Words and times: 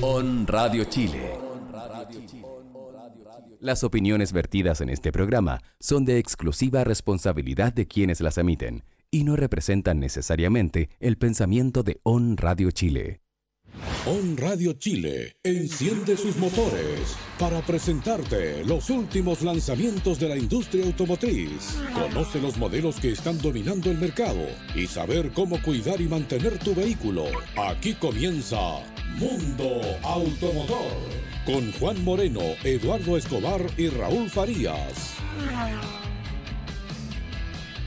On 0.00 0.46
Radio 0.46 0.84
Chile. 0.84 1.36
Las 3.58 3.82
opiniones 3.82 4.32
vertidas 4.32 4.80
en 4.80 4.90
este 4.90 5.10
programa 5.10 5.60
son 5.80 6.04
de 6.04 6.18
exclusiva 6.18 6.84
responsabilidad 6.84 7.72
de 7.72 7.88
quienes 7.88 8.20
las 8.20 8.38
emiten 8.38 8.84
y 9.10 9.24
no 9.24 9.34
representan 9.34 9.98
necesariamente 9.98 10.88
el 11.00 11.18
pensamiento 11.18 11.82
de 11.82 11.98
On 12.04 12.36
Radio 12.36 12.70
Chile. 12.70 13.22
On 14.06 14.36
Radio 14.36 14.72
Chile 14.72 15.36
enciende 15.42 16.16
sus 16.16 16.36
motores 16.36 17.14
para 17.38 17.60
presentarte 17.60 18.64
los 18.64 18.88
últimos 18.90 19.42
lanzamientos 19.42 20.18
de 20.18 20.28
la 20.30 20.36
industria 20.36 20.84
automotriz. 20.86 21.76
Conoce 21.92 22.40
los 22.40 22.56
modelos 22.56 22.96
que 22.98 23.12
están 23.12 23.38
dominando 23.42 23.90
el 23.90 23.98
mercado 23.98 24.46
y 24.74 24.86
saber 24.86 25.30
cómo 25.32 25.60
cuidar 25.62 26.00
y 26.00 26.08
mantener 26.08 26.58
tu 26.58 26.74
vehículo. 26.74 27.24
Aquí 27.56 27.94
comienza 27.94 28.56
Mundo 29.18 29.80
Automotor 30.02 30.92
con 31.44 31.70
Juan 31.72 32.02
Moreno, 32.04 32.40
Eduardo 32.64 33.16
Escobar 33.18 33.60
y 33.76 33.88
Raúl 33.88 34.30
Farías. 34.30 35.14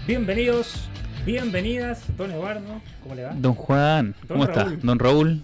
Bienvenidos, 0.07 0.87
bienvenidas, 1.25 2.01
don 2.17 2.31
Eduardo, 2.31 2.81
¿cómo 3.01 3.15
le 3.15 3.23
va? 3.23 3.33
Don 3.33 3.53
Juan, 3.55 4.15
Don 4.27 4.39
¿cómo 4.39 4.45
Raúl. 4.45 4.73
está? 4.73 4.85
Don 4.85 4.99
Raúl. 4.99 5.41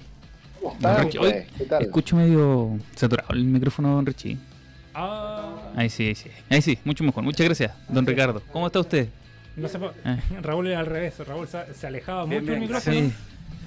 ¿Cómo 0.61 0.75
Don 0.79 0.91
están, 0.91 1.05
Richie. 1.05 1.20
Oye, 1.20 1.47
¿Qué 1.57 1.66
tal? 1.66 1.84
Escucho 1.84 2.16
medio 2.16 2.77
saturado 2.95 3.34
el 3.34 3.43
micrófono, 3.43 3.95
don 3.95 4.05
Richie. 4.05 4.38
Ah, 4.93 5.71
Ahí 5.75 5.89
sí, 5.89 6.07
ahí 6.07 6.15
sí. 6.15 6.29
Ahí 6.49 6.61
sí, 6.61 6.77
mucho 6.84 7.03
mejor. 7.03 7.23
Muchas 7.23 7.45
gracias, 7.45 7.71
don 7.88 8.05
Ricardo. 8.05 8.41
¿Cómo 8.52 8.67
está 8.67 8.79
usted? 8.79 9.09
no 9.55 9.67
sé, 9.67 9.79
Ah. 10.05 10.17
Raúl 10.41 10.67
era 10.67 10.79
al 10.79 10.85
revés, 10.85 11.17
Raúl 11.27 11.48
se, 11.48 11.88
alejaba 11.88 12.25
Bien, 12.25 12.41
mucho 12.41 12.51
del 12.51 12.62
micrófono. 12.62 12.95
Sí, 12.95 13.13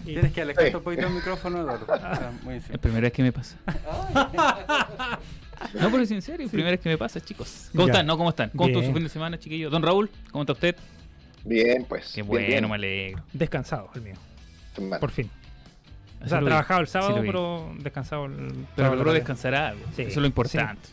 y- 0.05 0.13
Tienes 0.13 0.33
que 0.33 0.43
alejarte 0.43 0.71
Sí. 0.71 0.77
un 0.77 0.83
poquito 0.83 1.07
el 1.07 1.13
micrófono, 1.15 1.61
Eduardo. 1.61 1.87
Ah, 1.91 2.31
muy 2.43 2.55
bien. 2.55 2.65
es 2.71 2.79
primera 2.79 3.01
vez 3.03 3.13
que 3.13 3.23
me 3.23 3.33
pasa. 3.33 3.57
No, 5.75 5.91
pero 5.91 6.03
es 6.03 6.11
en 6.11 6.23
serio, 6.23 6.49
primera 6.49 6.71
vez 6.71 6.81
que 6.81 6.89
me 6.89 6.97
pasa, 6.97 7.21
chicos. 7.21 7.69
¿Cómo 7.73 7.87
Ya. 7.87 7.93
están? 7.93 8.07
¿No? 8.07 8.17
¿Cómo 8.17 8.31
están? 8.31 8.49
¿Cómo 8.51 8.67
estuvo 8.69 8.83
su 8.83 8.93
fin 8.95 9.03
de 9.03 9.09
semana, 9.11 9.39
chiquillos? 9.39 9.71
Don 9.71 9.83
Raúl, 9.83 10.09
¿cómo 10.33 10.43
está 10.43 10.55
usted? 10.55 10.75
Bien, 11.45 11.85
pues. 11.87 12.13
Qué 12.15 12.23
bien, 12.23 12.27
bueno, 12.29 12.47
bien. 12.47 12.69
me 12.69 12.75
alegro. 12.77 13.23
Descansado, 13.35 13.91
el 13.95 14.01
mío, 14.01 14.15
por 14.99 15.11
fin. 15.11 15.31
O 16.25 16.29
sea, 16.29 16.41
trabajado 16.41 16.81
el 16.81 16.87
sábado, 16.87 17.17
pero 17.21 17.73
descansado 17.79 18.27
el 18.27 18.33
Pero 18.37 18.57
sábado 18.77 18.97
logró 18.97 19.13
descansar 19.13 19.55
algo. 19.55 19.81
Sí, 19.97 20.03
Eso 20.03 20.11
es 20.11 20.17
lo 20.17 20.27
importante. 20.27 20.89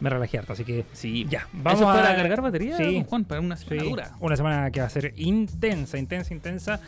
Me 0.00 0.10
relajé 0.10 0.38
harto, 0.38 0.52
así 0.54 0.64
que 0.64 0.84
Sí. 0.92 1.26
ya. 1.30 1.46
Vamos 1.52 1.80
Vamos 1.80 1.96
para 1.96 2.12
a 2.12 2.16
cargar 2.16 2.40
batería, 2.42 2.76
Sí. 2.76 3.04
Juan, 3.08 3.24
para 3.24 3.40
una 3.40 3.56
semana 3.56 3.82
dura. 3.84 4.10
una 4.20 4.36
semana 4.36 4.70
que 4.70 4.80
va 4.80 4.86
a 4.86 4.90
ser 4.90 5.14
intensa, 5.16 5.98
intensa, 5.98 6.34
intensa. 6.34 6.80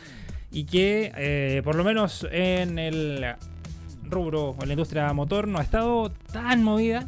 Y 0.51 0.65
que, 0.65 1.11
eh, 1.15 1.61
por 1.63 1.75
lo 1.75 1.83
menos 1.83 2.27
en 2.31 2.79
el 2.79 3.25
rubro, 4.03 4.55
en 4.61 4.67
la 4.67 4.73
industria 4.73 5.11
motor, 5.13 5.47
no 5.47 5.59
ha 5.59 5.61
estado 5.63 6.09
tan 6.31 6.63
movida. 6.63 7.07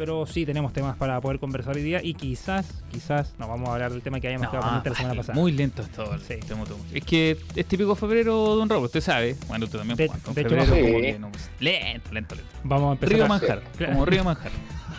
Pero 0.00 0.24
sí 0.24 0.46
tenemos 0.46 0.72
temas 0.72 0.96
para 0.96 1.20
poder 1.20 1.38
conversar 1.38 1.76
hoy 1.76 1.82
día. 1.82 2.00
Y 2.02 2.14
quizás, 2.14 2.66
quizás, 2.90 3.34
nos 3.38 3.50
vamos 3.50 3.68
a 3.68 3.74
hablar 3.74 3.92
del 3.92 4.00
tema 4.00 4.18
que 4.18 4.28
habíamos 4.28 4.48
quedado 4.48 4.64
pendiente 4.64 4.88
la 4.88 4.96
semana 4.96 5.14
pasada. 5.14 5.38
Muy 5.38 5.52
lento 5.52 5.82
es 5.82 5.90
todo 5.90 6.18
Sí. 6.20 6.36
tema 6.48 6.60
automotriz. 6.60 6.94
Es 6.96 7.04
que 7.04 7.36
es 7.54 7.66
típico 7.66 7.94
febrero, 7.94 8.34
don 8.56 8.66
Raúl, 8.70 8.86
usted 8.86 9.02
sabe. 9.02 9.36
Bueno, 9.46 9.66
usted 9.66 9.76
también, 9.76 9.98
De- 9.98 10.08
Juan. 10.08 10.20
con 10.20 10.32
de 10.34 10.40
hecho, 10.40 10.48
febrero 10.48 10.74
sí. 10.74 10.80
como 10.80 11.00
que 11.02 11.18
no- 11.18 11.30
lento, 11.60 12.12
lento, 12.14 12.34
lento. 12.34 12.50
Vamos 12.64 12.88
a 12.88 12.92
empezar 12.92 13.14
Río 13.14 13.24
a- 13.26 13.28
Manjar, 13.28 13.62
Claro. 13.76 13.92
como 13.92 14.04
Río 14.06 14.24
Manjar. 14.24 14.52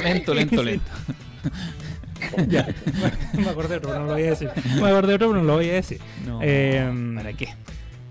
lento, 0.02 0.34
lento, 0.34 0.62
lento. 0.64 0.90
Ya, 2.48 2.66
me 3.34 3.48
acordé 3.50 3.68
de 3.68 3.76
otro, 3.76 3.90
pero 3.90 4.00
no 4.00 4.06
lo 4.06 4.12
voy 4.14 4.22
a 4.24 4.30
decir. 4.30 4.50
Me 4.80 4.88
acordé 4.88 5.08
de 5.08 5.14
otro, 5.14 5.28
pero 5.28 5.34
no 5.34 5.42
lo 5.44 5.54
voy 5.56 5.68
a 5.70 5.74
decir. 5.74 6.00
No, 6.26 6.40
Eh, 6.42 7.12
¿Para 7.14 7.32
qué? 7.34 7.54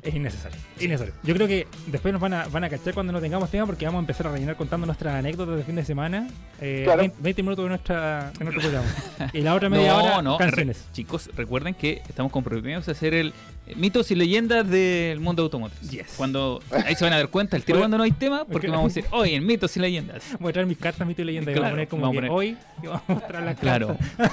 Es 0.05 0.13
innecesario, 0.13 0.57
innecesario. 0.79 1.13
Yo 1.23 1.33
creo 1.33 1.47
que 1.47 1.67
después 1.87 2.11
nos 2.11 2.21
van 2.21 2.33
a, 2.33 2.47
van 2.47 2.63
a 2.63 2.69
cachar 2.69 2.93
cuando 2.93 3.11
no 3.11 3.19
tengamos 3.19 3.49
tema 3.49 3.65
porque 3.65 3.85
vamos 3.85 3.99
a 3.99 4.01
empezar 4.01 4.27
a 4.27 4.31
rellenar 4.33 4.55
contando 4.55 4.85
nuestras 4.85 5.15
anécdotas 5.15 5.57
de 5.57 5.63
fin 5.63 5.75
de 5.75 5.83
semana. 5.83 6.27
Eh, 6.61 6.81
Claro. 6.85 6.99
20, 6.99 7.17
20 7.21 7.41
minutos 7.43 7.65
de, 7.65 7.69
nuestra, 7.69 8.31
de 8.37 8.45
nuestro 8.45 8.61
programa. 8.61 8.87
Y 9.33 9.41
la 9.41 9.55
otra 9.55 9.67
media 9.71 9.97
hora, 9.97 10.37
canciones. 10.37 10.77
re- 10.77 10.93
chicos, 10.93 11.29
recuerden 11.35 11.73
que 11.73 12.03
estamos 12.07 12.31
comprometidos 12.31 12.87
a 12.87 12.91
hacer 12.91 13.15
el 13.15 13.33
mitos 13.75 14.11
y 14.11 14.15
leyendas 14.15 14.69
del 14.69 15.19
mundo 15.19 15.41
automotriz. 15.41 15.89
Yes. 15.89 16.13
Cuando 16.17 16.61
ahí 16.85 16.93
se 16.95 17.03
van 17.03 17.13
a 17.13 17.17
dar 17.17 17.29
cuenta, 17.29 17.57
el 17.57 17.63
tiro 17.63 17.79
Bueno, 17.79 17.83
cuando 17.89 17.97
no 17.97 18.03
hay 18.03 18.11
tema, 18.11 18.45
porque 18.45 18.67
ok. 18.67 18.73
vamos 18.75 18.91
a 18.91 18.93
decir, 18.95 19.05
hoy 19.11 19.33
en 19.33 19.43
mitos 19.43 19.75
y 19.75 19.79
leyendas. 19.79 20.23
Voy 20.39 20.51
a 20.51 20.53
traer 20.53 20.67
mis 20.67 20.77
cartas, 20.77 21.07
mito 21.07 21.23
y 21.23 21.25
leyenda. 21.25 21.49
y 21.51 21.55
Claro, 21.55 21.71
vamos 21.71 21.71
a 21.71 21.75
poner 21.75 21.87
como 21.87 22.01
vamos 22.03 22.13
que 22.21 22.27
poner- 22.27 22.31
hoy 22.31 22.57
y 22.83 22.85
vamos 22.87 23.01
a 23.07 23.13
mostrar 23.13 23.43
las 23.43 23.57
Claro. 23.59 23.97
cartas. 24.17 24.31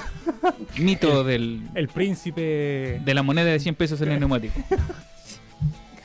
Mito 0.77 1.23
del, 1.23 1.61
El 1.73 1.87
príncipe 1.87 3.01
de 3.03 3.13
la 3.15 3.23
moneda 3.23 3.49
de 3.51 3.59
100 3.59 3.73
pesos 3.75 3.99
en 4.01 4.11
el 4.11 4.19
neumático. 4.19 4.53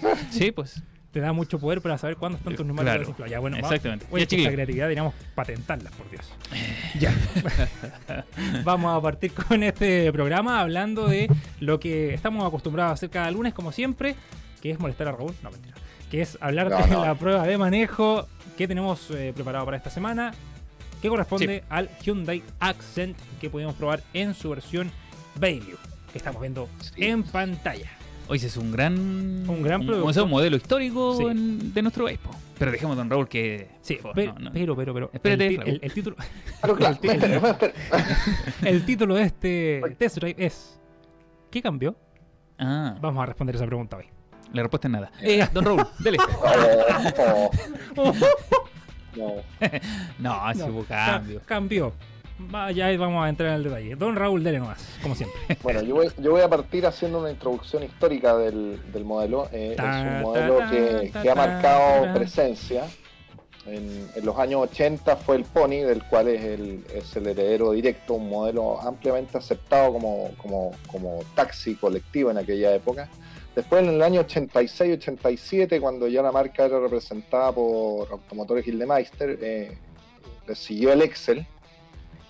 Sí, 0.30 0.50
pues. 0.52 0.82
te 1.12 1.20
da 1.20 1.32
mucho 1.32 1.58
poder 1.58 1.80
para 1.80 1.96
saber 1.98 2.16
cuándo 2.16 2.38
están 2.38 2.54
tus 2.54 2.66
números 2.66 2.84
Claro. 2.84 3.00
desinflados. 3.00 3.30
Ya, 3.30 3.38
bueno, 3.40 3.56
Exactamente. 3.56 4.06
Oye, 4.10 4.22
esta 4.24 4.36
creatividad 4.52 4.84
deberíamos 4.84 5.14
patentarlas, 5.34 5.92
por 5.94 6.08
Dios. 6.10 6.30
Ya. 7.00 7.12
Vamos 8.64 8.96
a 8.96 9.00
partir 9.00 9.32
con 9.32 9.62
este 9.62 10.10
programa 10.12 10.60
hablando 10.60 11.06
de 11.08 11.28
lo 11.60 11.78
que 11.80 12.14
estamos 12.14 12.46
acostumbrados 12.46 12.90
a 12.90 12.94
hacer 12.94 13.10
cada 13.10 13.30
lunes, 13.30 13.54
como 13.54 13.72
siempre, 13.72 14.16
que 14.60 14.70
es 14.70 14.78
molestar 14.78 15.08
a 15.08 15.12
Raúl. 15.12 15.34
No, 15.42 15.50
mentira. 15.50 15.74
Que 16.10 16.22
es 16.22 16.38
hablar 16.40 16.70
No, 16.70 16.78
de 16.78 16.86
no. 16.88 17.04
la 17.04 17.14
prueba 17.14 17.46
de 17.46 17.58
manejo 17.58 18.26
que 18.56 18.66
tenemos 18.66 19.10
eh, 19.10 19.32
preparado 19.34 19.64
para 19.64 19.76
esta 19.76 19.90
semana, 19.90 20.32
que 21.02 21.08
corresponde 21.08 21.62
al 21.68 21.88
Hyundai 22.00 22.42
Accent 22.60 23.16
que 23.40 23.50
pudimos 23.50 23.74
probar 23.74 24.02
en 24.14 24.34
su 24.34 24.50
versión 24.50 24.90
Value, 25.36 25.76
que 26.12 26.18
estamos 26.18 26.40
viendo 26.40 26.68
Sí. 26.80 27.04
en 27.04 27.22
pantalla. 27.22 27.90
Hoy 28.28 28.36
ese 28.36 28.48
es 28.48 28.56
un 28.56 28.70
gran. 28.72 28.94
Un 29.48 29.62
gran 29.62 29.84
producto. 29.86 30.06
o 30.08 30.12
sea, 30.12 30.22
un 30.24 30.30
modelo 30.30 30.56
histórico 30.56 31.16
Sí. 31.16 31.24
en- 31.24 31.72
de 31.72 31.82
nuestro 31.82 32.04
país. 32.04 32.18
po. 32.18 32.30
Pero 32.58 32.72
dejemos 32.72 32.94
a 32.94 32.98
don 32.98 33.08
Raúl 33.10 33.28
que. 33.28 33.68
Sí, 33.80 33.94
por 34.02 34.12
pero, 34.14 34.34
no, 34.34 34.40
no. 34.40 34.52
pero, 34.52 34.76
pero, 34.76 34.92
pero, 34.94 35.10
Espérate, 35.12 35.46
el, 35.46 35.62
el- 35.68 35.80
el 35.82 35.92
título, 35.92 36.16
Claro, 36.60 36.76
claro. 36.76 36.98
el 37.02 37.22
espera. 37.22 37.58
el 38.64 38.84
título 38.84 39.14
de 39.14 39.22
este 39.22 39.82
test 39.98 40.16
drive 40.18 40.44
es 40.44 40.78
¿Qué 41.50 41.62
cambió? 41.62 41.96
Ah, 42.58 42.96
Vamos 43.00 43.22
a 43.22 43.26
responder 43.26 43.54
esa 43.56 43.64
pregunta 43.66 43.96
hoy. 43.96 44.06
la 44.52 44.62
respuesta 44.62 44.88
es 44.88 44.92
nada. 44.92 45.12
Eh, 45.22 45.46
don 45.54 45.64
Raúl, 45.64 45.86
dele. 46.00 46.18
No. 49.16 49.34
No, 50.18 50.52
si 50.52 50.58
No, 50.60 50.66
hubo 50.66 50.84
ca- 50.84 51.06
cambio. 51.06 51.40
cambió. 51.44 51.92
Ya 52.74 52.96
vamos 52.96 53.24
a 53.24 53.28
entrar 53.28 53.50
en 53.50 53.56
el 53.56 53.64
detalle. 53.64 53.96
Don 53.96 54.14
Raúl, 54.16 54.44
dele 54.44 54.60
nomás, 54.60 54.98
como 55.02 55.14
siempre. 55.14 55.38
Bueno, 55.62 55.82
yo 55.82 55.94
voy, 55.96 56.08
yo 56.18 56.30
voy 56.30 56.42
a 56.42 56.48
partir 56.48 56.86
haciendo 56.86 57.20
una 57.20 57.30
introducción 57.30 57.82
histórica 57.82 58.36
del, 58.36 58.80
del 58.92 59.04
modelo. 59.04 59.48
Eh, 59.52 59.74
Ta, 59.76 59.98
es 59.98 60.16
un 60.16 60.22
modelo 60.22 60.58
ta, 60.58 60.70
que, 60.70 61.10
ta, 61.12 61.22
que 61.22 61.30
ha 61.30 61.34
ta, 61.34 61.46
marcado 61.46 62.14
presencia. 62.14 62.84
En, 63.66 64.08
en 64.14 64.24
los 64.24 64.38
años 64.38 64.62
80 64.62 65.16
fue 65.16 65.36
el 65.36 65.44
Pony, 65.44 65.82
del 65.84 66.02
cual 66.04 66.28
es 66.28 66.42
el, 66.42 66.84
es 66.94 67.14
el 67.16 67.26
heredero 67.26 67.72
directo, 67.72 68.14
un 68.14 68.30
modelo 68.30 68.80
ampliamente 68.80 69.36
aceptado 69.36 69.92
como, 69.92 70.30
como, 70.38 70.70
como 70.86 71.20
taxi 71.34 71.74
colectivo 71.74 72.30
en 72.30 72.38
aquella 72.38 72.74
época. 72.74 73.08
Después, 73.54 73.82
en 73.82 73.90
el 73.90 74.02
año 74.02 74.22
86-87, 74.24 75.80
cuando 75.80 76.06
ya 76.06 76.22
la 76.22 76.30
marca 76.30 76.64
era 76.64 76.78
representada 76.78 77.52
por 77.52 78.10
Automotores 78.10 78.64
Gildemeister, 78.64 79.38
eh, 79.42 79.76
le 80.46 80.54
siguió 80.54 80.92
el 80.92 81.02
Excel. 81.02 81.44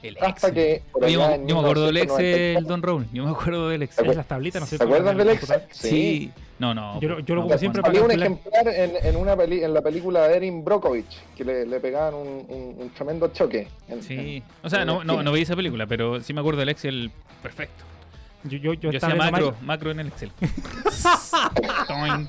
El 0.03 0.17
Hasta 0.17 0.29
Excel. 0.49 0.55
que 0.55 0.83
por 0.93 1.07
yo, 1.09 1.27
me- 1.29 1.35
en 1.35 1.49
yo 1.49 1.55
me 1.57 1.61
acuerdo 1.63 1.87
del 1.87 1.97
Excel, 1.97 2.57
1994 2.57 2.69
don 2.69 2.83
Raúl. 2.83 3.07
Yo 3.13 3.25
me 3.25 3.31
acuerdo 3.31 3.69
del 3.69 3.83
Es 3.83 3.91
Excel. 3.99 4.17
las 4.17 4.29
tablitas, 4.29 4.63
¿no 4.63 4.67
es 4.67 4.79
¿Te 4.79 4.85
acuerdas 4.85 5.17
del 5.17 5.29
computar. 5.29 5.67
Sí. 5.73 6.31
No, 6.61 6.75
no. 6.75 7.01
Yo 7.01 7.09
lo- 7.09 7.21
yo 7.21 7.35
lo 7.37 7.45
no, 7.45 7.59
siempre 7.59 7.83
Había 7.85 8.03
un 8.03 8.11
ejemplar 8.11 8.69
en, 8.69 8.93
en 9.03 9.17
una 9.17 9.37
peli- 9.37 9.63
en 9.63 9.75
la 9.75 9.81
película 9.83 10.27
de 10.29 10.37
Erin 10.37 10.65
Brockovich 10.65 11.19
que 11.37 11.45
le, 11.45 11.67
le 11.67 11.81
pegaban 11.81 12.15
un, 12.15 12.47
un- 12.49 12.77
un 12.79 12.91
tremendo 12.91 13.29
choque. 13.29 13.69
en- 13.89 14.03
Sí. 14.03 14.15
en- 14.37 14.43
O 14.63 14.71
sea, 14.71 14.85
no, 14.85 15.01
el 15.03 15.07
no, 15.07 15.23
no 15.23 15.33
vi 15.33 15.43
esa 15.43 15.57
película, 15.57 15.87
pero 15.87 16.21
sí 16.21 16.33
me 16.33 16.41
acuerdo 16.41 16.61
del 16.61 16.69
Excel 16.71 17.11
perfecto. 17.43 17.85
Yo, 18.45 18.57
yo, 18.59 18.73
yo, 18.75 18.93
Yo 18.93 18.99
hacía 18.99 19.15
macro, 19.17 19.55
macro 19.63 19.91
en 19.91 20.01
el 20.01 20.09
Excel. 20.09 20.31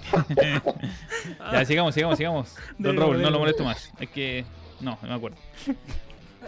Ya, 1.51 1.66
sigamos, 1.66 1.94
sigamos, 1.94 2.18
sigamos. 2.18 2.56
Don 2.77 2.95
Raúl, 2.98 3.21
no 3.21 3.30
lo 3.30 3.39
molesto 3.39 3.63
más. 3.63 3.92
Es 4.00 4.10
que. 4.10 4.45
No, 4.80 4.98
no 5.01 5.07
me 5.07 5.13
acuerdo. 5.16 5.38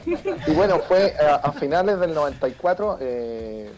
Y 0.06 0.52
bueno, 0.52 0.80
fue 0.80 1.14
a, 1.20 1.36
a 1.36 1.52
finales 1.52 2.00
del 2.00 2.14
94, 2.14 2.98
eh, 3.02 3.70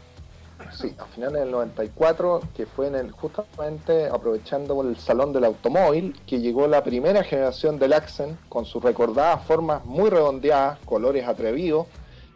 sí, 0.72 0.96
a 0.98 1.06
finales 1.06 1.42
del 1.42 1.52
94, 1.52 2.42
que 2.56 2.66
fue 2.66 2.88
en 2.88 2.96
el, 2.96 3.12
justamente 3.12 4.08
aprovechando 4.08 4.82
el 4.82 4.98
Salón 4.98 5.34
del 5.34 5.46
Automóvil, 5.46 6.20
que 6.26 6.40
llegó 6.40 6.68
la 6.68 6.84
primera 6.84 7.24
generación 7.24 7.80
del 7.80 7.94
Accent 7.94 8.38
con 8.50 8.66
sus 8.66 8.84
recordadas 8.84 9.44
formas 9.46 9.84
muy 9.86 10.10
redondeadas, 10.10 10.80
colores 10.86 11.28
atrevidos 11.28 11.88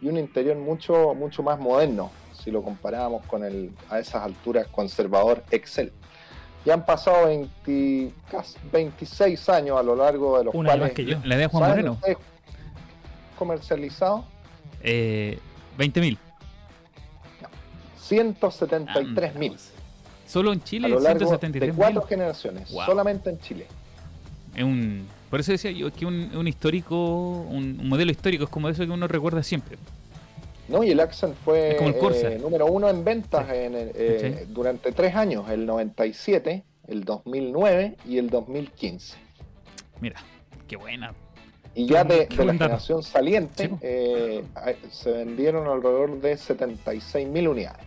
y 0.02 0.08
un 0.08 0.18
interior 0.18 0.58
mucho, 0.58 1.14
mucho 1.16 1.42
más 1.44 1.60
moderno, 1.60 2.12
si 2.44 2.52
lo 2.52 2.62
comparábamos 2.62 3.26
con 3.26 3.44
el 3.44 3.72
a 3.90 4.00
esas 4.00 4.24
alturas 4.24 4.68
conservador 4.68 5.44
Excel. 5.52 5.92
Ya 6.66 6.74
han 6.74 6.86
pasado 6.86 7.28
20 7.28 8.12
casi 8.30 8.58
26 8.72 9.50
años 9.50 9.80
a 9.80 9.84
lo 9.84 9.96
largo 9.96 10.38
de 10.38 10.46
los 10.46 10.54
Un 10.54 10.68
año 10.68 10.80
cuales 10.80 10.82
más 10.82 10.92
que 10.92 11.06
yo. 11.06 11.18
La 11.24 11.38
de 11.38 11.48
Juan 11.48 11.62
¿saben 11.64 11.76
Moreno. 11.76 11.92
ustedes 11.94 12.18
comercializado 13.38 14.26
Eh, 14.84 15.40
20.000. 15.78 16.18
173 18.00 19.36
mil 19.36 19.56
Solo 20.26 20.52
en 20.54 20.60
a 20.60 20.64
Chile, 20.64 20.90
lo 20.90 21.00
largo 21.00 21.20
de 21.20 21.26
173 21.26 21.74
cuatro 21.76 22.02
generaciones, 22.04 22.70
Wow. 22.72 22.86
solamente 22.86 23.30
en 23.30 23.40
Chile. 23.40 23.66
es 24.56 24.64
un. 24.64 25.08
Por 25.30 25.40
eso 25.40 25.52
decía 25.54 25.72
yo 25.72 25.92
que 25.94 26.06
un, 26.06 26.32
un 26.36 26.48
histórico, 26.48 26.96
un, 26.96 27.80
un 27.80 27.88
modelo 27.90 28.12
histórico 28.12 28.44
es 28.46 28.50
como 28.50 28.68
eso 28.70 28.86
que 28.86 28.92
uno 28.92 29.08
recuerda 29.08 29.42
siempre. 29.44 29.78
No, 30.68 30.84
y 30.84 30.92
el 30.92 31.00
Accent 31.00 31.34
fue 31.46 31.76
como 31.78 32.10
el 32.10 32.16
eh, 32.26 32.40
número 32.42 32.66
uno 32.66 32.90
en 32.90 33.04
ventas 33.06 33.48
Sí. 33.50 33.56
en 33.56 33.76
el- 33.76 33.92
eh, 33.96 34.20
¿Cachai? 34.22 34.46
durante 34.54 34.92
tres 34.92 35.16
años, 35.16 35.50
el 35.50 35.66
97, 35.66 36.64
el 36.88 37.04
2009 37.06 37.96
y 38.06 38.18
el 38.18 38.30
2015. 38.30 39.18
Mira, 40.02 40.22
qué 40.68 40.76
buena. 40.76 41.14
Y 41.78 41.86
ya 41.86 42.04
de, 42.04 42.28
la 42.36 42.54
generación 42.54 43.04
saliente 43.04 43.68
Sí, 43.68 43.76
eh, 43.82 44.44
se 44.90 45.12
vendieron 45.12 45.68
alrededor 45.68 46.20
de 46.20 46.36
76 46.36 47.28
mil 47.28 47.48
unidades. 47.50 47.86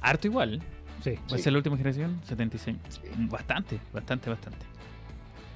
Harto 0.00 0.26
igual. 0.26 0.62
Sí. 1.04 1.14
Va 1.30 1.36
a 1.36 1.38
ser 1.38 1.52
la 1.52 1.58
última 1.58 1.76
generación, 1.76 2.18
76. 2.26 2.76
Sí. 2.88 3.00
Bastante, 3.30 3.78
bastante, 3.92 4.30
bastante. 4.30 4.58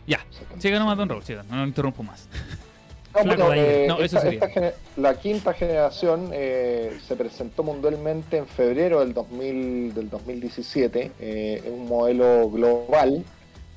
Ya, 0.07 0.19
76. 0.31 0.63
siga 0.63 0.79
nomás 0.79 0.99
Don 0.99 1.09
Raúl, 1.09 1.23
siga, 1.23 1.43
no 1.49 1.57
lo 1.57 1.65
interrumpo 1.67 2.03
más. 2.03 2.29
No, 3.15 3.25
bueno, 3.25 3.53
eh, 3.55 3.87
No, 3.89 3.99
esta- 3.99 4.29
esta 4.29 4.73
la 4.97 5.15
quinta 5.19 5.53
generación 5.55 6.31
eh, 6.33 6.99
se 7.07 7.15
presentó 7.17 7.63
mundialmente 7.63 8.37
en 8.39 8.47
febrero 8.47 9.01
del, 9.01 9.13
2000, 9.15 9.95
del 9.95 10.09
2017. 10.11 11.13
eh, 11.21 11.63
es 11.65 11.71
un 11.71 11.87
modelo 11.89 12.49
global 12.51 13.25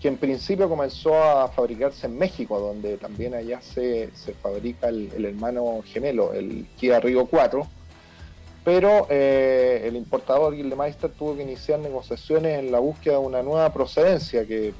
que 0.06 0.10
en 0.10 0.18
principio 0.18 0.70
comenzó 0.70 1.16
a 1.16 1.48
fabricarse 1.48 2.06
en 2.06 2.16
México, 2.16 2.60
donde 2.60 2.98
también 2.98 3.34
allá 3.34 3.60
se, 3.60 4.12
se 4.14 4.36
fabrica 4.36 4.88
el, 4.88 5.10
el 5.18 5.26
hermano 5.26 5.82
gemelo, 5.84 6.32
el 6.32 6.68
Kia 6.78 7.00
Rio 7.00 7.26
4. 7.26 7.68
Pero 8.64 9.08
eh, 9.10 9.82
el 9.84 9.96
importador 9.96 10.56
Gildemeister 10.56 11.10
tuvo 11.10 11.36
que 11.36 11.42
iniciar 11.42 11.80
negociaciones 11.80 12.60
en 12.60 12.72
la 12.72 12.78
búsqueda 12.78 13.14
de 13.16 13.22
una 13.22 13.42
nueva 13.42 13.74
procedencia 13.74 14.46
que 14.46 14.76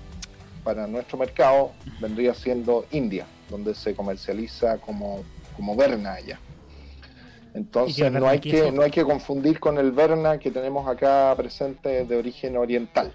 para 0.64 0.86
nuestro 0.86 1.18
mercado 1.18 1.72
vendría 2.00 2.36
siendo 2.36 2.86
India, 2.92 3.26
donde 3.50 3.74
se 3.74 3.96
comercializa 3.96 4.78
como, 4.78 5.24
como 5.56 5.76
Verna 5.76 6.14
allá. 6.14 6.40
¿Y 6.40 7.54
qué 7.54 7.58
Entonces 7.58 8.12
no 8.12 8.28
hay, 8.28 8.40
que, 8.40 8.72
no 8.72 8.84
hay 8.84 8.92
que 8.92 9.04
confundir 9.04 9.60
con 9.60 9.80
el 9.80 9.92
Verna 9.92 10.38
que 10.38 10.52
tenemos 10.52 10.88
acá 10.88 11.34
presente 11.36 12.06
de 12.06 12.16
origen 12.16 12.58
oriental, 12.58 13.12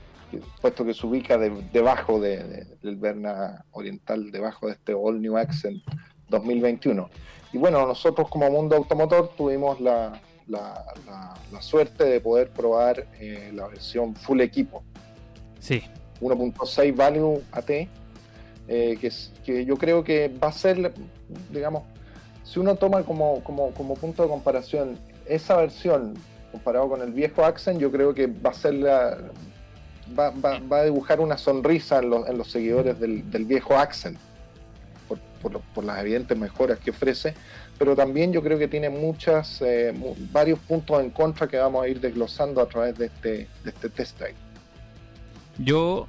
puesto 0.60 0.84
que 0.84 0.94
se 0.94 1.06
ubica 1.06 1.36
de- 1.38 1.50
debajo 1.72 2.20
de- 2.20 2.42
de- 2.44 2.66
del 2.82 2.96
Verna 2.96 3.64
oriental, 3.72 4.30
debajo 4.30 4.66
de 4.66 4.72
este 4.72 4.94
All 4.94 5.20
New 5.20 5.36
Accent 5.36 5.82
2021. 6.28 7.08
Y 7.52 7.58
bueno, 7.58 7.86
nosotros 7.86 8.28
como 8.28 8.50
mundo 8.50 8.76
automotor 8.76 9.30
tuvimos 9.36 9.80
la, 9.80 10.20
la- 10.46 10.84
la- 11.06 11.34
la 11.52 11.62
suerte 11.62 12.04
de 12.04 12.20
poder 12.20 12.50
probar 12.50 13.06
eh, 13.18 13.50
la 13.54 13.66
versión 13.68 14.14
full 14.14 14.40
equipo, 14.40 14.82
Sí, 15.58 15.82
1.6 16.20 16.94
Value 16.96 17.42
AT, 17.52 17.88
eh, 18.68 18.96
que, 19.00 19.06
es- 19.08 19.32
que 19.44 19.64
yo 19.64 19.76
creo 19.76 20.04
que 20.04 20.28
va 20.28 20.48
a 20.48 20.52
ser, 20.52 20.92
digamos, 21.52 21.82
si 22.44 22.58
uno 22.60 22.76
toma 22.76 23.02
como, 23.02 23.42
como, 23.44 23.70
como 23.72 23.94
punto 23.94 24.22
de 24.22 24.28
comparación 24.28 24.98
esa 25.26 25.56
versión 25.56 26.14
comparado 26.52 26.88
con 26.88 27.00
el 27.02 27.12
viejo 27.12 27.44
Accent, 27.44 27.78
yo 27.80 27.90
creo 27.92 28.12
que 28.14 28.26
va 28.26 28.50
a 28.50 28.54
ser 28.54 28.74
la, 28.74 29.18
va, 30.18 30.30
va- 30.30 30.58
va 30.60 30.78
a 30.78 30.84
dibujar 30.84 31.20
una 31.20 31.36
sonrisa 31.38 31.98
en, 31.98 32.10
los- 32.10 32.28
en 32.28 32.38
los 32.38 32.50
seguidores 32.50 32.98
del, 33.00 33.30
del 33.30 33.44
viejo 33.44 33.76
Accent, 33.76 34.18
por, 35.08 35.18
por 35.42 35.52
lo- 35.52 35.60
por 35.74 35.84
las 35.84 35.98
evidentes 36.00 36.36
mejoras 36.38 36.78
que 36.78 36.90
ofrece, 36.90 37.34
pero 37.78 37.96
también 37.96 38.32
yo 38.32 38.42
creo 38.42 38.58
que 38.58 38.68
tiene 38.68 38.90
muchas, 38.90 39.62
eh, 39.62 39.92
varios 40.32 40.58
puntos 40.58 41.00
en 41.02 41.10
contra 41.10 41.48
que 41.48 41.56
vamos 41.56 41.82
a 41.84 41.88
ir 41.88 42.00
desglosando 42.00 42.60
a 42.60 42.66
través 42.68 42.96
de 42.98 43.06
este, 43.06 43.48
de 43.64 43.70
este 43.70 43.88
test 43.88 44.18
drive. 44.18 44.34
yo. 45.58 46.06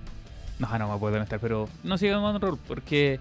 No, 0.59 0.77
no 0.77 0.94
me 0.94 1.00
puedo 1.00 1.13
conectar, 1.13 1.39
pero 1.39 1.68
no 1.83 1.97
siga 1.97 2.18
Don 2.18 2.39
Raúl, 2.39 2.59
porque 2.68 3.19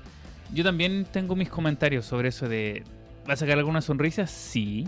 yo 0.53 0.62
también 0.62 1.06
tengo 1.11 1.35
mis 1.35 1.49
comentarios 1.49 2.05
sobre 2.05 2.29
eso 2.29 2.49
de. 2.50 2.85
¿Va 3.26 3.33
a 3.33 3.37
sacar 3.37 3.56
alguna 3.56 3.81
sonrisa? 3.81 4.26
Sí. 4.26 4.87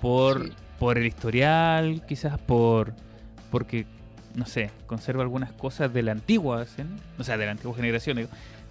Por, 0.00 0.46
Sí. 0.46 0.52
por 0.78 0.96
el 0.96 1.04
historial, 1.06 2.02
quizás 2.08 2.38
por. 2.38 2.94
Porque, 3.50 3.84
no 4.34 4.46
sé, 4.46 4.70
conserva 4.86 5.22
algunas 5.22 5.52
cosas 5.52 5.92
de 5.92 6.02
la 6.02 6.12
antigua, 6.12 6.64
¿sí? 6.66 6.82
o 7.18 7.24
sea, 7.24 7.36
de 7.36 7.46
la 7.46 7.52
antigua 7.52 7.74
generación, 7.76 8.16
digo. 8.16 8.28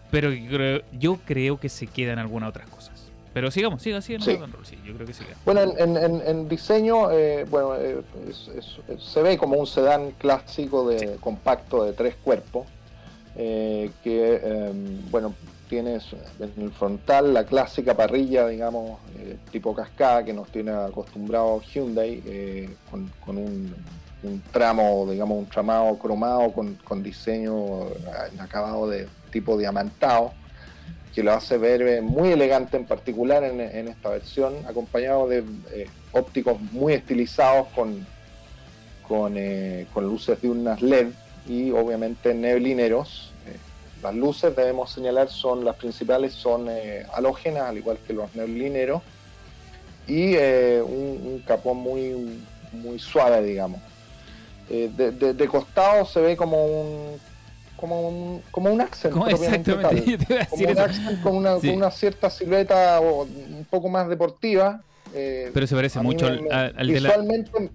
Pero 0.09 0.31
yo 0.33 0.49
creo, 0.49 0.81
yo 0.99 1.17
creo 1.25 1.59
que 1.59 1.69
se 1.69 1.87
quedan 1.87 2.19
algunas 2.19 2.49
otras 2.49 2.67
cosas. 2.69 2.91
Pero 3.33 3.49
sigamos, 3.49 3.81
siga, 3.81 4.01
siga, 4.01 4.19
Sí. 4.19 4.37
Sí, 4.65 4.77
yo 4.85 4.93
creo 4.93 5.07
que 5.07 5.13
siga. 5.13 5.29
Bueno, 5.45 5.61
en, 5.77 5.95
en- 5.95 6.49
diseño, 6.49 7.09
eh, 7.11 7.45
bueno, 7.49 7.75
eh, 7.77 8.01
es- 8.29 8.49
es- 8.49 8.77
es- 8.89 9.01
se 9.03 9.21
ve 9.21 9.37
como 9.37 9.55
un 9.57 9.65
sedán 9.67 10.11
clásico 10.17 10.89
de 10.89 11.15
compacto 11.21 11.85
de 11.85 11.93
tres 11.93 12.15
cuerpos, 12.21 12.67
eh, 13.37 13.89
que, 14.03 14.39
eh, 14.43 14.71
bueno, 15.09 15.33
tienes 15.69 16.03
en 16.41 16.51
el 16.61 16.71
frontal 16.71 17.33
la 17.33 17.45
clásica 17.45 17.95
parrilla, 17.95 18.45
digamos, 18.49 18.99
eh, 19.17 19.37
tipo 19.49 19.73
cascada 19.73 20.25
que 20.25 20.33
nos 20.33 20.49
tiene 20.49 20.71
acostumbrado 20.71 21.61
Hyundai, 21.61 22.21
eh, 22.25 22.69
con, 22.89 23.09
con 23.25 23.37
un, 23.37 23.73
un 24.23 24.41
tramo, 24.51 25.07
digamos, 25.09 25.37
un 25.37 25.47
tramado 25.47 25.97
cromado 25.97 26.51
con, 26.51 26.75
con 26.75 27.01
diseño 27.01 27.87
eh, 27.87 28.39
acabado 28.39 28.89
de 28.89 29.07
tipo 29.31 29.57
diamantado 29.57 30.33
que 31.13 31.23
lo 31.23 31.33
hace 31.33 31.57
ver 31.57 31.81
eh, 31.81 32.01
muy 32.01 32.29
elegante 32.31 32.77
en 32.77 32.85
particular 32.85 33.43
en, 33.43 33.87
esta 33.87 34.09
versión, 34.09 34.53
acompañado 34.67 35.27
de 35.27 35.43
eh, 35.71 35.87
ópticos 36.13 36.59
muy 36.71 36.93
estilizados 36.93 37.67
con, 37.75 38.05
con, 39.07 39.33
eh, 39.35 39.87
con 39.93 40.05
luces 40.05 40.41
diurnas 40.41 40.81
LED 40.81 41.09
y 41.47 41.71
obviamente 41.71 42.33
neblineros. 42.33 43.27
Las 44.01 44.15
luces, 44.15 44.55
debemos 44.55 44.91
señalar, 44.91 45.29
son 45.29 45.63
las 45.63 45.75
principales, 45.75 46.33
son 46.33 46.67
halógenas, 47.13 47.69
al 47.69 47.77
igual 47.77 47.99
que 48.07 48.13
los 48.13 48.33
neblineros, 48.33 49.03
y 50.07 50.35
un, 50.35 51.21
un 51.23 51.43
capón 51.45 51.77
muy, 51.77 52.41
muy 52.71 52.97
suave, 52.97 53.43
digamos. 53.43 53.79
Eh, 54.73 54.89
de, 54.95 55.11
de- 55.11 55.33
de 55.33 55.47
costado 55.49 56.05
se 56.05 56.21
ve 56.21 56.37
como 56.37 56.63
un 56.65 57.19
como 57.75 58.07
un, 58.07 58.41
como 58.51 58.71
un 58.71 58.79
accent 58.79 59.11
Como- 59.11 59.25
propiamente 59.25 59.71
exactamente, 59.71 60.05
tal 60.05 60.17
yo 60.19 60.25
te 60.25 60.33
iba 60.33 60.43
a 60.43 60.45
como 60.45 60.63
un 60.71 60.79
accent 60.79 61.21
con 61.23 61.35
una, 61.35 61.59
Sí. 61.59 61.67
con 61.67 61.77
una 61.77 61.91
cierta 61.91 62.29
silueta 62.29 62.99
o 63.01 63.23
un 63.23 63.65
poco 63.69 63.89
más 63.89 64.07
deportiva. 64.07 64.81
eh, 65.13 65.49
Pero 65.53 65.67
se 65.67 65.75
parece 65.75 65.99
mucho 65.99 66.25
me- 66.25 66.31
al, 66.31 66.41
me- 66.43 66.49
al- 66.51 66.73
al 66.77 66.87
de 66.87 67.01
la. 67.01 67.09
visualmente, 67.09 67.69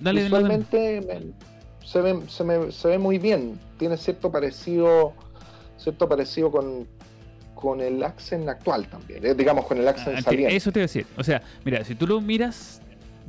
Dale, 0.00 0.22
visualmente 0.24 1.00
me- 1.02 1.86
se, 1.86 2.00
ve, 2.00 2.20
se, 2.28 2.42
me- 2.44 2.72
se 2.72 2.88
ve 2.88 2.98
muy 2.98 3.18
bien. 3.18 3.58
Tiene 3.78 3.96
cierto 3.96 4.32
parecido, 4.32 5.12
cierto 5.78 6.08
parecido 6.08 6.50
con, 6.50 6.88
con 7.54 7.80
el 7.80 8.02
accent 8.02 8.48
actual 8.48 8.88
también. 8.88 9.24
eh, 9.24 9.34
digamos 9.34 9.66
con 9.66 9.78
el 9.78 9.86
accent 9.86 10.16
Ah, 10.18 10.22
saliente. 10.22 10.56
eso 10.56 10.72
te 10.72 10.80
iba 10.80 10.84
a 10.84 10.88
decir. 10.88 11.06
O 11.16 11.22
sea, 11.22 11.42
mira, 11.64 11.84
si 11.84 11.94
tú 11.94 12.06
lo 12.06 12.20
miras 12.20 12.80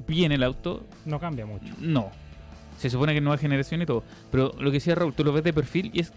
bien 0.08 0.31
el 0.31 0.43
auto, 0.43 0.84
No 1.05 1.20
cambia 1.20 1.46
mucho. 1.46 1.74
no. 1.79 2.10
Se 2.77 2.89
supone 2.89 3.13
que 3.13 3.22
nueva 3.22 3.38
generación 3.38 3.81
y 3.81 3.86
todo. 3.86 4.03
Pero 4.31 4.53
lo 4.60 4.69
que 4.72 4.75
decía 4.75 4.96
Raúl, 4.96 5.13
tú 5.13 5.24
lo 5.24 5.34
ves 5.34 5.43
de 5.43 5.53
perfil 5.53 5.89
y 5.93 6.00
es, 6.01 6.13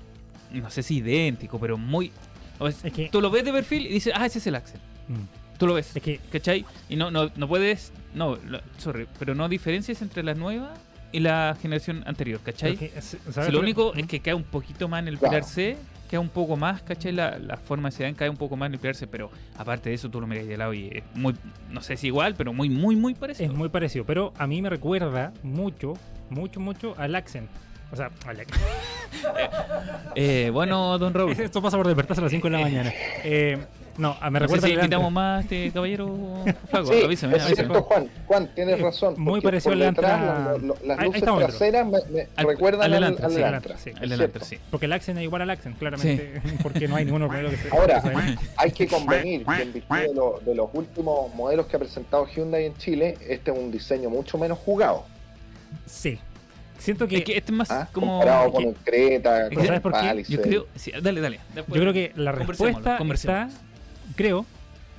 no 0.52 0.70
sé 0.70 0.82
si 0.82 0.98
idéntico, 0.98 1.58
pero 1.58 1.76
muy... 1.78 2.12
o 2.58 2.68
es- 2.68 2.84
Es 2.84 2.92
que- 2.92 3.08
Tú 3.10 3.20
lo 3.20 3.30
ves 3.30 3.44
de 3.44 3.52
perfil 3.52 3.86
y 3.86 3.90
dices, 3.94 4.12
ah, 4.16 4.26
ese 4.26 4.38
es 4.38 4.46
el 4.46 4.54
Axel. 4.56 4.80
Mm. 5.08 5.56
Tú 5.58 5.66
lo 5.66 5.74
ves. 5.74 5.94
Es 5.96 6.02
que 6.02 6.20
¿Cachai? 6.30 6.64
Y 6.88 6.96
no, 6.96 7.10
no, 7.10 7.30
no 7.36 7.48
puedes... 7.48 7.92
No, 8.14 8.36
la- 8.48 8.62
sorry, 8.78 9.06
pero 9.18 9.34
no 9.34 9.48
diferencias 9.48 10.02
entre 10.02 10.22
la 10.22 10.34
nueva 10.34 10.74
y 11.12 11.20
la 11.20 11.56
generación 11.60 12.02
anterior, 12.06 12.40
¿cachai? 12.42 12.78
Es- 12.96 13.16
¿sabes 13.30 13.46
Si 13.46 13.52
lo 13.52 13.60
único 13.60 13.94
es 13.94 14.06
que 14.06 14.20
cae 14.20 14.34
un 14.34 14.44
poquito 14.44 14.88
más 14.88 15.00
en 15.02 15.08
el 15.08 15.18
Claro. 15.18 15.30
pilar 15.32 15.44
C, 15.48 15.76
cae 16.10 16.18
un 16.18 16.28
poco 16.28 16.56
más, 16.56 16.82
¿cachai? 16.82 17.12
La, 17.12 17.38
la 17.38 17.56
forma 17.56 17.88
de 17.90 17.96
sedán 17.96 18.14
cae 18.14 18.28
un 18.28 18.36
poco 18.36 18.56
más 18.56 18.66
en 18.68 18.74
el 18.74 18.78
pilar 18.80 18.94
C, 18.96 19.06
pero 19.06 19.30
aparte 19.56 19.90
de 19.90 19.94
eso 19.94 20.08
tú 20.10 20.20
lo 20.20 20.26
miras 20.26 20.46
de 20.46 20.56
lado 20.56 20.72
y 20.74 20.88
es 20.88 21.02
muy, 21.14 21.34
no 21.70 21.80
sé 21.82 21.96
si 21.96 22.08
igual, 22.08 22.34
pero 22.36 22.52
muy, 22.52 22.68
muy, 22.68 22.96
muy 22.96 23.14
parecido. 23.14 23.50
Es 23.52 23.56
muy 23.56 23.68
parecido, 23.68 24.04
pero 24.04 24.32
a 24.38 24.46
mí 24.46 24.60
me 24.62 24.70
recuerda 24.70 25.32
mucho, 25.42 25.94
mucho, 26.30 26.60
mucho 26.60 26.94
al 26.98 27.14
Accent. 27.14 27.48
O 27.92 27.96
sea, 27.96 28.10
al 28.26 28.40
Accent. 28.40 28.62
Eh, 30.14 30.50
bueno, 30.52 30.98
don 30.98 31.12
Raúl. 31.14 31.32
Esto 31.38 31.60
pasa 31.62 31.76
por 31.76 31.86
despertarse 31.86 32.20
a 32.20 32.24
las 32.24 32.32
5 32.32 32.46
de 32.48 32.52
la 32.52 32.60
mañana. 32.60 32.92
Eh, 33.24 33.58
no, 33.98 34.16
me 34.22 34.30
no 34.30 34.38
recuerda 34.38 34.66
si 34.66 34.72
invitamos 34.72 35.10
Elantra. 35.10 35.10
más 35.10 35.44
este 35.44 35.70
caballero 35.72 36.44
flaco. 36.70 36.86
Sí, 36.86 37.02
avísame, 37.04 37.36
es 37.36 37.42
avísame. 37.42 37.68
cierto, 37.68 37.82
Juan. 37.82 38.08
Juan, 38.28 38.50
tienes 38.54 38.78
Eh, 38.78 38.82
razón. 38.82 39.14
muy 39.18 39.40
parecido 39.42 39.72
al 39.74 39.82
Elantra. 39.82 40.56
Las 40.86 41.04
luces 41.04 41.22
traseras 41.22 41.86
me, 41.86 41.98
me 42.10 42.28
Al- 42.36 42.46
recuerdan 42.46 42.82
al 42.82 42.92
al, 42.94 43.02
Elantra, 43.02 43.74
al 43.74 43.78
sí. 44.42 44.58
Porque 44.70 44.86
el 44.86 44.92
Accent 44.94 45.18
es 45.18 45.24
igual 45.24 45.42
al 45.42 45.50
Accent, 45.50 45.76
claramente. 45.78 46.40
Porque 46.62 46.88
no 46.88 46.96
hay 46.96 47.04
ninguno 47.04 47.26
modelo 47.28 47.50
que 47.50 47.56
se. 47.58 47.68
Ahora, 47.70 48.02
hay 48.56 48.70
que 48.70 48.86
convenir 48.86 49.44
que 49.44 49.62
en 49.62 49.72
virtud 49.74 49.96
de, 49.96 50.14
lo- 50.14 50.40
de 50.46 50.54
los 50.54 50.70
últimos 50.72 51.34
modelos 51.34 51.66
que 51.66 51.76
ha 51.76 51.78
presentado 51.78 52.26
Hyundai 52.26 52.66
en 52.66 52.76
Chile, 52.78 53.18
este 53.28 53.50
es 53.50 53.58
un 53.58 53.70
diseño 53.70 54.08
mucho 54.08 54.38
menos 54.38 54.58
jugado. 54.60 55.04
Sí. 55.86 56.18
Siento 56.78 57.06
que. 57.06 57.18
Es 57.18 57.24
que 57.24 57.36
este 57.36 57.52
es 57.52 57.56
más 57.58 57.70
¿ah? 57.70 57.88
como. 57.92 58.18
comparado 58.18 58.52
con 58.52 58.62
que- 58.62 58.68
el 58.70 58.74
Creta, 58.76 59.48
que- 59.48 59.54
con 59.56 59.64
¿sabes 59.66 59.76
el 59.78 59.82
por 59.82 59.92
qué? 59.92 60.24
Yo 60.28 60.40
creo. 60.42 60.66
sí, 60.74 60.92
dale, 61.02 61.20
dale. 61.20 61.40
Yo 61.54 61.64
creo 61.66 61.92
que 61.92 62.12
la 62.16 62.32
respuesta 62.32 62.98
está, 63.12 63.48
creo, 64.16 64.46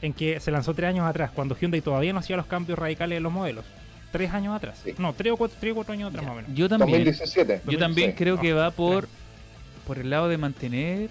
en 0.02 0.14
que 0.14 0.40
se 0.40 0.52
lanzó 0.52 0.74
tres 0.74 0.90
años 0.90 1.08
atrás, 1.08 1.32
cuando 1.34 1.56
Hyundai 1.56 1.82
todavía 1.82 2.14
no 2.14 2.20
hacía 2.20 2.38
los 2.38 2.46
cambios 2.46 2.78
radicales 2.78 3.18
en 3.18 3.24
los 3.24 3.32
modelos. 3.32 3.66
Tres 4.12 4.32
años 4.34 4.56
atrás. 4.56 4.80
Sí. 4.84 4.94
No, 4.98 5.14
tres 5.14 5.32
o 5.34 5.38
cuatro, 5.38 5.56
tres 5.60 5.72
o 5.72 5.76
cuatro 5.76 5.94
años 5.94 6.10
atrás 6.10 6.24
más 6.26 6.34
o 6.34 6.36
menos. 6.36 6.52
Yo 6.54 6.68
también. 6.68 6.92
2017. 7.06 7.62
Yo 7.66 7.80
también 7.80 8.12
Sí. 8.12 8.16
creo 8.18 8.36
no, 8.36 8.42
que 8.42 8.54
va 8.54 8.70
por, 8.72 9.06
claro. 9.06 9.08
por 9.88 9.98
el 10.00 10.10
lado 10.10 10.28
de 10.28 10.38
mantener 10.38 11.10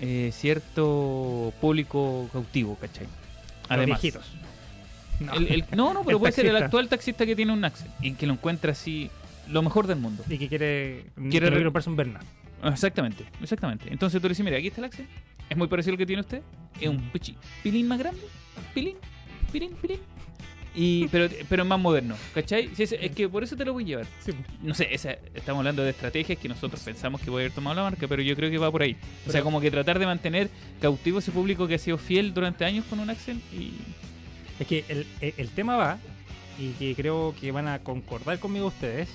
eh, 0.00 0.30
cierto 0.32 1.52
público 1.60 2.28
cautivo, 2.32 2.76
¿cachai? 2.80 3.06
Además. 3.68 3.88
Los 3.88 4.00
viejitos. 4.02 4.26
No. 5.20 5.32
El- 5.34 5.48
el- 5.52 5.64
no, 5.76 5.92
no, 5.94 6.02
pero 6.04 6.16
El 6.16 6.20
puede 6.20 6.32
ser 6.32 6.46
el 6.46 6.56
actual 6.56 6.88
taxista 6.88 7.26
que 7.26 7.34
tiene 7.36 7.52
un 7.52 7.64
Accent 7.64 7.90
y 8.00 8.12
que 8.12 8.26
lo 8.26 8.34
encuentra 8.34 8.72
así 8.72 9.10
lo 9.48 9.62
mejor 9.62 9.86
del 9.86 9.98
mundo. 9.98 10.24
Y 10.28 10.38
que 10.38 10.48
quiere, 10.48 11.04
Quiere 11.14 11.30
quiere 11.30 11.46
re- 11.46 11.52
quiere 11.52 11.64
comprarse 11.64 11.90
un 11.90 11.96
Berna. 11.96 12.20
Exactamente, 12.64 13.24
exactamente. 13.42 13.86
Entonces 13.90 14.20
tú 14.20 14.26
le 14.28 14.32
dices, 14.32 14.44
mira, 14.44 14.56
aquí 14.58 14.68
está 14.68 14.80
el 14.80 14.86
Accent. 14.86 15.08
Es 15.48 15.56
muy 15.56 15.68
parecido 15.68 15.92
al 15.92 15.98
que 15.98 16.06
tiene 16.06 16.20
usted. 16.20 16.42
Es 16.80 16.88
un 16.88 17.10
pichi- 17.12 17.36
pilín 17.62 17.88
más 17.88 17.98
grande. 17.98 18.20
Pilín, 18.74 18.96
pilín, 19.52 19.72
pilín. 19.80 20.00
Y, 20.74 21.08
pero, 21.08 21.28
pero 21.48 21.62
es 21.62 21.68
más 21.68 21.80
moderno, 21.80 22.14
¿cachai? 22.34 22.68
Sí, 22.76 22.82
es, 22.84 22.92
es 22.92 23.10
que 23.12 23.28
por 23.28 23.42
eso 23.42 23.56
te 23.56 23.64
lo 23.64 23.72
voy 23.72 23.82
a 23.84 23.86
llevar. 23.86 24.06
Sí. 24.20 24.32
No 24.62 24.74
sé, 24.74 24.86
esa- 24.92 25.16
estamos 25.34 25.60
hablando 25.60 25.82
de 25.82 25.90
estrategias 25.90 26.38
que 26.38 26.48
nosotros 26.48 26.80
pensamos 26.82 27.20
que 27.20 27.30
puede 27.30 27.46
haber 27.46 27.54
tomado 27.54 27.74
la 27.76 27.82
marca, 27.82 28.06
pero 28.06 28.22
yo 28.22 28.36
creo 28.36 28.50
que 28.50 28.58
va 28.58 28.70
por 28.70 28.82
ahí. 28.82 28.96
o 29.26 29.30
sea, 29.32 29.42
como 29.42 29.60
que 29.60 29.70
tratar 29.70 29.98
de 29.98 30.06
mantener 30.06 30.50
cautivo 30.80 31.18
ese 31.20 31.32
público 31.32 31.66
que 31.66 31.74
ha 31.76 31.78
sido 31.78 31.96
fiel 31.98 32.32
durante 32.34 32.64
años 32.64 32.84
con 32.88 33.00
un 33.00 33.08
Accent 33.10 33.42
y... 33.52 33.72
Es 34.58 34.66
que 34.66 34.84
el, 34.88 35.06
el- 35.20 35.34
el 35.36 35.48
tema 35.50 35.76
va, 35.76 35.98
y 36.58 36.70
que 36.72 36.94
creo 36.94 37.34
que 37.40 37.52
van 37.52 37.68
a 37.68 37.78
concordar 37.80 38.38
conmigo 38.38 38.66
ustedes, 38.66 39.08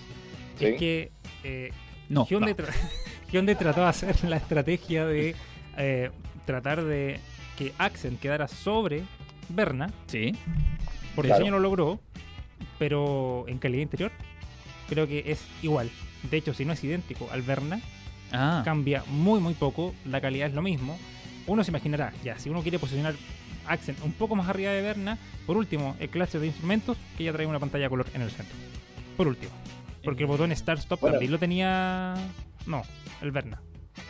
Sí. 0.58 0.66
es 0.66 0.80
que 0.80 1.12
eh, 1.44 1.72
No, 2.10 2.26
Hyundai, 2.26 2.54
no. 2.58 2.64
tra- 2.66 2.74
Hyundai 3.32 3.56
trató 3.58 3.82
de 3.82 3.88
hacer 3.88 4.24
la 4.26 4.38
estrategia 4.38 5.06
de 5.06 5.36
eh, 5.78 6.12
tratar 6.46 6.84
de 6.84 7.20
que 7.58 7.74
Accent 7.78 8.20
quedara 8.20 8.48
sobre 8.48 9.04
Berna, 9.50 9.92
Sí. 10.08 10.34
por 11.16 11.26
Claro. 11.26 11.40
diseño 11.40 11.52
lo 11.58 11.60
logró, 11.60 12.00
pero 12.80 13.46
en 13.48 13.58
calidad 13.58 13.82
interior 13.84 14.12
creo 14.90 15.08
que 15.08 15.24
es 15.32 15.44
igual. 15.62 15.90
De 16.30 16.38
hecho, 16.38 16.54
si 16.54 16.66
no 16.66 16.74
es 16.74 16.84
idéntico 16.84 17.28
al 17.32 17.42
Berna, 17.42 17.80
Ah, 18.36 18.64
cambia 18.66 19.04
muy 19.10 19.40
muy 19.40 19.54
poco, 19.54 19.94
la 20.06 20.20
calidad 20.20 20.48
es 20.48 20.56
lo 20.56 20.64
mismo. 20.64 20.98
Uno 21.46 21.64
se 21.64 21.70
imaginará, 21.70 22.14
ya, 22.24 22.40
si 22.40 22.50
uno 22.50 22.64
quiere 22.64 22.80
posicionar 22.80 23.14
Accent 23.68 24.00
un 24.04 24.14
poco 24.14 24.36
más 24.36 24.48
arriba 24.50 24.72
de 24.72 24.82
Berna, 24.82 25.18
por 25.46 25.58
último, 25.58 25.96
el 26.00 26.10
cluster 26.10 26.42
de 26.42 26.48
instrumentos 26.48 26.98
que 27.18 27.24
ya 27.24 27.34
trae 27.34 27.46
una 27.46 27.60
pantalla 27.60 27.90
color 27.90 28.08
en 28.14 28.22
el 28.22 28.32
centro. 28.32 28.56
Por 29.18 29.28
último. 29.28 29.52
Porque 30.04 30.24
el 30.24 30.28
botón 30.28 30.56
Start 30.56 30.80
Stop 30.80 31.00
Bueno. 31.00 31.14
también 31.16 31.32
lo 31.32 31.40
tenía. 31.40 32.16
No, 32.66 32.84
el 33.22 33.32
Verna. 33.32 33.62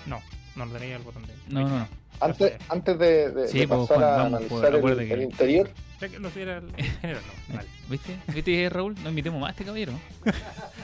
No, 0.06 0.22
no 0.56 0.68
tenía 0.68 0.96
el 0.98 1.02
botón 1.04 1.24
de. 1.26 1.34
no, 1.50 1.62
no, 1.62 1.80
no. 1.80 1.88
Antes, 2.20 2.54
antes 2.70 2.98
de, 3.00 3.32
de- 3.32 3.48
Sí, 3.48 3.60
de 3.60 3.68
pues, 3.68 3.82
pasar 3.82 3.98
Juan, 3.98 4.04
a 4.04 4.18
vamos, 4.38 4.42
pues, 4.48 4.64
analizar 4.64 4.92
el, 5.02 5.08
que- 5.08 5.14
el 5.14 5.22
interior, 5.24 5.70
Sé 6.00 6.10
que 6.10 6.20
Lo 6.20 6.30
tuviera 6.30 6.58
el 6.58 6.66
en 6.78 6.86
general, 7.02 7.22
no. 7.50 7.56
Vale. 7.56 7.68
¿Viste? 7.90 8.18
¿Viste, 8.34 8.70
Raúl? 8.70 8.96
No 9.04 9.10
invitemos 9.10 9.40
más 9.42 9.50
a 9.50 9.52
este 9.52 9.64
caballero. 9.66 9.94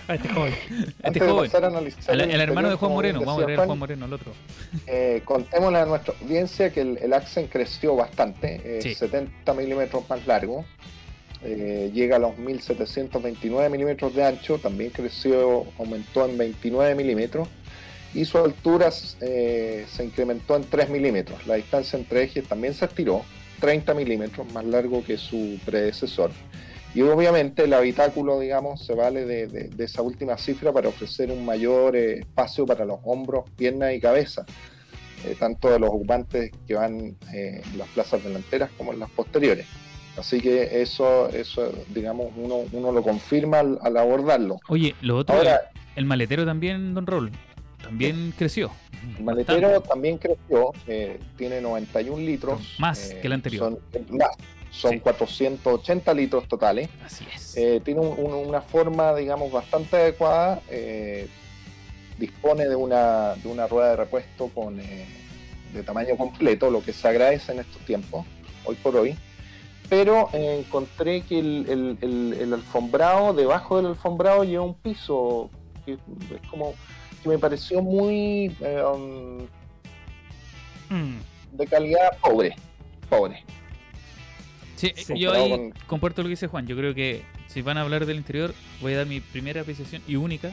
A 0.07 0.15
este 0.15 0.29
joven. 0.29 0.53
Este 0.53 0.93
antes 1.07 1.21
de 1.21 1.29
joven. 1.29 1.51
pasar 1.51 1.63
a 1.65 1.67
analizar 1.67 2.11
Al- 2.15 2.21
el 2.21 2.31
el 2.31 2.41
hermano 2.41 2.69
de 2.69 2.75
Juan 2.75 2.91
Moreno. 2.91 3.19
Vamos 3.19 3.43
a 3.43 3.45
ver 3.45 3.59
a 3.59 3.65
Juan, 3.65 3.77
Moreno, 3.79 4.05
el 4.05 4.13
otro. 4.13 4.33
Eh, 4.88 5.21
contémosle 5.25 5.77
a 5.79 5.85
nuestra 5.85 6.13
audiencia 6.21 6.71
que 6.73 6.81
el, 6.81 6.97
el 6.97 7.13
Accent 7.13 7.49
creció 7.51 7.95
bastante, 7.95 8.77
eh, 8.79 8.81
Sí. 8.81 8.95
70 8.95 9.53
milímetros 9.53 10.09
más 10.09 10.25
largo, 10.25 10.65
eh, 11.43 11.91
llega 11.93 12.15
a 12.17 12.19
los 12.19 12.38
1729 12.38 13.69
milímetros 13.69 14.13
de 14.15 14.25
ancho, 14.25 14.57
también 14.57 14.89
creció, 14.91 15.65
aumentó 15.77 16.25
en 16.27 16.38
29 16.38 16.95
milímetros 16.95 17.47
y 18.13 18.25
su 18.25 18.37
altura 18.37 18.89
eh, 19.21 19.85
se 19.91 20.03
incrementó 20.05 20.55
en 20.55 20.63
3 20.63 20.89
milímetros. 20.89 21.45
La 21.47 21.55
distancia 21.55 21.97
entre 21.99 22.23
ejes 22.23 22.47
también 22.47 22.73
se 22.73 22.85
estiró, 22.85 23.23
30 23.59 23.93
milímetros 23.93 24.51
más 24.53 24.65
largo 24.65 25.03
que 25.03 25.17
su 25.17 25.59
predecesor. 25.65 26.31
Y 26.95 27.01
obviamente 27.01 27.65
el 27.65 27.73
habitáculo, 27.73 28.39
digamos, 28.39 28.83
se 28.83 28.95
vale 28.95 29.23
de, 29.25 29.45
de- 29.47 29.67
de 29.69 29.83
esa 29.83 30.01
última 30.01 30.37
cifra 30.39 30.71
para 30.73 30.89
ofrecer 30.89 31.29
un 31.31 31.45
mayor 31.45 31.95
eh, 31.95 32.19
espacio 32.21 32.65
para 32.65 32.83
los 32.83 32.99
hombros, 33.03 33.45
piernas 33.55 33.93
y 33.93 33.99
cabeza, 33.99 34.43
eh, 35.23 35.35
tanto 35.39 35.69
de 35.69 35.77
los 35.77 35.89
ocupantes 35.89 36.49
que 36.67 36.73
van 36.73 37.15
en 37.31 37.61
las 37.77 37.87
plazas 37.89 38.23
delanteras 38.23 38.71
como 38.75 38.91
en 38.91 38.99
las 38.99 39.09
posteriores. 39.11 39.67
Así 40.17 40.41
que 40.41 40.81
eso, 40.81 41.29
eso 41.29 41.71
digamos, 41.93 42.31
uno, 42.35 42.61
uno 42.71 42.91
lo 42.91 43.03
confirma 43.03 43.59
al, 43.59 43.77
al 43.83 43.95
abordarlo. 43.95 44.59
Oye, 44.67 44.95
lo 45.01 45.17
otro, 45.17 45.35
Ahora, 45.35 45.69
el 45.95 46.05
maletero 46.05 46.43
también, 46.45 46.93
Don 46.95 47.05
Raúl, 47.05 47.31
también 47.81 48.33
creció. 48.38 48.71
el 49.17 49.24
maletero 49.24 49.81
también 49.81 50.17
creció, 50.17 50.71
eh, 50.88 51.19
tiene 51.38 51.62
91 51.62 52.21
litros. 52.25 52.59
eh, 52.62 52.75
Más 52.79 53.00
que 53.13 53.27
el 53.27 53.33
anterior. 53.33 53.79
Son, 53.91 54.17
más, 54.17 54.29
son 54.71 54.91
Sí. 54.93 55.00
480 55.00 56.13
litros 56.13 56.48
totales. 56.48 56.89
Así 57.05 57.25
es. 57.33 57.55
Eh, 57.57 57.81
tiene 57.83 58.01
un- 58.01 58.19
un- 58.19 58.48
una 58.48 58.62
forma, 58.62 59.15
digamos, 59.15 59.51
bastante 59.51 59.95
adecuada. 59.95 60.62
eh, 60.69 61.27
dispone 62.17 62.67
de 62.67 62.75
una, 62.75 63.36
de 63.36 63.48
una 63.48 63.65
rueda 63.67 63.91
de 63.91 63.95
repuesto 63.95 64.50
con, 64.50 64.77
eh, 64.81 65.05
de 65.74 65.83
tamaño 65.83 66.17
completo, 66.17 66.69
lo 66.69 66.83
que 66.83 66.91
se 66.91 67.07
agradece 67.07 67.53
en 67.53 67.59
estos 67.59 67.81
tiempos, 67.86 68.25
hoy 68.65 68.75
por 68.75 68.95
hoy. 68.98 69.15
Pero 69.88 70.27
eh, 70.33 70.57
encontré 70.59 71.21
que 71.21 71.39
el, 71.39 71.65
el- 71.69 71.98
el- 72.01 72.33
el 72.41 72.53
alfombrado, 72.53 73.33
debajo 73.33 73.77
del 73.77 73.86
alfombrado, 73.86 74.43
lleva 74.43 74.63
un 74.65 74.74
piso 74.74 75.50
que 75.86 75.93
es 75.93 76.00
como 76.51 76.74
que 77.21 77.29
me 77.29 77.38
pareció 77.38 77.81
muy 77.81 78.51
eh, 78.61 78.81
um, 78.83 79.47
Mm, 80.89 81.19
de 81.53 81.67
calidad 81.67 82.17
pobre. 82.21 82.55
Pobre. 83.09 83.43
Sí, 84.75 84.91
Sí. 84.95 85.13
yo 85.19 85.31
ahí 85.33 85.49
con- 85.49 85.71
comparto 85.88 86.21
lo 86.23 86.27
que 86.27 86.31
dice 86.31 86.47
Juan. 86.47 86.65
Yo 86.65 86.75
creo 86.75 86.95
que 86.95 87.21
si 87.47 87.61
van 87.61 87.77
a 87.77 87.81
hablar 87.81 88.05
del 88.07 88.17
interior, 88.17 88.53
voy 88.81 88.93
a 88.93 88.97
dar 88.97 89.05
mi 89.05 89.19
primera 89.19 89.61
apreciación 89.61 90.01
y 90.07 90.15
única. 90.15 90.51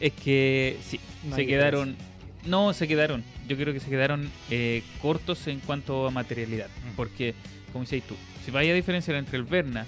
Es 0.00 0.12
que 0.12 0.78
sí, 0.86 1.00
No 1.24 1.36
se 1.36 1.46
quedaron. 1.46 1.96
No, 2.44 2.72
se 2.72 2.88
quedaron. 2.88 3.22
Yo 3.48 3.56
creo 3.56 3.72
que 3.72 3.80
se 3.80 3.88
quedaron 3.90 4.30
eh, 4.50 4.82
cortos 5.00 5.46
en 5.46 5.60
cuanto 5.60 6.06
a 6.06 6.10
materialidad. 6.10 6.68
Mm. 6.68 6.96
Porque, 6.96 7.34
como 7.72 7.84
decís 7.84 8.02
tú, 8.04 8.16
si 8.44 8.50
vaya 8.50 8.72
a 8.72 8.74
diferenciar 8.74 9.16
entre 9.16 9.36
el 9.38 9.44
Verna 9.44 9.86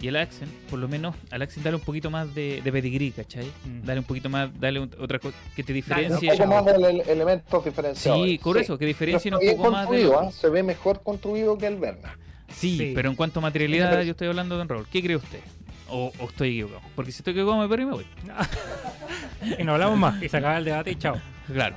y 0.00 0.08
el 0.08 0.16
Accent, 0.16 0.50
por 0.70 0.78
lo 0.78 0.88
menos 0.88 1.14
al 1.30 1.42
Accent 1.42 1.64
dale 1.64 1.76
un 1.76 1.82
poquito 1.82 2.10
más 2.10 2.34
de, 2.34 2.60
de 2.62 2.72
pedigrí, 2.72 3.10
¿cachai? 3.12 3.46
Mm. 3.64 3.84
Dale 3.84 4.00
un 4.00 4.06
poquito 4.06 4.28
más, 4.30 4.48
dale 4.58 4.80
un- 4.80 4.90
otra 4.98 5.18
cosa 5.18 5.36
que 5.54 5.62
te 5.62 5.72
Un 5.72 5.76
diferencie. 5.76 6.30
poco 6.32 6.46
más 6.46 6.64
de 6.64 6.72
ele- 6.74 7.04
elementos 7.06 7.64
diferenciados. 7.64 8.26
Sí, 8.26 8.38
por 8.42 8.56
eso, 8.58 8.78
que 8.78 8.88
está 8.90 9.36
un 9.36 9.56
poco 9.56 9.70
más 9.70 9.90
de. 9.90 10.10
¿ah? 10.14 10.30
Se 10.32 10.48
ve 10.48 10.62
mejor 10.62 11.02
construido 11.02 11.58
que 11.58 11.66
el 11.66 11.76
Verna. 11.76 12.16
Sí, 12.52 12.76
Sí. 12.78 12.92
pero 12.94 13.10
en 13.10 13.16
cuanto 13.16 13.38
a 13.38 13.42
materialidad, 13.42 14.02
yo 14.02 14.10
estoy 14.12 14.28
hablando 14.28 14.56
de 14.56 14.62
un 14.62 14.68
rol. 14.68 14.86
¿Qué 14.90 15.02
cree 15.02 15.16
usted? 15.16 15.40
O, 15.88 16.12
o 16.18 16.24
estoy 16.26 16.50
equivocado? 16.50 16.80
Porque 16.94 17.12
si 17.12 17.18
estoy 17.18 17.32
equivocado, 17.32 17.60
me 17.62 17.68
paro 17.68 17.82
y 17.82 17.86
me 17.86 17.92
voy. 17.92 18.06
Y 19.58 19.64
no 19.64 19.72
hablamos 19.72 19.98
más. 19.98 20.22
Y 20.22 20.28
se 20.28 20.36
acaba 20.36 20.58
el 20.58 20.64
debate 20.64 20.90
y 20.92 20.96
chao. 20.96 21.16
Claro. 21.52 21.76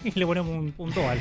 Y 0.04 0.18
le 0.18 0.26
ponemos 0.26 0.50
un 0.50 0.72
punto 0.72 1.06
al. 1.08 1.18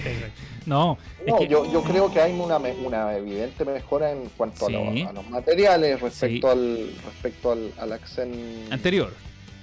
No, 0.65 0.98
es 1.19 1.27
No, 1.27 1.38
que 1.38 1.48
yo, 1.48 1.69
yo 1.71 1.81
creo 1.83 2.12
que 2.12 2.21
hay 2.21 2.31
una, 2.33 2.57
una 2.57 3.15
evidente 3.17 3.65
mejora 3.65 4.12
en 4.12 4.29
cuanto 4.38 4.67
a, 4.67 4.69
los 4.69 5.29
materiales 5.29 6.00
respecto 6.00 6.51
Sí. 6.53 6.57
al 6.59 6.93
respecto 7.05 7.51
al, 7.51 7.74
al 7.77 7.91
Accent 7.93 8.71
Anterior, 8.71 9.13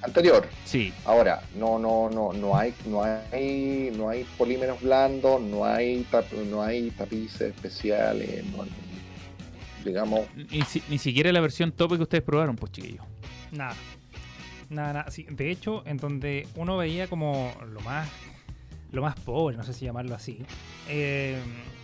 anterior. 0.02 0.46
sí. 0.64 0.92
Ahora, 1.06 1.42
no, 1.54 1.78
no, 1.78 2.10
no, 2.10 2.32
no 2.34 2.56
hay, 2.58 2.74
no 2.86 3.02
hay, 3.02 3.90
no 3.96 4.08
hay 4.10 4.24
polímeros 4.36 4.80
blandos, 4.82 5.40
no 5.40 5.64
hay, 5.64 6.04
tap- 6.10 6.30
no 6.50 6.62
hay 6.62 6.90
tapices 6.90 7.54
especiales, 7.54 8.44
no- 8.54 8.64
digamos, 9.84 10.22
Ni, 10.50 10.62
si- 10.62 10.82
ni 10.88 10.98
siquiera 10.98 11.32
la 11.32 11.40
versión 11.40 11.72
tope 11.72 11.96
que 11.96 12.02
ustedes 12.02 12.24
probaron, 12.24 12.56
pues 12.56 12.72
chiquillos. 12.72 13.04
Nada. 13.52 13.74
Nada, 14.68 14.92
nada. 14.92 15.10
Sí, 15.10 15.26
de 15.30 15.50
hecho, 15.50 15.84
en 15.86 15.96
donde 15.96 16.48
uno 16.56 16.76
veía 16.76 17.06
como 17.06 17.52
lo 17.72 17.80
más 17.82 18.08
lo 18.96 19.02
más 19.02 19.14
pobre, 19.20 19.56
no 19.56 19.62
sé 19.62 19.72
si 19.72 19.84
llamarlo 19.84 20.14
así. 20.14 20.38
eh, 20.88 21.38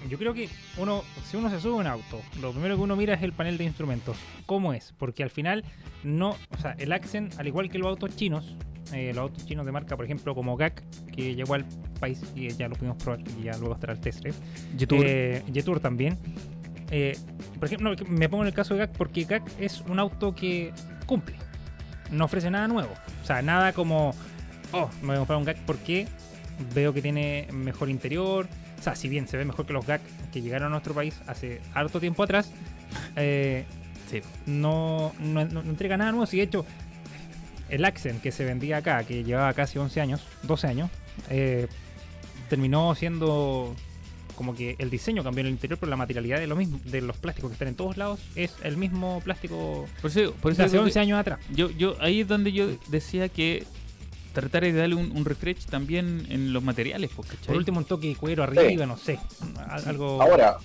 yo 0.09 0.19
creo 0.19 0.35
que 0.35 0.49
uno, 0.79 1.05
si 1.25 1.37
uno 1.37 1.49
se 1.49 1.61
sube 1.61 1.75
a 1.75 1.77
un 1.77 1.87
auto, 1.87 2.21
lo 2.41 2.51
primero 2.51 2.77
que 2.77 2.83
uno 2.83 2.97
mira 2.97 3.15
es 3.15 3.23
el 3.23 3.33
panel 3.33 3.57
de 3.57 3.65
instrumentos. 3.65 4.17
¿Cómo 4.47 4.73
es? 4.73 4.93
Porque 4.99 5.23
al 5.23 5.31
final, 5.31 5.65
no, 6.03 6.31
o 6.51 6.59
sea, 6.61 6.75
el 6.79 6.93
Accent, 6.93 7.39
al 7.39 7.47
igual 7.47 7.69
que 7.71 7.79
los 7.79 7.89
autos 7.89 8.17
chinos, 8.17 8.57
eh, 8.93 9.13
los 9.15 9.23
autos 9.23 9.47
chinos 9.47 9.65
de 9.65 9.73
marca, 9.73 9.97
por 9.97 10.05
ejemplo, 10.05 10.35
como 10.35 10.57
GAC, 10.57 10.83
que 11.15 11.35
llegó 11.35 11.55
al 11.55 11.65
país 12.01 12.21
y 12.35 12.49
ya 12.49 12.69
lo 12.69 12.75
pudimos 12.75 12.97
probar 13.03 13.21
y 13.39 13.45
ya 13.45 13.57
luego 13.59 13.75
estará 13.75 13.93
el 13.93 14.01
test 14.01 14.21
drive. 14.21 14.37
Eh, 15.05 15.43
Jetour 15.53 15.81
también. 15.81 16.19
Eh, 16.91 17.17
por 17.59 17.67
ejemplo, 17.67 17.95
no, 17.95 18.07
me 18.09 18.29
pongo 18.29 18.43
en 18.43 18.49
el 18.49 18.55
caso 18.55 18.75
de 18.75 18.81
GAC 18.81 18.97
porque 18.97 19.25
GAC 19.25 19.43
es 19.61 19.83
un 19.83 19.99
auto 19.99 20.35
que 20.35 20.73
cumple. 21.07 21.37
No 22.11 22.25
ofrece 22.25 22.51
nada 22.51 22.67
nuevo. 22.67 22.93
O 23.23 23.27
sea, 23.27 23.41
nada 23.41 23.73
como, 23.73 24.15
oh, 24.73 24.91
me 25.01 25.09
voy 25.09 25.15
a 25.15 25.19
comprar 25.19 25.39
un 25.39 25.45
GAC 25.45 25.59
porque 25.65 26.09
veo 26.75 26.93
que 26.93 27.03
tiene 27.03 27.49
mejor 27.53 27.91
interior. 27.91 28.49
O 28.79 28.83
sea, 28.83 28.95
si 28.97 29.09
bien 29.09 29.29
se 29.29 29.37
ve 29.37 29.45
mejor 29.45 29.67
que 29.67 29.73
los 29.73 29.87
GAC 29.87 30.01
que 30.33 30.43
llegaron 30.43 30.67
a 30.67 30.71
nuestro 30.71 30.95
país 30.95 31.21
hace 31.27 31.61
harto 31.75 32.01
tiempo 32.01 32.23
atrás, 32.23 32.51
eh, 33.17 33.65
Sí. 34.11 34.21
no, 34.45 35.15
no, 35.21 35.41
entrega 35.41 35.97
nada 35.97 36.11
nuevo. 36.11 36.27
Si 36.27 36.37
de 36.37 36.43
hecho, 36.43 36.67
el 37.71 37.85
Accent 37.85 38.21
que 38.21 38.31
se 38.33 38.45
vendía 38.45 38.79
acá, 38.79 39.03
que 39.05 39.25
llevaba 39.25 39.53
casi 39.55 39.79
11 39.79 40.01
años, 40.01 40.21
12 40.43 40.67
años, 40.67 40.91
eh, 41.31 41.67
terminó 42.51 42.95
siendo 42.95 43.75
como 44.35 44.55
que 44.55 44.77
el 44.79 44.91
diseño 44.91 45.23
cambió 45.23 45.41
en 45.43 45.47
el 45.47 45.53
interior, 45.53 45.79
pero 45.79 45.89
la 45.91 45.97
materialidad 45.97 46.39
de, 46.39 46.47
lo 46.47 46.57
mismo, 46.57 46.81
de 46.85 47.01
los 47.01 47.17
plásticos 47.17 47.51
que 47.51 47.55
están 47.55 47.69
en 47.69 47.75
todos 47.75 47.97
lados 47.97 48.21
es 48.35 48.55
el 48.63 48.77
mismo 48.77 49.21
plástico 49.23 49.87
Por 50.01 50.11
eso, 50.11 50.35
por 50.35 50.53
de 50.53 50.55
eso 50.55 50.63
hace 50.65 50.73
digo 50.73 50.85
que 50.85 50.89
11 50.89 51.01
años 51.01 51.21
atrás. 51.21 51.39
yo, 51.55 51.71
yo, 51.71 51.97
ahí 52.01 52.23
es 52.23 52.29
donde 52.29 52.53
yo 52.53 52.69
decía 52.89 53.29
que 53.29 53.65
tratar 54.33 54.63
de 54.63 54.73
darle 54.73 54.95
un, 54.95 55.13
un 55.17 55.25
refresh 55.25 55.67
también 55.67 56.27
en 56.31 56.53
los 56.53 56.63
materiales, 56.63 57.11
¿cachai? 57.17 57.47
Por 57.47 57.57
último, 57.57 57.79
un 57.79 57.85
toque 57.85 58.09
de 58.09 58.17
cuero 58.17 58.43
arriba, 58.43 58.87
no 58.87 58.97
sé. 58.97 59.19
al- 59.69 59.89
Algo. 59.89 60.21
Ahora, 60.23 60.57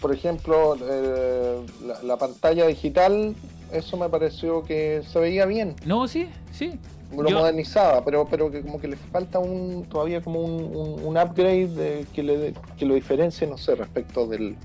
por 0.00 0.14
ejemplo, 0.14 0.76
eh, 0.80 1.60
la, 1.86 2.02
la 2.02 2.16
pantalla 2.16 2.66
digital, 2.66 3.34
eso 3.72 3.96
me 3.96 4.08
pareció 4.08 4.62
que 4.62 5.02
se 5.10 5.18
veía 5.18 5.44
bien, 5.46 5.74
No, 5.84 6.06
sí, 6.08 6.28
sí. 6.52 6.72
lo 7.16 7.28
Yo- 7.28 7.38
modernizaba, 7.38 8.04
pero 8.04 8.26
pero 8.28 8.50
que 8.50 8.60
como 8.62 8.80
que 8.80 8.86
le 8.88 8.96
falta 8.96 9.38
un 9.38 9.84
todavía 9.88 10.20
como 10.20 10.40
un, 10.40 10.76
un- 10.76 11.04
un 11.04 11.16
upgrade 11.18 11.68
de- 11.68 12.06
que, 12.14 12.22
le, 12.22 12.54
que 12.78 12.84
lo 12.86 12.94
diferencie, 12.94 13.46
no 13.46 13.56
sé, 13.58 13.74
respecto 13.74 14.26
del, 14.26 14.56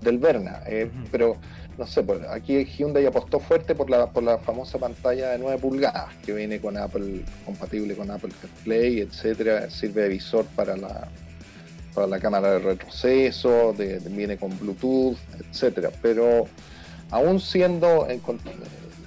del 0.00 0.18
Verna. 0.18 0.60
eh. 0.66 0.90
Pero, 1.10 1.36
no 1.78 1.86
sé, 1.86 2.02
pues, 2.02 2.20
aquí 2.28 2.64
Hyundai 2.64 3.06
apostó 3.06 3.38
fuerte 3.38 3.74
por 3.74 3.88
la, 3.88 4.10
por 4.10 4.22
la 4.24 4.38
famosa 4.38 4.78
pantalla 4.78 5.30
de 5.30 5.38
9 5.38 5.58
pulgadas, 5.60 6.12
que 6.26 6.32
viene 6.32 6.60
con 6.60 6.76
Apple, 6.76 7.22
compatible 7.46 7.94
con 7.94 8.10
Apple 8.10 8.30
CarPlay, 8.40 9.00
etcétera, 9.00 9.70
sirve 9.70 10.02
de 10.02 10.08
visor 10.08 10.44
para 10.56 10.76
la 10.76 11.08
para 11.94 12.06
la 12.06 12.20
cámara 12.20 12.52
de 12.52 12.58
retroceso, 12.60 13.72
de- 13.72 13.98
de- 13.98 14.10
viene 14.10 14.36
con 14.36 14.56
Bluetooth, 14.58 15.16
etcétera. 15.50 15.90
Pero 16.00 16.46
aún 17.10 17.40
siendo 17.40 18.08
en 18.08 18.20
con- 18.20 18.38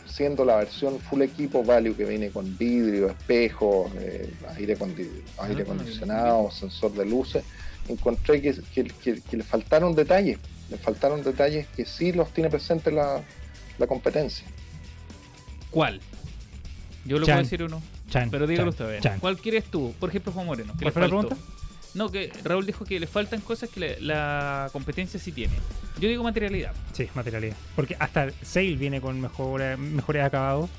siendo 0.08 0.44
la 0.44 0.58
versión 0.58 1.00
full 1.00 1.22
equipo 1.22 1.64
value 1.64 1.96
que 1.96 2.04
viene 2.04 2.32
con 2.32 2.58
vidrio, 2.58 3.08
espejo, 3.10 3.90
eh, 3.98 4.30
aire, 4.58 4.78
aire 5.40 5.62
acondicionado, 5.64 6.52
sensor 6.52 6.92
de 6.94 7.06
luces, 7.06 7.44
encontré 7.88 8.42
que, 8.42 8.56
que- 8.74 8.84
que- 8.84 9.22
que 9.22 9.38
le 9.38 9.44
faltaron 9.44 9.96
detalles, 9.96 10.38
le 10.72 10.78
faltaron 10.78 11.22
detalles 11.24 11.68
que 11.76 11.86
sí 11.86 12.12
los 12.14 12.34
tiene 12.34 12.50
presente 12.50 12.92
la, 12.92 13.22
la 13.78 13.88
competencia. 13.88 14.48
¿Cuál? 15.70 16.02
Yo 17.06 17.18
Chan. 17.18 17.26
puedo 17.26 17.38
decir 17.40 17.64
uno, 17.64 17.82
Chan, 18.10 18.30
pero 18.32 18.48
dígalo 18.48 18.72
Chan, 18.74 18.96
usted. 18.96 19.20
¿Cuál 19.20 19.38
quieres 19.38 19.66
tú? 19.66 19.94
Por 20.00 20.10
ejemplo, 20.10 20.32
Juan 20.32 20.46
Moreno. 20.46 20.74
¿qué 20.74 20.84
¿Cuál 20.84 20.88
le 20.88 20.92
fue 20.92 21.02
la 21.02 21.08
pregunta? 21.08 21.38
No, 21.94 22.10
que 22.10 22.32
Raúl 22.46 22.66
dijo 22.66 22.86
que 22.86 23.00
le 23.02 23.08
faltan 23.08 23.42
cosas 23.42 23.70
que 23.70 23.80
le- 23.82 24.00
la 24.02 24.70
competencia 24.72 25.20
sí 25.20 25.32
tiene. 25.34 25.54
Yo 26.00 26.08
digo 26.08 26.24
materialidad. 26.24 26.72
Sí, 26.94 27.10
materialidad. 27.16 27.56
Porque 27.76 27.98
hasta 28.00 28.30
Sail 28.44 28.78
viene 28.78 29.02
con 29.02 29.20
mejores, 29.20 29.78
mejores 29.78 30.24
acabados. 30.24 30.70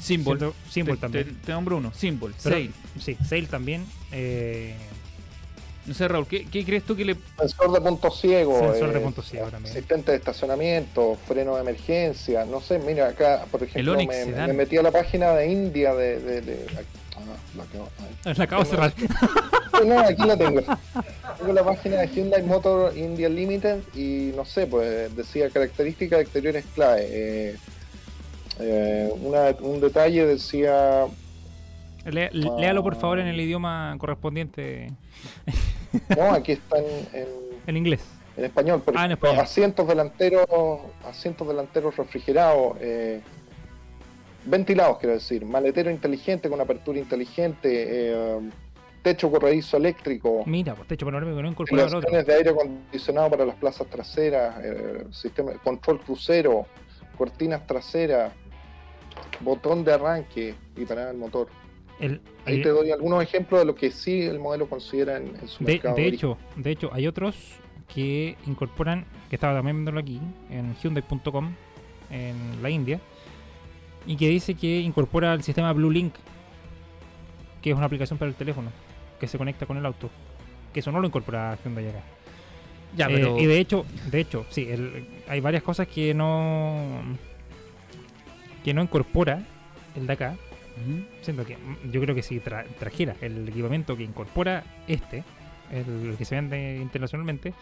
Symbol. 0.00 0.38
Siento- 0.38 0.56
Symbol 0.68 0.96
te, 0.96 1.00
también. 1.02 1.24
Te, 1.26 1.32
te 1.46 1.52
nombro 1.52 1.76
uno. 1.76 1.92
Symbol. 1.94 2.34
Pero- 2.42 2.56
Sail. 2.56 2.74
Sí, 3.00 3.16
Sail 3.28 3.46
también. 3.48 3.86
eh, 4.10 4.74
No 5.86 5.94
sé, 5.94 6.08
Raúl, 6.08 6.26
¿qué, 6.26 6.44
qué 6.46 6.64
crees 6.64 6.82
tú 6.82 6.96
que 6.96 7.04
le. 7.04 7.16
Sensor 7.38 7.72
de 7.72 7.80
punto 7.80 8.10
ciego, 8.10 8.58
Sensor 8.58 8.92
de 8.92 8.98
eh, 8.98 9.02
punto 9.02 9.22
ciego 9.22 9.46
también. 9.48 9.72
asistente 9.72 10.10
de 10.10 10.16
estacionamiento, 10.18 11.16
freno 11.28 11.54
de 11.54 11.60
emergencia, 11.60 12.44
no 12.44 12.60
sé, 12.60 12.78
mira 12.80 13.08
acá, 13.08 13.44
por 13.50 13.62
ejemplo, 13.62 13.92
Onix 13.92 14.26
me, 14.26 14.46
me 14.48 14.52
metí 14.52 14.76
a 14.76 14.82
la 14.82 14.90
página 14.90 15.32
de 15.34 15.46
India 15.50 15.94
de... 15.94 16.18
de, 16.18 16.40
de- 16.40 16.66
ah, 16.76 16.82
la 17.56 18.42
acabo 18.44 18.62
de 18.64 18.68
cerrar. 18.68 18.92
No, 19.86 20.00
aquí 20.00 20.22
la 20.26 20.36
tengo. 20.36 20.60
Tengo 21.38 21.52
la 21.52 21.62
página 21.64 21.98
de 21.98 22.08
Hyundai 22.08 22.42
Motor 22.42 22.96
India 22.96 23.28
Limited 23.28 23.80
y 23.94 24.32
no 24.34 24.44
sé, 24.44 24.66
pues 24.66 25.14
decía 25.14 25.50
características 25.50 26.20
exteriores 26.22 26.64
clave. 26.74 27.06
Eh, 27.10 27.56
eh, 28.58 29.10
una- 29.22 29.54
un 29.60 29.80
detalle 29.80 30.24
decía 30.26 31.04
Lé- 32.06 32.30
léalo 32.32 32.82
por 32.82 32.94
favor 32.96 33.18
en 33.18 33.26
el 33.26 33.38
idioma 33.40 33.94
correspondiente 33.98 34.90
no 36.16 36.32
aquí 36.32 36.52
está 36.52 36.78
en, 36.78 36.84
en- 37.12 37.28
en 37.66 37.76
inglés. 37.76 38.04
en 38.36 38.44
español 38.44 38.82
por 38.82 38.96
Ah, 38.96 39.04
en 39.04 39.12
ejemplo, 39.12 39.28
español. 39.28 39.44
asientos 39.44 39.88
delanteros 39.88 40.46
asientos 41.04 41.48
delanteros 41.48 41.96
refrigerados 41.96 42.76
eh, 42.80 43.20
ventilados 44.44 44.98
quiero 44.98 45.14
decir 45.14 45.44
maletero 45.44 45.90
inteligente 45.90 46.48
con 46.48 46.60
apertura 46.60 46.98
inteligente 46.98 47.68
eh, 47.88 48.40
techo 49.02 49.30
corredizo 49.30 49.76
eléctrico 49.76 50.42
Mira, 50.46 50.74
pues 50.74 50.88
techo 50.88 51.06
panorámico 51.06 51.40
no 51.42 51.48
incorporado 51.48 51.98
otro. 51.98 52.22
De 52.22 52.34
aire 52.34 52.50
acondicionado 52.50 53.30
para 53.30 53.44
las 53.46 53.54
plazas 53.56 53.86
traseras, 53.88 54.56
eh, 54.64 55.04
sistema 55.12 55.52
control 55.62 56.00
crucero, 56.00 56.66
cortinas 57.16 57.64
traseras, 57.68 58.32
botón 59.40 59.84
de 59.84 59.92
arranque 59.92 60.54
y 60.76 60.84
parar 60.84 61.08
el 61.10 61.16
motor. 61.18 61.46
El- 62.00 62.20
Ahí 62.44 62.60
eh, 62.60 62.62
te 62.62 62.68
doy 62.68 62.90
algunos 62.90 63.22
ejemplos 63.22 63.60
de 63.60 63.64
lo 63.66 63.74
que 63.74 63.90
sí 63.90 64.22
el 64.22 64.38
modelo 64.38 64.68
considera 64.68 65.16
en, 65.16 65.34
en 65.40 65.48
su 65.48 65.64
de, 65.64 65.72
mercado. 65.74 65.96
de 65.96 66.06
hecho, 66.06 66.38
de 66.56 66.70
hecho, 66.70 66.90
hay 66.92 67.06
otros 67.06 67.34
que 67.92 68.36
incorporan, 68.46 69.04
que 69.30 69.36
estaba 69.36 69.54
también 69.54 69.76
viéndolo 69.76 70.00
aquí, 70.00 70.20
en 70.50 70.74
Hyundai.com, 70.76 71.52
en 72.10 72.62
la 72.62 72.70
India, 72.70 73.00
y 74.06 74.16
que 74.16 74.28
dice 74.28 74.54
que 74.54 74.80
incorpora 74.80 75.32
el 75.32 75.42
sistema 75.42 75.72
Blue 75.72 75.90
Link, 75.90 76.14
que 77.62 77.70
es 77.70 77.76
una 77.76 77.86
aplicación 77.86 78.18
para 78.18 78.28
el 78.28 78.34
teléfono, 78.36 78.70
que 79.18 79.26
se 79.26 79.38
conecta 79.38 79.66
con 79.66 79.76
el 79.76 79.86
auto. 79.86 80.10
Que 80.72 80.80
eso 80.80 80.92
no 80.92 81.00
lo 81.00 81.06
incorpora 81.06 81.56
Hyundai 81.64 81.88
acá. 81.88 82.00
Ya, 82.96 83.06
Eh, 83.06 83.12
pero. 83.14 83.38
y 83.38 83.46
de 83.46 83.58
hecho, 83.58 83.84
de 84.10 84.20
hecho, 84.20 84.44
sí, 84.50 84.68
el- 84.68 85.06
hay 85.28 85.40
varias 85.40 85.62
cosas 85.62 85.88
que 85.88 86.12
no 86.14 87.02
que 88.64 88.74
no 88.74 88.82
incorpora 88.82 89.42
el 89.96 90.06
de 90.06 90.12
acá. 90.12 90.36
Siento 91.22 91.44
que 91.44 91.56
mm, 91.56 91.90
yo 91.90 92.00
creo 92.00 92.14
que 92.14 92.22
si 92.22 92.38
tra- 92.40 92.66
trajera 92.78 93.16
el 93.20 93.48
equipamiento 93.48 93.96
que 93.96 94.02
incorpora 94.04 94.62
este, 94.86 95.24
el 95.72 96.14
que 96.16 96.24
se 96.24 96.34
vende 96.34 96.78
internacionalmente, 96.80 97.54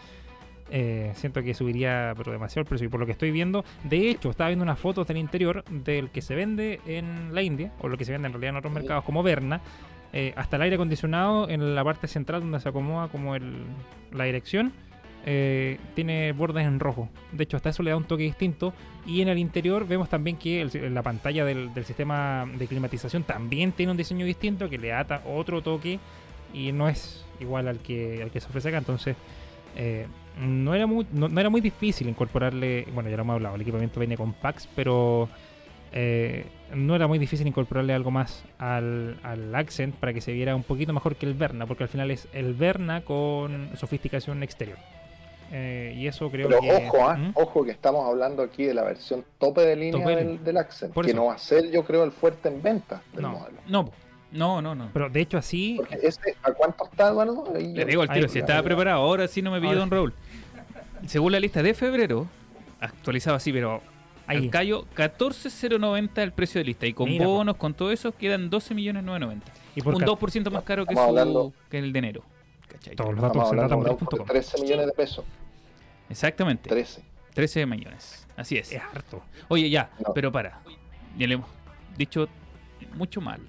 eh, 0.71 1.11
siento 1.15 1.43
que 1.43 1.53
subiría 1.53 2.13
pero 2.17 2.31
demasiado 2.31 2.61
el 2.61 2.67
precio. 2.67 2.87
Y 2.87 2.89
por 2.89 2.99
lo 2.99 3.05
que 3.05 3.11
estoy 3.13 3.31
viendo, 3.31 3.63
de 3.83 4.09
hecho, 4.09 4.29
estaba 4.29 4.49
viendo 4.49 4.63
unas 4.63 4.79
fotos 4.79 5.07
del 5.07 5.17
interior 5.17 5.63
del 5.69 6.09
que 6.09 6.21
se 6.21 6.35
vende 6.35 6.79
en 6.85 7.33
la 7.33 7.41
India, 7.41 7.71
o 7.79 7.87
lo 7.87 7.97
que 7.97 8.05
se 8.05 8.11
vende 8.11 8.27
en 8.27 8.33
realidad 8.33 8.49
en 8.51 8.57
otros 8.57 8.73
mercados 8.73 9.03
como 9.03 9.23
Berna, 9.23 9.61
eh, 10.13 10.33
hasta 10.37 10.55
el 10.55 10.61
aire 10.63 10.75
acondicionado 10.75 11.49
en 11.49 11.75
la 11.75 11.83
parte 11.83 12.07
central 12.07 12.41
donde 12.41 12.59
se 12.59 12.69
acomoda 12.69 13.07
como 13.09 13.35
el, 13.35 13.53
la 14.11 14.23
dirección. 14.25 14.71
Eh, 15.27 15.79
tiene 15.95 16.31
bordes 16.33 16.65
en 16.65 16.79
rojo. 16.79 17.09
De 17.31 17.43
hecho, 17.43 17.57
hasta 17.57 17.69
eso 17.69 17.81
le 17.81 17.89
da 17.89 17.97
un 17.97 18.05
toque 18.05 18.23
distinto. 18.23 18.73
Y 19.05 19.21
en 19.21 19.27
el 19.27 19.39
interior 19.39 19.87
vemos 19.87 20.07
también 20.07 20.37
que 20.37 20.63
la 20.89 21.01
pantalla 21.01 21.43
del, 21.43 21.71
sistema 21.83 22.47
de 22.57 22.67
climatización 22.67 23.23
también 23.23 23.71
tiene 23.71 23.91
un 23.91 23.97
diseño 23.97 24.25
distinto 24.25 24.69
que 24.69 24.77
le 24.77 24.89
da 24.89 25.21
otro 25.25 25.61
toque 25.61 25.99
y 26.53 26.71
no 26.71 26.87
es 26.87 27.25
igual 27.39 27.67
al 27.67 27.79
que, 27.79 28.21
al 28.21 28.31
que 28.31 28.39
se 28.39 28.47
ofrece 28.47 28.69
acá. 28.69 28.77
Entonces, 28.77 29.15
eh, 29.75 30.07
no, 30.39 30.73
era 30.75 30.85
muy, 30.85 31.07
no 31.11 31.39
era 31.39 31.49
muy 31.49 31.61
difícil 31.61 32.07
incorporarle. 32.07 32.87
Bueno, 32.93 33.09
ya 33.09 33.17
lo 33.17 33.23
hemos 33.23 33.33
hablado, 33.35 33.55
el 33.55 33.61
equipamiento 33.61 33.99
viene 33.99 34.17
con 34.17 34.33
packs, 34.33 34.69
pero 34.75 35.27
eh, 35.91 36.45
no 36.73 36.95
era 36.95 37.07
muy 37.07 37.17
difícil 37.17 37.47
incorporarle 37.47 37.93
algo 37.93 38.11
más 38.11 38.43
al, 38.59 39.17
al 39.23 39.55
Accent 39.55 39.95
para 39.95 40.13
que 40.13 40.21
se 40.21 40.33
viera 40.33 40.55
un 40.55 40.63
poquito 40.63 40.93
mejor 40.93 41.15
que 41.15 41.25
el 41.25 41.33
Verna, 41.33 41.65
porque 41.65 41.83
al 41.83 41.89
final 41.89 42.11
es 42.11 42.27
el 42.33 42.53
Verna 42.53 43.01
con 43.01 43.69
sofisticación 43.75 44.43
exterior. 44.43 44.77
Eh, 45.51 45.93
y 45.95 46.07
eso 46.07 46.29
creo 46.31 46.47
Pero 46.49 46.59
que. 46.61 46.71
ojo, 46.71 47.13
¿Mm? 47.15 47.31
ojo 47.35 47.63
que 47.63 47.71
estamos 47.71 48.07
hablando 48.07 48.41
aquí 48.43 48.63
de 48.65 48.73
la 48.73 48.83
versión 48.83 49.23
tope 49.37 49.61
de 49.61 49.75
línea 49.75 49.99
Tope 50.03 50.15
del, 50.15 50.43
del 50.43 50.57
Accent, 50.57 50.93
que 50.93 51.13
no 51.13 51.25
va 51.25 51.35
a 51.35 51.37
ser 51.37 51.69
yo 51.71 51.83
creo 51.85 52.03
el 52.03 52.11
fuerte 52.11 52.49
en 52.49 52.61
venta 52.61 53.01
del 53.13 53.21
No. 53.23 53.29
modelo. 53.29 53.57
No, 53.67 53.91
no, 54.31 54.61
no, 54.61 54.75
no. 54.75 54.89
Pero 54.91 55.09
de 55.09 55.21
hecho, 55.21 55.37
así. 55.37 55.75
Porque 55.77 55.99
ese, 56.01 56.35
¿a 56.43 56.51
cuánto 56.51 56.85
está, 56.85 57.09
Eduardo? 57.09 57.45
Ahí 57.55 57.73
Le 57.73 57.85
digo 57.85 58.01
al 58.01 58.09
tiro, 58.09 58.25
Ahí- 58.25 58.29
si 58.33 58.39
estaba 58.39 58.61
preparado, 58.63 59.01
ahora 59.01 59.27
sí 59.27 59.41
no 59.41 59.51
me 59.51 59.59
pilló 59.59 59.69
Ahora. 59.69 59.79
Don 59.81 59.91
Raúl. 59.91 60.13
Según 61.05 61.31
la 61.31 61.39
lista 61.39 61.61
de 61.61 61.73
febrero, 61.73 62.25
actualizado 62.79 63.37
así, 63.37 63.53
pero 63.53 63.81
Ahí. 64.27 64.37
al 64.45 64.49
callo, 64.49 64.85
14.090 64.95 66.23
el 66.23 66.31
precio 66.31 66.59
de 66.59 66.65
lista. 66.65 66.87
Y 66.87 66.93
con 66.93 67.07
Mira, 67.09 67.25
po. 67.25 67.31
bonos, 67.35 67.55
con 67.57 67.73
todo 67.75 67.91
eso, 67.91 68.11
quedan 68.13 68.49
12.990. 68.49 69.41
y 69.75 69.81
por 69.81 69.93
Un 69.93 69.99
ca- 70.01 70.05
2% 70.07 70.49
más 70.51 70.63
caro 70.63 70.85
que, 70.85 70.95
su- 70.95 70.99
hablando- 71.01 71.53
que 71.69 71.77
el 71.77 71.93
de 71.93 71.99
enero. 71.99 72.23
¿Cachai? 72.67 72.95
Todos 72.95 73.13
los 73.13 73.21
datos 73.21 73.51
en 73.51 73.57
datamotriz.com. 73.57 74.25
13 74.27 74.61
millones 74.61 74.85
de 74.87 74.91
pesos. 74.93 75.25
Exactamente. 76.09 76.69
13. 76.69 77.03
13 77.33 77.65
millones. 77.65 78.27
Así 78.37 78.57
es. 78.57 78.71
Es 78.71 78.81
harto. 78.81 79.23
Oye, 79.47 79.69
ya, 79.69 79.91
No. 80.05 80.13
pero 80.13 80.31
para. 80.31 80.61
Ya 81.17 81.27
le 81.27 81.35
hemos 81.35 81.49
dicho 81.97 82.27
mucho 82.95 83.21
mal. 83.21 83.39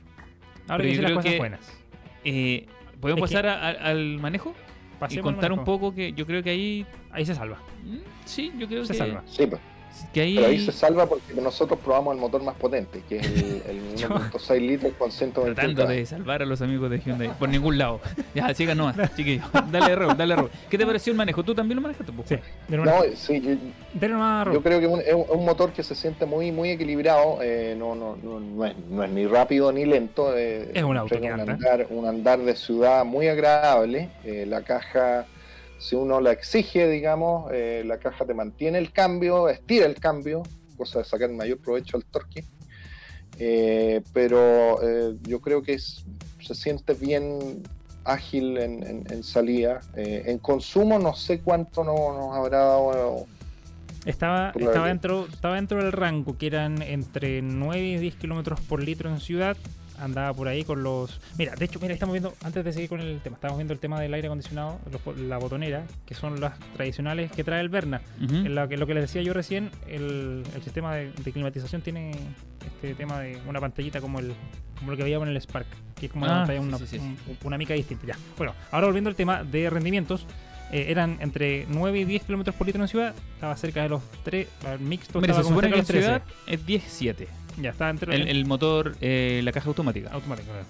Ahora 0.69 0.79
Pero 0.83 0.89
yo 0.89 0.95
sí 0.95 1.01
las 1.03 1.05
creo 1.11 1.17
cosas 1.17 1.33
que- 1.33 1.39
buenas. 1.39 1.73
Eh, 2.25 2.67
¿Podemos 3.01 3.31
Es 3.31 3.37
que- 3.37 3.43
pasar 3.43 3.47
a- 3.47 3.69
a- 3.69 3.91
al 3.91 4.19
manejo? 4.19 4.51
y 4.51 4.99
Pasemos 4.99 5.25
contar 5.25 5.53
al 5.53 5.59
un 5.59 5.65
poco 5.65 5.95
que 5.95 6.13
yo 6.13 6.27
creo 6.27 6.43
que 6.43 6.51
ahí. 6.51 6.87
Ahí 7.13 7.27
se 7.27 7.35
salva. 7.35 7.59
mm, 7.85 7.99
Sí, 8.25 8.53
yo 8.59 8.67
creo 8.67 8.85
Se 8.85 8.93
que, 8.95 8.99
salva. 8.99 9.23
Sí, 9.27 9.47
pues. 9.47 9.61
Que 10.13 10.21
ahí. 10.21 10.35
Pero 10.37 10.47
ahí 10.49 10.65
se 10.65 10.73
salva 10.73 11.07
porque 11.07 11.35
nosotros 11.35 11.79
probamos 11.85 12.15
el 12.15 12.21
motor 12.21 12.43
más 12.43 12.55
potente, 12.57 13.03
que 13.09 13.17
es 13.19 13.27
el, 13.27 13.63
el 13.69 13.97
1.6 13.97 14.61
litros 14.61 14.93
con 14.99 15.11
121 15.13 15.55
Tratando 15.55 15.87
de 15.87 16.07
salvar 16.07 16.43
a 16.43 16.47
los 16.47 16.61
amigos 16.63 16.91
de 16.91 16.99
Hyundai 17.01 17.31
por 17.39 17.49
ningún 17.49 17.79
lado. 17.79 18.01
Ya, 18.35 18.53
sigan 18.55 18.77
nomás, 18.79 18.97
chiquillos. 19.17 19.45
Dale, 19.73 19.95
Raúl, 19.97 20.17
dale, 20.17 20.37
Raúl. 20.37 20.51
¿Qué 20.69 20.77
te 20.77 20.85
pareció 20.85 21.11
el 21.11 21.17
manejo? 21.17 21.43
¿Tú 21.43 21.55
también 21.55 21.77
lo 21.77 21.83
manejaste? 21.83 22.13
po? 22.13 22.23
Sí. 22.27 22.37
De 22.69 22.77
nuevo, 22.77 22.91
No, 22.99 23.17
sí, 23.17 23.41
yo, 23.41 23.51
Dale 23.95 24.13
nomás, 24.13 24.49
yo 24.53 24.63
creo 24.63 24.79
que 24.81 24.87
es 24.87 24.93
un, 24.93 25.01
es 25.01 25.29
un- 25.31 25.45
motor 25.47 25.73
que 25.73 25.83
se 25.83 25.95
siente 25.95 26.27
muy 26.27 26.53
muy 26.53 26.71
equilibrado, 26.71 27.39
eh, 27.41 27.75
no, 27.79 27.95
no, 27.95 28.17
no, 28.23 28.41
no 28.41 28.65
es, 28.67 28.75
no 28.91 29.03
es 29.05 29.11
ni 29.11 29.27
rápido 29.27 29.73
ni 29.73 29.87
lento. 29.87 30.37
eh, 30.37 30.71
Es 30.75 30.83
un 30.83 30.97
auto 30.97 31.19
que 31.19 31.27
un 31.33 31.41
anda. 31.41 31.53
andar, 31.55 31.87
un 31.91 32.07
andar 32.07 32.39
de 32.41 32.55
ciudad 32.57 33.05
muy 33.05 33.29
agradable. 33.29 34.11
eh, 34.25 34.45
la 34.47 34.61
caja, 34.63 35.25
si 35.79 35.95
uno 35.97 36.21
la 36.21 36.33
exige, 36.33 36.89
digamos, 36.89 37.51
eh, 37.53 37.83
la 37.87 37.99
caja 37.99 38.25
te 38.25 38.35
mantiene 38.35 38.79
el 38.79 38.93
cambio, 38.93 39.49
estira 39.49 39.87
el 39.87 39.97
cambio, 39.97 40.43
cosa 40.77 41.01
de 41.01 41.05
sacar 41.05 41.31
mayor 41.31 41.59
provecho 41.59 41.97
al 41.97 42.05
torque. 42.05 42.45
Eh, 43.39 44.03
pero 44.13 44.83
eh, 44.83 45.17
yo 45.23 45.41
creo 45.41 45.63
que 45.63 45.75
es, 45.75 46.05
se 46.41 46.55
siente 46.55 46.95
bien 46.95 47.63
ágil 48.05 48.57
en, 48.59 48.83
en- 48.87 49.05
en 49.13 49.23
salida. 49.23 49.81
En 49.97 50.39
consumo 50.39 50.99
no 50.99 51.15
sé 51.15 51.41
cuánto 51.41 51.83
no- 51.85 52.13
nos 52.17 52.37
habrá 52.37 52.59
dado. 52.59 53.27
Estaba, 54.07 54.53
estaba, 54.55 54.87
dentro, 54.87 55.27
estaba 55.27 55.57
dentro 55.57 55.83
del 55.83 55.91
rango, 55.93 56.39
que 56.39 56.47
eran 56.47 56.81
entre 56.83 57.43
9 57.43 57.81
y 57.83 57.97
10 57.99 58.15
kilómetros 58.15 58.61
por 58.61 58.81
litro 58.81 59.11
en 59.11 59.19
ciudad. 59.21 59.57
Andaba 59.99 60.33
por 60.35 60.49
ahí 60.49 60.65
con 60.65 60.83
los. 60.83 61.21
Mira, 61.39 61.55
de 61.55 61.65
hecho, 61.65 61.79
mira, 61.81 61.95
estamos 61.95 62.13
viendo, 62.13 62.35
antes 62.45 62.65
de 62.65 62.73
seguir 62.73 62.89
con 62.89 63.01
el 63.01 63.21
tema, 63.21 63.37
estamos 63.37 63.57
viendo 63.59 63.73
el 63.73 63.81
tema 63.81 64.01
del 64.01 64.13
aire 64.15 64.29
acondicionado, 64.29 64.79
los- 64.91 65.19
la 65.19 65.39
botonera, 65.39 65.85
que 66.05 66.15
son 66.15 66.41
las 66.41 66.59
tradicionales 66.75 67.31
que 67.33 67.45
trae 67.45 67.61
el 67.61 67.69
Berna. 67.69 68.01
En 68.21 68.55
la 68.55 68.69
que, 68.69 68.77
lo 68.77 68.87
que 68.87 68.95
les 68.95 69.05
decía 69.05 69.23
yo 69.23 69.33
recién, 69.33 69.71
el, 69.89 70.43
el 70.55 70.63
sistema 70.63 70.95
de, 70.95 71.13
de 71.13 71.33
climatización 71.33 71.83
tiene 71.83 72.13
este 72.67 72.95
tema 72.95 73.21
de 73.21 73.39
una 73.49 73.61
pantallita 73.61 74.01
como 74.01 74.19
el 74.19 74.33
como 74.79 74.91
lo 74.91 74.97
que 74.99 75.05
veíamos 75.05 75.27
en 75.27 75.35
el 75.35 75.41
Spark, 75.41 75.67
que 75.99 76.05
es 76.07 76.13
como 76.13 76.27
una, 76.27 76.43
Ah, 76.43 76.47
pantalla, 76.47 76.61
sí, 76.61 76.67
una, 76.69 76.79
sí, 76.79 76.87
sí. 76.87 76.99
un- 76.99 77.17
una 77.45 77.57
mica 77.57 77.73
distinta. 77.73 78.07
Ya. 78.07 78.17
Bueno, 78.37 78.53
ahora 78.71 78.87
volviendo 78.89 79.09
al 79.09 79.17
tema 79.17 79.43
de 79.43 79.71
rendimientos, 79.71 80.27
eh, 80.71 80.87
eran 80.91 81.17
entre 81.21 81.65
9 81.71 82.01
y 82.01 82.05
10 82.05 82.25
kilómetros 82.25 82.55
por 82.57 82.67
litro 82.67 82.83
en 82.83 82.89
ciudad, 82.89 83.15
estaba 83.35 83.57
cerca 83.57 83.83
de 83.85 83.89
los 83.89 84.03
3, 84.25 84.47
el 84.71 84.81
mixto 84.81 85.19
Mira, 85.23 85.33
se 85.33 85.41
estaba 85.41 85.45
como 85.45 85.61
supone 85.63 85.73
que 85.73 85.79
en 85.81 85.87
ciudad 85.87 86.23
es 86.47 86.67
17. 86.67 87.29
Ya, 87.59 87.71
estaba 87.71 87.91
entre 87.91 88.15
El, 88.15 88.29
el 88.29 88.45
motor, 88.47 88.97
eh, 89.01 89.41
la 89.45 89.53
caja 89.53 89.69
automática. 89.69 90.11
automático. 90.11 90.49
claro. 90.51 90.67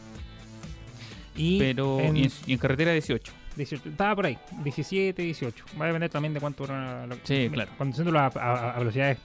Y 1.35 1.59
Pero 1.59 2.01
en 2.01 2.17
y 2.17 2.23
en, 2.25 2.33
y 2.47 2.53
en 2.55 2.59
carretera 2.59 2.93
18. 2.93 3.33
18, 3.57 3.89
estaba 3.91 4.15
por 4.15 4.27
ahí, 4.27 4.39
17, 4.65 5.23
18. 5.23 5.65
Va 5.81 5.85
a 5.85 5.89
depender 5.89 6.11
también 6.11 6.33
de 6.35 6.41
cuánto 6.41 6.65
era 6.65 7.07
lo- 7.07 7.17
Sí, 7.25 7.49
claro. 7.53 7.71
Conduciéndolo 7.79 8.19
a, 8.21 8.27
a- 8.27 8.77
a 8.77 8.79
velocidades 8.79 9.19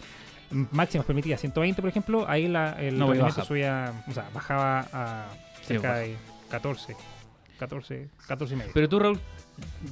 máximas 0.72 1.06
permitidas, 1.06 1.40
120 1.40 1.82
por 1.82 1.90
ejemplo, 1.90 2.26
ahí 2.30 2.48
la, 2.48 2.74
el 2.82 2.98
No, 2.98 3.08
baja. 3.08 3.44
subía, 3.46 4.04
o 4.08 4.12
sea, 4.12 4.30
bajaba 4.34 4.80
a 4.92 5.28
Sí, 5.62 5.68
cerca 5.68 5.90
baja. 5.90 6.00
de 6.00 6.16
14, 6.50 6.96
14, 7.60 8.10
14 8.28 8.54
y 8.54 8.58
medio. 8.58 8.72
Pero 8.74 8.90
tú, 8.90 9.00
Raúl, 9.00 9.20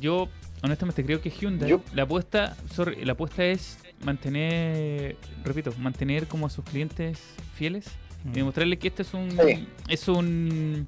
yo 0.01 0.27
honestamente 0.61 1.05
creo 1.05 1.21
que 1.21 1.29
Hyundai, 1.29 1.69
Yo- 1.69 1.81
la 1.93 2.03
apuesta, 2.03 2.57
sorry, 2.73 3.03
la 3.05 3.13
apuesta 3.13 3.45
es 3.45 3.77
mantener, 4.03 5.15
repito, 5.43 5.73
mantener 5.77 6.27
como 6.27 6.47
a 6.47 6.49
sus 6.49 6.63
clientes 6.65 7.19
fieles 7.55 7.85
Mm. 8.23 8.29
y 8.29 8.33
demostrarle 8.33 8.77
que 8.77 8.89
este 8.89 9.03
es 9.03 9.13
un 9.13 9.31
Sí. 9.31 9.67
es 9.87 10.07
un 10.07 10.87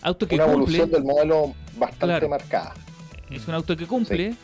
auto 0.00 0.26
que 0.26 0.34
Una 0.36 0.44
cumple, 0.44 0.78
evolución 0.78 0.90
del 0.90 1.04
modelo 1.04 1.54
bastante 1.76 2.06
Claro. 2.06 2.28
marcada. 2.28 2.74
es 3.30 3.46
un 3.48 3.54
auto 3.54 3.76
que 3.76 3.86
cumple, 3.86 4.34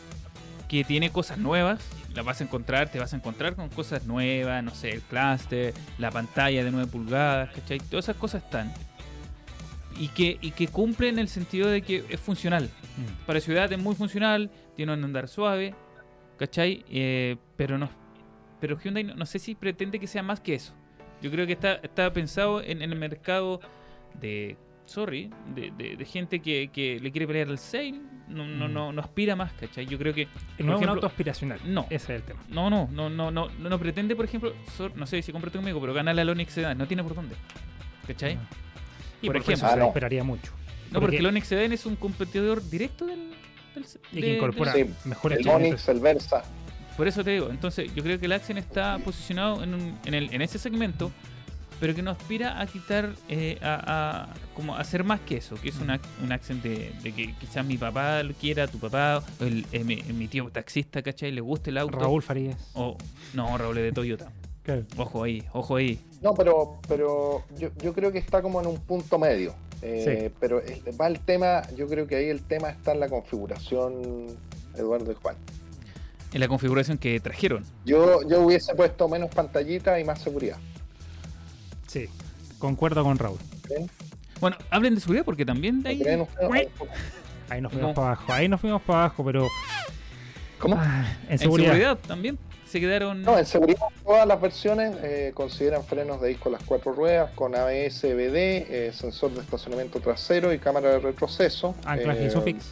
que 0.69 0.85
tiene 0.85 1.11
cosas 1.11 1.39
nuevas, 1.39 1.81
las 2.15 2.25
vas 2.25 2.41
a 2.41 2.45
encontrar, 2.45 2.91
te 2.91 2.99
vas 2.99 3.13
a 3.13 3.17
encontrar 3.17 3.55
con 3.55 3.69
cosas 3.69 4.05
nuevas, 4.07 4.63
no 4.65 4.75
sé, 4.75 4.91
el 4.91 5.03
cluster, 5.03 5.75
la 5.99 6.11
pantalla 6.11 6.65
de 6.65 6.71
9 6.71 6.91
pulgadas, 6.91 7.51
¿cachai? 7.55 7.79
Todas 7.81 8.07
esas 8.07 8.17
cosas 8.17 8.43
están. 8.43 8.73
Y 9.99 10.09
que, 10.09 10.39
y 10.41 10.53
que 10.53 10.69
cumple 10.69 11.09
en 11.09 11.19
el 11.19 11.29
sentido 11.29 11.69
de 11.69 11.83
que 11.83 12.05
es 12.09 12.21
funcional. 12.21 12.65
Mm. 12.97 13.27
para 13.27 13.41
ciudad 13.41 13.73
es 13.73 13.79
muy 13.79 13.95
funcional, 13.95 14.51
tiene 14.75 14.93
un 14.93 15.05
andar 15.05 15.29
suave, 15.29 15.75
¿cachai? 16.39 16.85
Eh, 16.89 17.37
pero 17.57 17.77
no 17.79 17.91
pero 18.61 18.77
Hyundai 18.77 19.05
no, 19.05 19.15
no 19.15 19.25
sé 19.27 19.39
si 19.39 19.55
pretende 19.55 20.01
que 20.01 20.07
sea 20.09 20.23
más 20.23 20.41
que 20.41 20.55
eso. 20.55 20.75
Yo 21.23 21.31
creo 21.31 21.47
que 21.47 21.53
está, 21.53 21.75
está 21.75 22.13
pensado 22.13 22.61
en, 22.61 22.83
en 22.83 22.91
el 22.93 22.99
mercado 22.99 23.61
de, 24.21 24.57
sorry, 24.85 25.31
de, 25.55 25.71
de- 25.79 25.97
de 25.97 26.05
gente 26.05 26.41
que, 26.41 26.69
que 26.73 26.99
le 26.99 27.13
quiere 27.13 27.27
pelear 27.29 27.49
al 27.49 27.59
sale, 27.59 27.93
no, 28.29 28.47
no, 28.47 28.69
Mm. 28.69 28.73
no, 28.73 28.93
no 28.93 29.01
aspira 29.01 29.37
más, 29.37 29.53
¿cachai? 29.53 29.87
Yo 29.87 29.97
creo 29.97 30.13
que, 30.13 30.27
No 30.59 30.75
es 30.77 30.83
un 30.83 30.89
auto 30.89 31.07
aspiracional. 31.07 31.61
no. 31.67 31.83
Ese 31.89 32.13
es 32.15 32.21
el 32.21 32.23
tema. 32.25 32.41
no, 32.49 32.69
no, 32.69 32.89
no, 32.91 33.09
no, 33.09 33.31
no, 33.31 33.49
no, 33.49 33.69
no 33.69 33.79
pretende, 33.79 34.17
por 34.17 34.25
ejemplo, 34.25 34.53
sor- 34.77 34.97
no 34.97 35.07
sé 35.07 35.23
si 35.23 35.31
compraste 35.31 35.59
conmigo, 35.59 35.81
pero 35.81 35.95
ganar 35.95 36.17
la 36.17 36.31
Onix 36.33 36.53
Sedan, 36.53 36.77
no 36.79 36.87
tiene 36.89 37.05
por 37.05 37.15
dónde, 37.15 37.37
¿cachai? 38.09 38.35
Ah. 38.35 38.49
Y 39.23 39.27
Por 39.27 39.37
por, 39.37 39.43
ejemplo, 39.43 39.69
se 39.71 39.77
no. 39.77 39.87
esperaría 39.87 40.25
mucho. 40.25 40.51
No, 40.91 41.01
porque 41.01 41.01
porque- 41.01 41.17
el 41.19 41.27
Onix 41.27 41.47
Sedan 41.47 41.73
es 41.73 41.87
un 41.87 41.95
competidor 41.95 42.69
directo 42.69 43.07
del... 43.07 43.31
del 43.83 44.19
Y 44.19 44.21
que 44.21 44.37
incorpora 44.37 44.73
Sí, 44.73 44.85
mejores 45.05 45.39
El. 45.41 45.49
Onix, 45.49 45.89
el 45.89 46.01
Versa. 46.01 46.43
Por 46.97 47.07
eso 47.07 47.23
te 47.23 47.31
digo, 47.31 47.49
entonces 47.51 47.95
yo 47.95 48.03
creo 48.03 48.19
que 48.19 48.27
el 48.27 48.33
Accent 48.33 48.59
está 48.59 48.99
posicionado 48.99 49.63
en, 49.63 49.75
un- 49.75 49.99
en, 50.05 50.15
el, 50.15 50.35
en 50.35 50.43
ese 50.43 50.59
segmento, 50.59 51.13
pero 51.79 51.95
que 51.95 52.03
no 52.03 52.11
aspira 52.11 52.61
a 52.61 52.67
quitar, 52.67 53.15
eh, 53.29 53.57
a, 53.63 54.25
a- 54.33 54.35
como 54.55 54.75
a 54.75 54.81
hacer 54.81 55.05
más 55.05 55.21
que 55.21 55.37
eso, 55.37 55.55
que 55.63 55.69
es 55.69 55.77
un, 55.77 55.89
ac- 55.91 56.01
un 56.25 56.33
Accent 56.33 56.61
de, 56.61 56.93
de 57.03 57.13
que 57.13 57.35
quizás 57.35 57.65
mi 57.65 57.79
papá 57.79 58.21
lo 58.25 58.35
quiera, 58.35 58.67
tu 58.67 58.79
papá, 58.81 59.23
el, 59.39 59.65
eh, 59.71 59.85
mi, 59.85 60.03
mi 60.13 60.27
tío 60.27 60.51
taxista, 60.51 61.01
¿cachai? 61.03 61.31
Le 61.31 61.41
guste 61.41 61.71
el 61.71 61.79
auto. 61.79 62.01
Raúl 62.01 62.21
Farías. 62.21 62.57
O, 62.75 62.97
no, 63.35 63.57
Raúl 63.57 63.79
es 63.79 63.85
de 63.85 63.93
Toyota. 63.93 64.33
Ojo 64.97 65.25
ahí, 65.25 65.45
ojo 65.53 65.77
ahí. 65.77 66.01
No, 66.21 66.35
pero, 66.35 66.79
pero 66.89 67.45
yo, 67.57 67.71
yo 67.83 67.93
creo 67.95 68.11
que 68.13 68.19
está 68.19 68.43
como 68.43 68.61
en 68.61 68.67
un 68.67 68.79
punto 68.79 69.19
medio. 69.19 69.55
Eh, 69.81 70.33
Pero 70.41 70.61
el- 70.61 70.83
va 71.01 71.07
el 71.07 71.21
tema, 71.21 71.63
yo 71.77 71.87
creo 71.87 72.07
que 72.09 72.17
ahí 72.17 72.29
el 72.29 72.43
tema 72.43 72.69
está 72.71 72.93
en 72.93 72.99
la 73.01 73.09
configuración, 73.09 74.27
Eduardo 74.77 75.13
y 75.13 75.15
Juan. 75.15 75.37
En 76.33 76.41
la 76.41 76.49
configuración 76.49 76.99
que 76.99 77.21
trajeron. 77.21 77.65
Yo, 77.87 78.21
yo 78.29 78.41
hubiese 78.43 78.75
puesto 78.75 79.09
menos 79.09 79.31
pantallita 79.31 79.99
y 80.01 80.05
más 80.05 80.21
seguridad. 80.21 80.57
Sí, 81.87 82.07
concuerdo 82.59 83.05
con 83.05 83.17
Raúl. 83.19 83.39
Bueno, 84.41 84.57
hablen 84.71 84.97
de 84.97 85.01
seguridad 85.01 85.25
porque 85.25 85.47
también 85.47 85.83
de 85.83 85.91
ahí... 85.91 86.03
Ahí 87.51 87.61
nos 87.63 87.73
fuimos 87.73 87.89
No. 87.91 87.95
para 87.95 88.07
abajo, 88.09 88.33
ahí 88.33 88.49
nos 88.49 88.61
fuimos 88.61 88.83
para 88.83 88.99
abajo, 89.05 89.25
pero 89.25 89.47
¿Cómo? 90.59 90.77
ah, 90.79 91.17
en 91.29 91.39
seguridad. 91.39 91.97
también 92.07 92.37
se 92.69 92.81
quedaron... 92.81 93.23
No, 93.23 93.39
en 93.39 93.47
seguridad 93.47 93.81
todas 94.05 94.27
las 94.27 94.41
versiones 94.41 94.95
eh, 95.03 95.33
consideran 95.35 95.85
frenos 95.85 96.21
de 96.21 96.29
disco 96.29 96.51
las 96.51 96.63
cuatro 96.63 96.93
ruedas 96.93 97.31
con 97.35 97.55
ABS, 97.55 98.03
BD, 98.03 98.37
eh, 98.37 98.93
sensor 98.95 99.33
de 99.33 99.41
estacionamiento 99.41 100.01
trasero 100.01 100.53
y 100.53 100.59
cámara 100.59 100.91
de 100.91 100.99
retroceso. 101.01 101.75
Anclaje 101.85 102.25
Eh, 102.25 102.29
Isofix. 102.29 102.67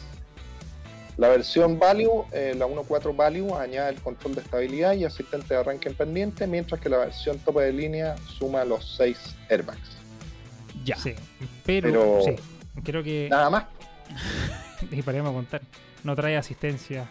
La 1.17 1.29
versión 1.29 1.79
Value, 1.79 2.25
eh, 2.31 2.53
la 2.55 2.67
1.4 2.67 3.15
Value, 3.15 3.55
añade 3.55 3.89
el 3.89 4.01
control 4.01 4.35
de 4.35 4.41
estabilidad 4.41 4.93
y 4.93 5.03
asistente 5.03 5.51
de 5.51 5.59
arranque 5.59 5.89
en 5.89 5.95
pendiente, 5.95 6.45
mientras 6.45 6.79
que 6.79 6.89
la 6.89 6.97
versión 6.97 7.39
tope 7.39 7.61
de 7.61 7.73
línea 7.73 8.15
suma 8.37 8.63
los 8.65 8.95
6 8.97 9.17
airbags. 9.49 9.97
Ya. 10.85 10.95
Sí, 10.97 11.15
pero, 11.65 11.89
Pero- 11.89 12.21
sí, 12.23 12.35
creo 12.83 13.01
que, 13.03 13.27
Nada 13.31 13.49
más. 13.49 13.65
y 14.91 15.01
para 15.01 15.23
contar, 15.23 15.61
no 16.03 16.15
trae 16.15 16.37
asistencia, 16.37 17.09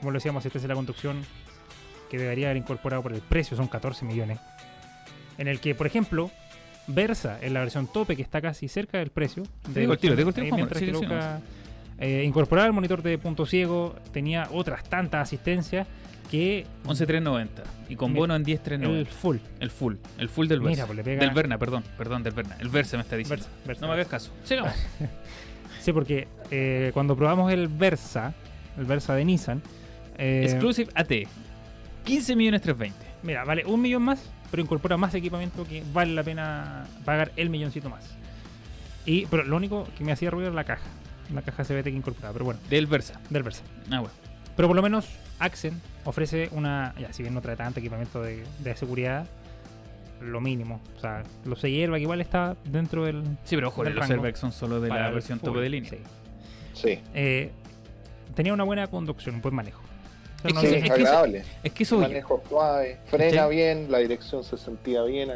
como 0.00 0.10
lo 0.10 0.16
decíamos, 0.16 0.40
asistencia 0.40 0.66
de 0.66 0.74
la 0.74 0.76
conducción, 0.78 1.24
que 2.10 2.18
debería 2.18 2.48
haber 2.48 2.56
incorporado 2.58 3.02
por 3.02 3.12
el 3.12 3.20
precio, 3.20 3.56
son 3.56 3.68
14 3.68 4.04
millones. 4.04 4.38
En 5.38 5.48
el 5.48 5.60
que, 5.60 5.74
por 5.74 5.86
ejemplo, 5.86 6.30
Versa, 6.86 7.38
en 7.40 7.54
la 7.54 7.60
versión 7.60 7.86
tope, 7.86 8.16
que 8.16 8.22
está 8.22 8.40
casi 8.40 8.68
cerca 8.68 8.98
del 8.98 9.10
precio, 9.10 9.44
Te 9.72 9.80
digo 9.80 9.92
el 9.92 9.98
tiro, 9.98 10.14
te 10.14 10.18
digo 10.18 10.28
el 10.30 10.34
tiro, 10.34 10.56
mientras 10.56 10.82
que 10.82 10.92
eh, 11.98 12.24
incorporaba 12.24 12.66
el 12.66 12.72
monitor 12.72 13.02
de 13.02 13.16
punto 13.18 13.46
ciego, 13.46 13.94
tenía 14.12 14.48
otras 14.52 14.84
tantas 14.84 15.22
asistencias 15.22 15.86
que 16.30 16.64
11.390 16.86 17.48
y 17.88 17.96
con 17.96 18.10
Mira, 18.12 18.20
bono 18.20 18.36
en 18.36 18.42
el 18.42 18.46
10.390. 18.46 19.06
full. 19.06 19.36
El 19.60 19.70
full, 19.70 19.94
el 20.18 20.28
full 20.28 20.46
del 20.46 20.60
Mira, 20.60 20.70
Versa. 20.70 20.86
pues 20.86 20.96
le 20.96 21.04
pega- 21.04 21.20
Del 21.20 21.30
Verna, 21.34 21.58
perdón, 21.58 21.84
perdón, 21.98 22.22
del 22.22 22.32
Verna. 22.32 22.56
El 22.60 22.68
Versa 22.68 22.96
me 22.96 23.02
está 23.02 23.16
diciendo. 23.16 23.44
Versa, 23.44 23.66
Versa, 23.66 23.80
no 23.82 23.88
me 23.88 23.94
hagas 23.94 24.08
caso. 24.08 24.32
Sigamos. 24.44 24.72
Sí, 25.80 25.94
porque 25.94 26.28
eh, 26.50 26.90
cuando 26.92 27.16
probamos 27.16 27.50
el 27.52 27.66
Versa, 27.68 28.34
el 28.76 28.84
Versa 28.84 29.14
de 29.14 29.24
Nissan, 29.24 29.62
eh, 30.18 30.42
Exclusive 30.44 30.90
AT. 30.94 31.10
15 32.10 32.36
millones 32.36 32.62
320. 32.62 33.06
mira, 33.22 33.44
vale 33.44 33.64
un 33.66 33.80
millón 33.80 34.02
más, 34.02 34.22
pero 34.50 34.62
incorpora 34.62 34.96
más 34.96 35.14
equipamiento 35.14 35.64
que 35.64 35.82
vale 35.92 36.12
la 36.14 36.22
pena 36.22 36.86
pagar 37.04 37.32
el 37.36 37.50
milloncito 37.50 37.88
más. 37.90 38.04
Y, 39.06 39.26
pero 39.26 39.44
lo 39.44 39.56
único 39.56 39.86
que 39.96 40.04
me 40.04 40.12
hacía 40.12 40.30
ruido 40.30 40.48
era 40.48 40.54
la 40.56 40.64
caja, 40.64 40.86
la 41.32 41.42
caja 41.42 41.64
CBT 41.64 41.84
que 41.84 41.90
incorporaba, 41.90 42.32
pero 42.32 42.44
bueno, 42.44 42.60
Del 42.68 42.86
Versa. 42.86 43.20
del 43.30 43.42
Versa. 43.42 43.62
Ah, 43.90 44.00
bueno. 44.00 44.14
Pero 44.56 44.68
por 44.68 44.76
lo 44.76 44.82
menos 44.82 45.08
Accent 45.38 45.82
ofrece 46.04 46.48
una, 46.52 46.94
ya 46.98 47.12
si 47.12 47.22
bien 47.22 47.34
no 47.34 47.40
trae 47.40 47.56
tanto 47.56 47.80
equipamiento 47.80 48.20
de, 48.22 48.44
de 48.58 48.76
seguridad, 48.76 49.26
lo 50.20 50.40
mínimo. 50.42 50.80
O 50.96 51.00
sea, 51.00 51.22
los 51.46 51.60
6 51.60 51.80
airbag 51.82 52.02
igual 52.02 52.20
está 52.20 52.56
dentro 52.64 53.06
del... 53.06 53.22
Sí, 53.44 53.54
pero 53.56 53.68
ojo, 53.68 53.84
Del 53.84 53.94
los 53.94 54.02
rango. 54.02 54.14
airbags 54.22 54.38
son 54.38 54.52
solo 54.52 54.80
de 54.80 54.88
la 54.90 55.10
versión 55.10 55.38
tope 55.38 55.60
de 55.60 55.68
línea. 55.70 55.90
sí. 55.90 55.98
Sí. 56.74 56.98
Eh, 57.14 57.50
tenía 58.34 58.52
una 58.54 58.64
buena 58.64 58.86
conducción, 58.86 59.34
un 59.36 59.40
buen 59.42 59.54
manejo. 59.54 59.82
Es 60.44 60.54
no 60.54 60.60
que- 60.60 60.66
es 60.68 60.72
es 60.74 60.80
que 60.82 60.86
eso- 60.86 60.94
agradable. 60.94 61.44
Es 61.62 61.72
que 61.72 61.82
eso, 61.82 61.98
Manejo 61.98 62.42
suave, 62.48 62.98
frena 63.06 63.30
¿Cachai? 63.42 63.50
bien, 63.56 63.86
la 63.90 63.98
dirección 63.98 64.42
se 64.44 64.56
sentía 64.56 65.02
bien. 65.02 65.28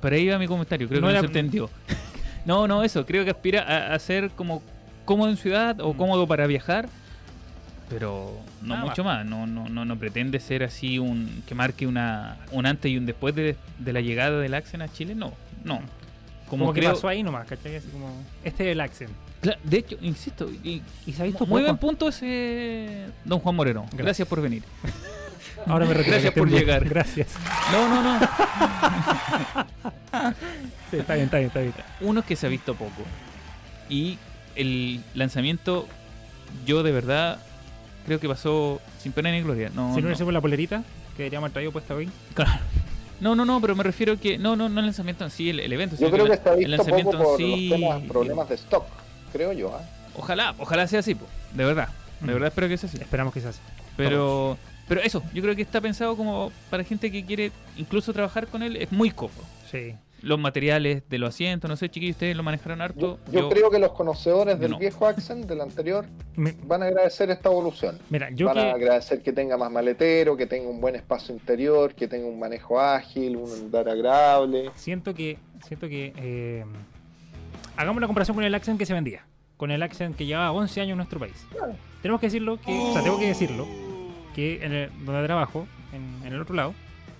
para 0.00 0.16
ahí 0.16 0.28
va 0.28 0.38
mi 0.38 0.46
comentario, 0.48 0.88
creo 0.88 1.00
No 1.00 1.06
que 1.08 1.14
no 1.14 1.20
se 1.20 1.26
entendió. 1.26 1.70
no, 2.44 2.66
no, 2.66 2.82
eso, 2.82 3.06
creo 3.06 3.24
que 3.24 3.30
aspira 3.30 3.62
a, 3.62 3.94
a 3.94 3.98
ser 3.98 4.30
como 4.30 4.62
cómodo 5.04 5.30
en 5.30 5.36
ciudad 5.36 5.80
o 5.80 5.92
Mm. 5.94 5.96
cómodo 5.96 6.26
para 6.26 6.46
viajar, 6.46 6.88
pero 7.88 8.32
no 8.62 8.74
Nada 8.74 8.86
mucho 8.86 9.04
más. 9.04 9.24
No, 9.26 9.46
no, 9.46 9.68
no, 9.68 9.84
no 9.84 9.96
pretende 9.98 10.40
ser 10.40 10.62
así 10.64 10.98
un 10.98 11.42
que 11.46 11.54
marque 11.54 11.86
una 11.86 12.38
un 12.50 12.66
antes 12.66 12.90
y 12.90 12.96
un 12.96 13.06
después 13.06 13.34
de, 13.34 13.56
de 13.78 13.92
la 13.92 14.00
llegada 14.00 14.40
del 14.40 14.54
Accent 14.54 14.82
a 14.82 14.88
Chile, 14.92 15.14
no, 15.14 15.32
no. 15.64 15.80
Como, 16.48 16.64
Como, 16.64 16.72
que 16.74 16.80
creo, 16.80 16.92
pasó 16.94 17.08
ahí 17.08 17.22
nomás, 17.22 17.46
¿cachai? 17.46 17.76
Así 17.76 17.88
como, 17.88 18.08
este 18.44 18.64
es 18.66 18.72
el 18.72 18.80
Accent. 18.80 19.10
De 19.64 19.78
hecho, 19.78 19.96
insisto, 20.02 20.48
y, 20.62 20.82
Y 21.06 21.12
se 21.12 21.22
ha 21.22 21.24
visto 21.26 21.44
muy 21.46 21.62
poco. 21.62 21.72
buen 21.72 21.76
punto 21.78 22.08
ese 22.08 23.06
don 23.24 23.40
Juan 23.40 23.56
Moreno. 23.56 23.80
Gracias. 23.82 24.04
Gracias 24.04 24.28
por 24.28 24.40
venir. 24.40 24.62
Ahora 25.66 25.84
me 25.86 25.94
retiro. 25.94 26.12
Gracias 26.14 26.32
que 26.34 26.40
por 26.40 26.48
bien. 26.48 26.60
llegar. 26.60 26.88
Gracias. 26.88 27.28
No, 27.72 27.88
no, 27.88 28.02
no. 28.02 28.20
Sí, 30.90 30.98
está 30.98 31.14
bien, 31.14 31.24
está 31.26 31.38
bien, 31.38 31.48
está 31.48 31.60
bien. 31.60 31.72
Uno 32.00 32.20
es 32.20 32.26
que 32.26 32.36
se 32.36 32.46
ha 32.46 32.50
visto 32.50 32.74
poco. 32.74 33.02
Y 33.88 34.18
el 34.54 35.00
lanzamiento, 35.14 35.86
yo 36.66 36.82
de 36.82 36.92
verdad 36.92 37.38
creo 38.06 38.20
que 38.20 38.28
pasó 38.28 38.80
sin 38.98 39.12
pena 39.12 39.30
ni 39.30 39.40
gloria. 39.42 39.70
No, 39.74 39.90
si 39.94 39.96
no, 39.96 40.02
no. 40.02 40.08
le 40.08 40.14
hicimos 40.14 40.32
la 40.34 40.40
polerita, 40.40 40.82
que 41.16 41.22
deberíamos 41.24 41.46
haber 41.46 41.52
traído 41.54 41.72
puesta 41.72 41.94
hoy. 41.94 42.10
Claro. 42.34 42.52
No, 43.20 43.34
no, 43.34 43.44
no, 43.44 43.60
pero 43.60 43.74
me 43.74 43.82
refiero 43.84 44.18
que. 44.20 44.36
No, 44.38 44.54
no, 44.56 44.68
no 44.68 44.80
el 44.80 44.86
lanzamiento 44.86 45.24
en 45.24 45.30
sí, 45.30 45.48
el, 45.50 45.60
el 45.60 45.72
evento. 45.72 45.96
Yo 45.98 46.10
creo 46.10 46.24
que 46.26 46.32
el- 46.32 46.38
está 46.38 46.50
el 46.52 46.58
visto 46.58 46.70
lanzamiento 46.76 47.10
poco 47.12 47.22
en 47.22 47.28
por 47.28 47.36
sí- 47.38 47.68
los 47.68 47.78
temas, 47.80 48.02
problemas 48.02 48.48
de 48.48 48.54
stock, 48.56 48.84
creo 49.32 49.52
yo. 49.52 49.74
¿ah? 49.74 49.80
Ojalá, 50.16 50.54
ojalá 50.58 50.86
sea 50.86 51.00
así, 51.00 51.14
po, 51.14 51.26
de 51.54 51.64
verdad. 51.64 51.88
De 52.20 52.26
Mm. 52.26 52.34
verdad 52.34 52.48
espero 52.48 52.68
que 52.68 52.76
sea 52.76 52.88
así. 52.88 52.98
Esperamos 52.98 53.32
que 53.34 53.40
sea 53.40 53.50
así. 53.50 53.60
Pero, 53.96 54.56
pero 54.88 55.00
eso, 55.00 55.22
yo 55.34 55.42
creo 55.42 55.56
que 55.56 55.62
está 55.62 55.80
pensado 55.80 56.16
como 56.16 56.52
para 56.70 56.84
gente 56.84 57.10
que 57.10 57.24
quiere 57.24 57.50
incluso 57.76 58.12
trabajar 58.12 58.46
con 58.46 58.62
él, 58.62 58.76
es 58.76 58.92
muy 58.92 59.10
cómodo. 59.10 59.42
Sí. 59.70 59.94
Los 60.22 60.38
materiales 60.38 61.02
de 61.10 61.18
los 61.18 61.30
asientos, 61.34 61.68
no 61.68 61.76
sé, 61.76 61.88
chiquillos, 61.88 62.14
ustedes 62.14 62.36
lo 62.36 62.44
manejaron 62.44 62.80
harto. 62.80 63.18
Yo, 63.26 63.40
yo 63.40 63.48
creo 63.48 63.70
que 63.70 63.80
los 63.80 63.90
conocedores 63.92 64.60
del 64.60 64.70
no. 64.70 64.78
viejo 64.78 65.04
Accent, 65.08 65.46
del 65.46 65.60
anterior, 65.60 66.06
Me- 66.36 66.54
van 66.62 66.84
a 66.84 66.86
agradecer 66.86 67.28
esta 67.30 67.48
evolución. 67.48 67.98
mira, 68.08 68.30
yo 68.30 68.46
van 68.46 68.58
a 68.58 68.70
agradecer 68.70 69.20
que 69.20 69.32
tenga 69.32 69.56
más 69.56 69.70
maletero, 69.72 70.36
que 70.36 70.46
tenga 70.46 70.68
un 70.70 70.80
buen 70.80 70.94
espacio 70.94 71.34
interior, 71.34 71.92
que 71.96 72.06
tenga 72.06 72.28
un 72.28 72.38
manejo 72.38 72.80
ágil, 72.80 73.34
un 73.36 73.50
andar 73.52 73.88
agradable. 73.88 74.70
siento 74.76 75.12
que 75.12 75.38
siento 75.66 75.88
que 75.88 76.12
eh, 76.16 76.64
hagamos 77.76 78.00
la 78.00 78.06
comparación 78.06 78.34
con 78.34 78.44
el 78.44 78.54
Accent 78.54 78.78
que 78.78 78.86
se 78.86 78.94
vendía 78.94 79.24
con 79.56 79.70
el 79.70 79.82
Accent 79.82 80.16
que 80.16 80.26
llevaba 80.26 80.52
11 80.52 80.80
años 80.80 80.90
en 80.92 80.96
nuestro 80.98 81.18
país 81.20 81.46
tenemos 82.02 82.20
que 82.20 82.26
decirlo 82.26 82.58
que 82.60 82.72
o 82.72 82.92
sea 82.92 83.02
tengo 83.02 83.18
que 83.18 83.28
decirlo 83.28 83.66
que 84.34 84.64
en 84.64 84.72
el, 84.72 84.90
donde 85.04 85.24
trabajo 85.24 85.66
en, 85.92 86.26
en 86.26 86.32
el 86.32 86.40
otro 86.40 86.54
lado 86.54 86.74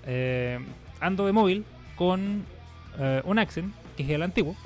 eh, 0.07 0.59
ando 1.01 1.27
de 1.27 1.33
móvil 1.33 1.65
con 1.97 2.45
eh, 2.99 3.23
un 3.25 3.39
Accent 3.39 3.73
que 3.97 4.03
es 4.05 4.11
el 4.11 4.23
antiguo 4.23 4.57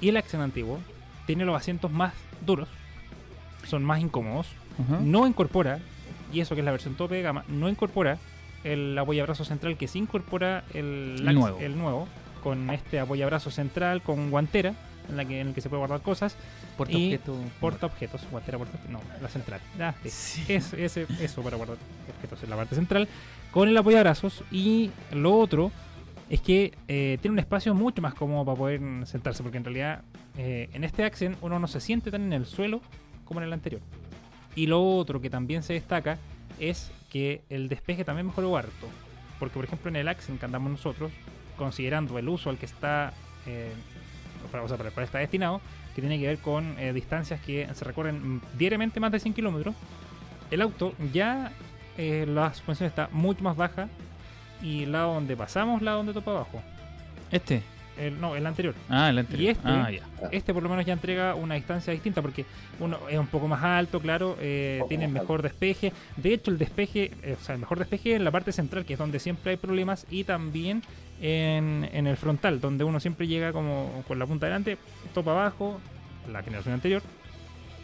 y 0.00 0.08
el 0.08 0.16
Accent 0.16 0.42
antiguo 0.42 0.80
tiene 1.26 1.44
los 1.44 1.56
asientos 1.56 1.90
más 1.90 2.14
duros 2.44 2.68
son 3.64 3.84
más 3.84 4.00
incómodos 4.00 4.48
no 5.00 5.26
incorpora, 5.26 5.78
y 6.32 6.40
eso 6.40 6.54
que 6.54 6.62
es 6.62 6.64
la 6.64 6.70
versión 6.70 6.94
tope 6.94 7.16
de 7.16 7.22
gama, 7.22 7.44
no 7.48 7.68
incorpora 7.68 8.18
el 8.64 8.98
apoyabrazo 8.98 9.44
central 9.44 9.76
que 9.76 9.86
sí 9.86 9.98
incorpora 9.98 10.64
el, 10.72 11.22
El 11.26 11.34
nuevo. 11.34 11.58
el 11.60 11.76
nuevo, 11.76 12.08
con 12.42 12.70
este 12.70 12.98
apoyabrazo 12.98 13.50
central 13.50 14.02
con 14.02 14.30
guantera 14.30 14.74
en, 15.08 15.16
la 15.16 15.24
que, 15.24 15.40
en 15.40 15.48
el 15.48 15.54
que 15.54 15.60
se 15.60 15.68
puede 15.68 15.78
guardar 15.80 16.00
cosas, 16.02 16.36
Porta 16.76 16.92
y 16.92 17.06
objeto. 17.14 17.36
porta 17.60 17.86
objetos, 17.86 18.22
guantera 18.30 18.58
porta 18.58 18.78
no, 18.88 19.00
la 19.20 19.28
central, 19.28 19.60
sí. 20.06 20.44
Es, 20.48 20.72
ese- 20.74 21.06
eso 21.20 21.42
para 21.42 21.56
guardar 21.56 21.76
objetos 22.16 22.42
en 22.42 22.50
la 22.50 22.56
parte 22.56 22.74
central, 22.74 23.08
con 23.50 23.68
el 23.68 23.76
apoyabrazos 23.76 24.42
y 24.50 24.90
lo 25.12 25.36
otro 25.38 25.70
es 26.30 26.40
que 26.40 26.72
eh, 26.88 27.18
tiene 27.20 27.32
un 27.32 27.38
espacio 27.40 27.74
mucho 27.74 28.00
más 28.00 28.14
cómodo 28.14 28.44
para 28.44 28.56
poder 28.56 28.80
sentarse, 29.06 29.42
porque 29.42 29.58
en 29.58 29.64
realidad 29.64 30.02
eh, 30.38 30.70
en 30.72 30.84
este 30.84 31.04
Accent 31.04 31.36
uno 31.42 31.58
no 31.58 31.66
se 31.66 31.80
siente 31.80 32.10
tan 32.10 32.22
en 32.22 32.32
el 32.32 32.46
suelo 32.46 32.80
como 33.24 33.40
en 33.40 33.46
el 33.46 33.52
anterior. 33.52 33.82
Y 34.54 34.66
lo 34.66 34.82
otro 34.82 35.20
que 35.20 35.28
también 35.30 35.62
se 35.62 35.74
destaca 35.74 36.18
es 36.58 36.90
que 37.10 37.42
el 37.50 37.68
despeje 37.68 38.04
también 38.04 38.26
mejoró 38.26 38.56
harto. 38.56 38.86
Porque, 39.38 39.54
por 39.54 39.64
ejemplo, 39.64 39.88
en 39.90 39.96
el 39.96 40.08
Accent 40.08 40.38
que 40.38 40.44
andamos 40.46 40.70
nosotros, 40.70 41.10
considerando 41.56 42.18
el 42.18 42.28
uso 42.28 42.48
al 42.48 42.56
que 42.58 42.66
está, 42.66 43.12
eh, 43.46 43.72
para, 44.50 44.64
o 44.64 44.68
sea, 44.68 44.76
para 44.76 44.88
el 44.88 44.94
cual 44.94 45.04
está 45.04 45.18
destinado, 45.18 45.60
que 45.94 46.00
tiene 46.00 46.18
que 46.18 46.26
ver 46.26 46.38
con 46.38 46.78
eh, 46.78 46.92
distancias 46.92 47.40
que 47.40 47.68
se 47.74 47.84
recorren 47.84 48.40
diariamente 48.58 49.00
más 49.00 49.12
de 49.12 49.20
100 49.20 49.34
kilómetros, 49.34 49.74
el 50.50 50.60
auto 50.62 50.94
ya 51.12 51.52
eh, 51.98 52.24
la 52.28 52.52
suspensión 52.54 52.88
está 52.88 53.08
mucho 53.12 53.42
más 53.44 53.56
baja 53.56 53.88
y 54.62 54.86
lado 54.86 55.14
donde 55.14 55.36
pasamos, 55.36 55.82
lado 55.82 55.98
donde 55.98 56.12
topa 56.12 56.30
abajo. 56.32 56.62
Este. 57.30 57.62
El, 57.98 58.18
no, 58.20 58.34
el 58.36 58.46
anterior. 58.46 58.74
Ah, 58.88 59.10
el 59.10 59.18
anterior. 59.18 59.42
Y 59.44 59.48
este- 59.48 59.62
Ah, 59.68 59.90
ya. 59.90 60.28
Este 60.30 60.54
por 60.54 60.62
lo 60.62 60.70
menos 60.70 60.86
ya 60.86 60.94
entrega 60.94 61.34
una 61.34 61.56
distancia 61.56 61.92
distinta 61.92 62.22
porque 62.22 62.46
uno 62.80 62.98
es 63.10 63.18
un 63.18 63.26
poco 63.26 63.48
más 63.48 63.62
alto, 63.62 64.00
claro, 64.00 64.36
eh, 64.40 64.80
tiene 64.88 65.08
mejor 65.08 65.42
despeje. 65.42 65.92
De 66.16 66.32
hecho, 66.32 66.50
el 66.50 66.56
despeje, 66.56 67.10
eh, 67.22 67.36
o 67.38 67.44
sea, 67.44 67.54
el 67.54 67.60
mejor 67.60 67.78
despeje 67.78 68.14
en 68.14 68.24
la 68.24 68.30
parte 68.30 68.50
central, 68.50 68.86
que 68.86 68.94
es 68.94 68.98
donde 68.98 69.18
siempre 69.18 69.50
hay 69.50 69.56
problemas, 69.58 70.06
y 70.10 70.24
también 70.24 70.82
en, 71.22 71.88
en 71.92 72.06
el 72.06 72.16
frontal, 72.16 72.60
donde 72.60 72.84
uno 72.84 73.00
siempre 73.00 73.26
llega 73.26 73.52
como 73.52 74.02
con 74.06 74.18
la 74.18 74.26
punta 74.26 74.46
delante, 74.46 74.76
topa 75.14 75.30
abajo, 75.30 75.80
la 76.30 76.42
generación 76.42 76.74
anterior. 76.74 77.00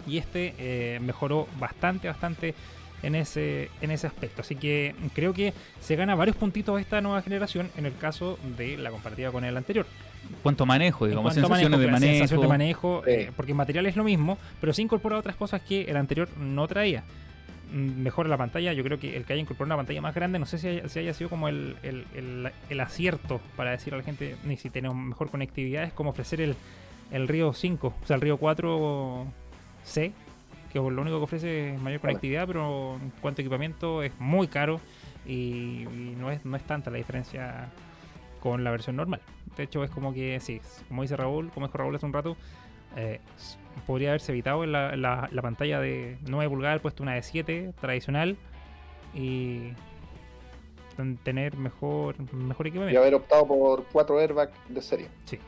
Y 0.07 0.18
este 0.18 0.55
eh, 0.59 0.98
mejoró 1.01 1.46
bastante, 1.59 2.09
bastante 2.09 2.55
en 3.03 3.14
ese, 3.14 3.70
en 3.81 3.92
ese 3.92 4.07
aspecto. 4.07 4.42
Así 4.42 4.57
que 4.57 4.94
creo 5.14 5.33
que 5.33 5.55
se 5.81 5.96
gana 5.96 6.14
varios 6.16 6.37
puntitos 6.37 6.81
esta 6.81 7.01
nueva 7.01 7.22
generación 7.22 7.70
en 7.77 7.87
el 7.87 7.96
caso 7.96 8.38
de 8.57 8.77
la 8.77 8.90
comparativa 8.90 9.31
con 9.31 9.44
el 9.44 9.57
anterior. 9.57 9.87
Cuanto 10.42 10.66
manejo, 10.66 11.07
digamos, 11.07 11.35
sensaciones 11.35 11.79
de 11.79 11.87
manejo. 11.87 12.12
sensación 12.12 12.40
de 12.40 12.48
manejo, 12.48 13.03
eh, 13.07 13.31
porque 13.37 13.53
el 13.53 13.57
material 13.57 13.87
es 13.87 13.96
lo 13.96 14.03
mismo, 14.03 14.37
pero 14.61 14.72
se 14.72 14.83
incorpora 14.83 15.16
otras 15.16 15.37
cosas 15.37 15.62
que 15.62 15.83
el 15.83 15.96
anterior 15.96 16.29
no 16.37 16.66
traía. 16.66 17.05
Mm, 17.72 18.02
Mejora 18.02 18.28
la 18.28 18.37
pantalla, 18.38 18.72
yo 18.72 18.83
creo 18.85 18.98
que 18.98 19.16
el 19.16 19.24
que 19.24 19.33
haya 19.35 19.42
incorporado 19.42 19.66
una 19.74 19.76
pantalla 19.76 20.00
más 20.00 20.14
grande, 20.14 20.38
no 20.38 20.46
sé 20.46 20.59
si 20.59 20.68
haya, 20.68 20.88
si 20.88 20.98
haya 21.00 21.12
sido 21.14 21.28
como 21.31 21.48
el, 21.48 21.76
el- 21.83 22.07
el- 22.14 22.52
el 22.70 22.81
acierto 22.81 23.40
para 23.57 23.70
decir 23.72 23.92
a 23.94 23.96
la 23.98 24.02
gente, 24.02 24.37
ni 24.44 24.57
si 24.57 24.70
tenemos 24.70 24.96
mejor 24.96 25.31
conectividad, 25.31 25.85
es 25.85 25.92
como 25.92 26.11
ofrecer 26.11 26.40
el, 26.40 26.57
el 27.11 27.28
Río 27.28 27.52
5, 27.52 27.94
o 28.02 28.07
sea, 28.07 28.16
el 28.16 28.22
Río 28.22 28.38
4C, 28.38 30.12
que 30.72 30.78
lo 30.78 30.87
único 30.87 31.18
que 31.18 31.24
ofrece 31.24 31.74
es 31.74 31.81
mayor 31.81 32.00
conectividad, 32.00 32.46
pero 32.46 32.96
en 33.02 33.11
cuanto 33.20 33.40
a 33.40 33.42
equipamiento 33.42 34.02
es 34.02 34.12
muy 34.18 34.48
caro 34.48 34.81
y, 35.26 35.33
y 35.85 36.14
no, 36.18 36.31
es, 36.31 36.44
no 36.44 36.57
es 36.57 36.62
tanta 36.64 36.90
la 36.90 36.98
diferencia 36.98 37.70
con 38.40 38.64
la 38.64 38.70
versión 38.70 38.96
normal. 38.96 39.20
De 39.57 39.64
hecho, 39.64 39.83
es 39.83 39.90
como 39.90 40.12
que, 40.14 40.38
sí, 40.40 40.61
como 40.88 41.02
dice 41.02 41.16
Raúl, 41.16 41.50
como 41.50 41.66
dijo 41.66 41.78
Raúl 41.78 41.96
hace 41.96 42.07
un 42.07 42.12
rato, 42.12 42.37
eh, 42.96 43.20
podría 43.87 44.11
haberse 44.11 44.33
evitado 44.33 44.64
en 44.64 44.72
la, 44.72 44.96
la- 44.96 45.29
la 45.31 45.42
pantalla 45.42 45.81
de 45.81 46.18
9 46.27 46.48
pulgadas, 46.51 46.81
puesto 46.81 47.03
una 47.03 47.14
de 47.14 47.22
7 47.22 47.72
tradicional 47.81 48.37
y 49.14 49.70
ten- 50.96 51.16
tener 51.18 51.57
mejor, 51.57 52.16
mejor 52.33 52.66
Y 52.66 52.70
equipamiento. 52.70 53.01
haber 53.01 53.14
optado 53.14 53.46
por 53.46 53.85
cuatro 53.92 54.18
airbags 54.18 54.53
de 54.68 54.83
serie. 54.83 55.09
Sí, 55.24 55.38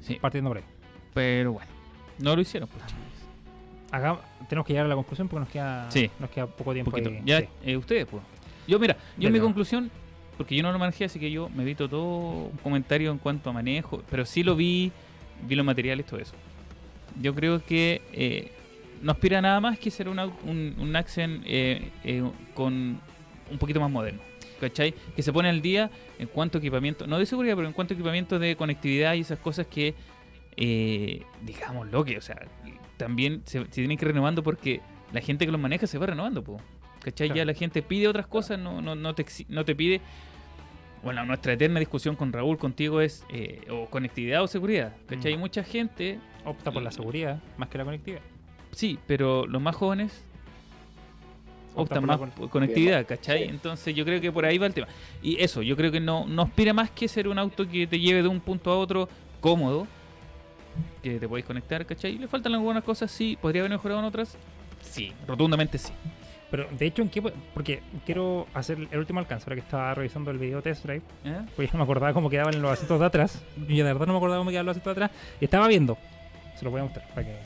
Sí, 0.00 0.14
partiendo 0.20 0.50
por 0.50 0.58
ahí. 0.58 0.64
pero 1.14 1.52
bueno. 1.52 1.70
No 2.18 2.34
lo 2.34 2.42
hicieron, 2.42 2.68
pues. 2.68 2.82
Acá 3.90 4.18
tenemos 4.48 4.66
que 4.66 4.72
llegar 4.72 4.86
a 4.86 4.88
la 4.88 4.94
conclusión 4.96 5.28
porque 5.28 5.40
nos 5.40 5.48
queda, 5.50 5.90
Sí. 5.90 6.10
nos 6.18 6.30
queda 6.30 6.46
poco 6.46 6.72
tiempo. 6.72 6.94
ahí. 6.94 7.22
Ya, 7.24 7.40
Sí. 7.40 7.48
eh, 7.64 7.76
ustedes, 7.76 8.06
pues. 8.06 8.22
Yo, 8.66 8.78
mira, 8.78 8.96
yo 9.16 9.28
en 9.28 9.32
mi 9.32 9.40
conclusión, 9.40 9.90
porque 10.36 10.54
yo 10.54 10.62
no 10.62 10.72
lo 10.72 10.78
manejé, 10.78 11.04
así 11.06 11.18
que 11.18 11.30
yo 11.30 11.48
me 11.48 11.62
evito 11.62 11.88
todo 11.88 12.04
un 12.50 12.58
comentario 12.62 13.10
en 13.10 13.18
cuanto 13.18 13.48
a 13.50 13.52
manejo, 13.52 14.02
pero 14.10 14.26
sí 14.26 14.42
lo 14.42 14.56
vi, 14.56 14.92
vi 15.46 15.54
los 15.54 15.64
materiales, 15.66 16.06
todo 16.06 16.20
eso. 16.20 16.34
Yo 17.20 17.34
creo 17.34 17.64
que 17.64 18.02
eh, 18.12 18.52
no 19.02 19.12
aspira 19.12 19.40
nada 19.40 19.60
más 19.60 19.78
que 19.78 19.90
ser 19.90 20.08
un, 20.08 20.18
au- 20.18 20.32
un, 20.44 20.74
un 20.78 20.96
Accent 20.96 21.42
eh, 21.46 21.90
eh, 22.04 22.22
con 22.54 23.00
un 23.50 23.58
poquito 23.58 23.80
más 23.80 23.90
moderno. 23.90 24.20
¿Cachai? 24.60 24.92
Que 25.14 25.22
se 25.22 25.32
pone 25.32 25.48
al 25.48 25.62
día 25.62 25.88
en 26.18 26.26
cuanto 26.26 26.58
a 26.58 26.60
equipamiento, 26.60 27.06
no 27.06 27.18
de 27.18 27.26
seguridad, 27.26 27.54
pero 27.54 27.68
en 27.68 27.72
cuanto 27.72 27.94
a 27.94 27.96
equipamiento 27.96 28.40
de 28.40 28.56
conectividad 28.56 29.14
y 29.14 29.20
esas 29.20 29.38
cosas 29.38 29.68
que, 29.68 29.94
eh, 30.56 31.22
digámoslo, 31.42 32.04
que, 32.04 32.18
o 32.18 32.20
sea, 32.20 32.44
también 32.96 33.42
se, 33.44 33.60
se 33.60 33.66
tienen 33.66 33.96
que 33.96 34.04
ir 34.04 34.08
renovando 34.08 34.42
porque 34.42 34.80
la 35.12 35.20
gente 35.20 35.46
que 35.46 35.52
los 35.52 35.60
maneja 35.60 35.86
se 35.86 35.96
va 35.96 36.06
renovando, 36.06 36.42
po. 36.42 36.60
¿Cachai? 37.02 37.28
Claro. 37.28 37.36
Ya 37.38 37.44
la 37.44 37.54
gente 37.54 37.82
pide 37.82 38.08
otras 38.08 38.26
cosas, 38.26 38.58
no, 38.58 38.82
no, 38.82 38.96
no, 38.96 39.14
te, 39.14 39.24
no 39.48 39.64
te 39.64 39.76
pide. 39.76 40.00
Bueno, 41.02 41.24
nuestra 41.24 41.52
eterna 41.52 41.78
discusión 41.78 42.16
con 42.16 42.32
Raúl, 42.32 42.58
contigo, 42.58 43.00
es 43.00 43.24
eh, 43.30 43.60
o 43.70 43.86
conectividad 43.86 44.42
o 44.42 44.46
seguridad. 44.48 44.94
¿Cachai? 45.06 45.36
Mm. 45.36 45.40
Mucha 45.40 45.62
gente, 45.62 46.18
Opta 46.44 46.70
por 46.72 46.82
la 46.82 46.90
seguridad 46.90 47.40
más 47.56 47.68
que 47.68 47.78
la 47.78 47.84
conectividad. 47.84 48.22
sí, 48.72 48.98
pero 49.06 49.46
los 49.46 49.60
más 49.62 49.76
jóvenes 49.76 50.24
Optan 51.74 51.98
optan 51.98 52.00
por 52.00 52.06
más 52.08 52.18
con- 52.18 52.30
por 52.30 52.50
conectividad, 52.50 53.00
Sí. 53.00 53.06
¿cachai? 53.06 53.44
Entonces 53.44 53.94
yo 53.94 54.04
creo 54.04 54.20
que 54.20 54.32
por 54.32 54.44
ahí 54.44 54.58
va 54.58 54.66
el 54.66 54.74
tema. 54.74 54.88
Y 55.22 55.40
eso, 55.40 55.62
yo 55.62 55.76
creo 55.76 55.92
que 55.92 56.00
no, 56.00 56.26
no 56.26 56.42
aspira 56.42 56.72
más 56.72 56.90
que 56.90 57.06
ser 57.06 57.28
un 57.28 57.38
auto 57.38 57.68
que 57.68 57.86
te 57.86 58.00
lleve 58.00 58.22
de 58.22 58.28
un 58.28 58.40
punto 58.40 58.70
a 58.72 58.78
otro 58.78 59.08
cómodo, 59.40 59.86
que 61.02 61.20
te 61.20 61.28
podéis 61.28 61.46
conectar, 61.46 61.86
¿cachai? 61.86 62.18
Le 62.18 62.26
faltan 62.26 62.54
algunas 62.54 62.82
cosas, 62.82 63.10
sí, 63.12 63.38
podría 63.40 63.62
haber 63.62 63.70
mejorado 63.72 64.00
en 64.00 64.06
otras, 64.06 64.36
sí, 64.80 65.12
rotundamente 65.26 65.78
sí. 65.78 65.92
Pero 66.50 66.66
de 66.70 66.86
hecho, 66.86 67.02
¿en 67.02 67.10
qué? 67.10 67.20
po- 67.20 67.30
Porque 67.52 67.82
quiero 68.06 68.46
hacer 68.54 68.78
el 68.90 68.98
último 68.98 69.20
alcance, 69.20 69.44
ahora 69.44 69.56
que 69.56 69.60
estaba 69.60 69.92
revisando 69.94 70.30
el 70.30 70.38
video 70.38 70.62
test 70.62 70.84
drive. 70.84 71.02
¿Eh? 71.24 71.40
Pues 71.56 71.72
no 71.72 71.78
me 71.78 71.82
acordaba 71.84 72.12
cómo 72.14 72.30
quedaban 72.30 72.60
los 72.62 72.70
asientos 72.72 72.98
de 73.00 73.06
atrás. 73.06 73.42
Y 73.68 73.76
de 73.76 73.82
verdad 73.82 74.06
no 74.06 74.12
me 74.14 74.18
acordaba 74.18 74.40
cómo 74.40 74.50
quedaban 74.50 74.66
los 74.66 74.76
asientos 74.76 74.96
de 74.96 75.04
atrás. 75.04 75.18
Y 75.40 75.44
estaba 75.44 75.68
viendo. 75.68 75.98
Se 76.56 76.64
lo 76.64 76.70
voy 76.70 76.80
a 76.80 76.84
mostrar 76.84 77.06
para 77.10 77.26
que. 77.26 77.36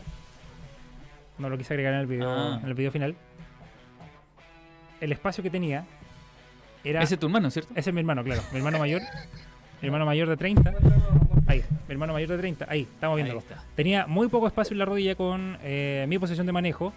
No 1.38 1.48
lo 1.48 1.58
quise 1.58 1.74
agregar 1.74 1.94
en 1.94 2.00
el 2.00 2.06
video, 2.06 2.30
Ah. 2.30 2.60
en 2.62 2.68
el 2.68 2.74
video 2.74 2.92
final. 2.92 3.16
El 5.00 5.12
espacio 5.12 5.42
que 5.42 5.50
tenía 5.50 5.84
era. 6.84 7.02
Ese 7.02 7.14
es 7.14 7.20
tu 7.20 7.26
hermano, 7.26 7.50
¿cierto? 7.50 7.72
Ese 7.74 7.90
es 7.90 7.94
mi 7.94 8.00
hermano, 8.00 8.22
claro. 8.22 8.42
Mi 8.52 8.58
hermano 8.58 8.78
mayor. 8.78 9.02
Mi 9.80 9.86
hermano 9.88 10.06
mayor 10.06 10.28
de 10.28 10.36
30. 10.36 10.72
Ahí. 11.48 11.64
Mi 11.88 11.92
hermano 11.94 12.12
mayor 12.12 12.28
de 12.28 12.38
30. 12.38 12.66
Ahí, 12.68 12.82
estamos 12.82 13.16
Ahí 13.16 13.24
viéndolo. 13.24 13.40
está. 13.40 13.64
Tenía 13.74 14.06
muy 14.06 14.28
poco 14.28 14.46
espacio 14.46 14.74
en 14.74 14.78
la 14.78 14.84
rodilla 14.84 15.16
con 15.16 15.58
eh, 15.62 16.06
mi 16.08 16.18
posición 16.20 16.46
de 16.46 16.52
manejo. 16.52 16.92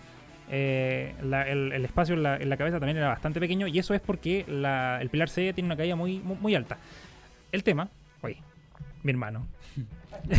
Eh, 0.50 1.16
la- 1.24 1.48
el, 1.50 1.72
el 1.72 1.86
espacio 1.86 2.14
en 2.16 2.24
la, 2.24 2.38
en 2.38 2.50
la 2.50 2.58
cabeza 2.58 2.80
también 2.80 2.98
era 2.98 3.08
bastante 3.08 3.40
pequeño 3.40 3.68
y 3.68 3.80
eso 3.80 3.94
es 3.94 4.02
porque 4.02 4.46
la- 4.48 5.00
el 5.02 5.10
pilar 5.10 5.30
C 5.30 5.54
tiene 5.54 5.68
una 5.68 5.76
caída 5.78 5.96
muy, 5.96 6.20
muy, 6.20 6.38
muy 6.38 6.56
alta. 6.56 6.78
El 7.52 7.64
tema, 7.64 7.90
oye, 8.22 8.38
mi 9.04 9.12
hermano. 9.12 9.48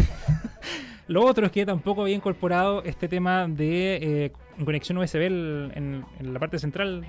Lo 1.09 1.25
otro 1.25 1.47
es 1.47 1.53
que 1.53 1.65
tampoco 1.65 2.03
había 2.03 2.17
incorporado 2.17 2.83
este 2.83 3.07
tema 3.09 3.47
de 3.47 3.97
eh, 4.27 4.33
conexión 4.65 4.99
USB 4.99 5.23
en, 5.23 6.05
en 6.21 6.33
la 6.35 6.41
parte 6.41 6.59
central 6.59 7.05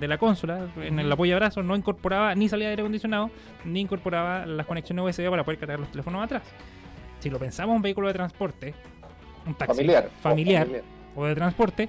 de 0.00 0.08
la 0.08 0.18
consola, 0.18 0.66
en 0.76 0.98
el 0.98 1.10
apoyabrazo, 1.10 1.62
no 1.62 1.74
incorporaba 1.76 2.34
ni 2.34 2.48
salida 2.48 2.66
de 2.66 2.70
aire 2.72 2.82
acondicionado, 2.82 3.30
ni 3.64 3.80
incorporaba 3.80 4.44
las 4.44 4.66
conexiones 4.66 5.04
USB 5.04 5.30
para 5.30 5.44
poder 5.44 5.58
cargar 5.60 5.78
los 5.80 5.90
teléfonos 5.90 6.22
atrás. 6.24 6.42
Si 7.20 7.30
lo 7.30 7.38
pensamos 7.38 7.74
un 7.76 7.80
vehículo 7.82 8.08
de 8.08 8.14
transporte, 8.14 8.74
un 9.46 9.54
taxi 9.54 9.76
Familiar. 9.76 10.10
familiar 10.20 10.62
familiar. 10.66 10.84
o 11.14 11.24
de 11.26 11.34
transporte, 11.34 11.88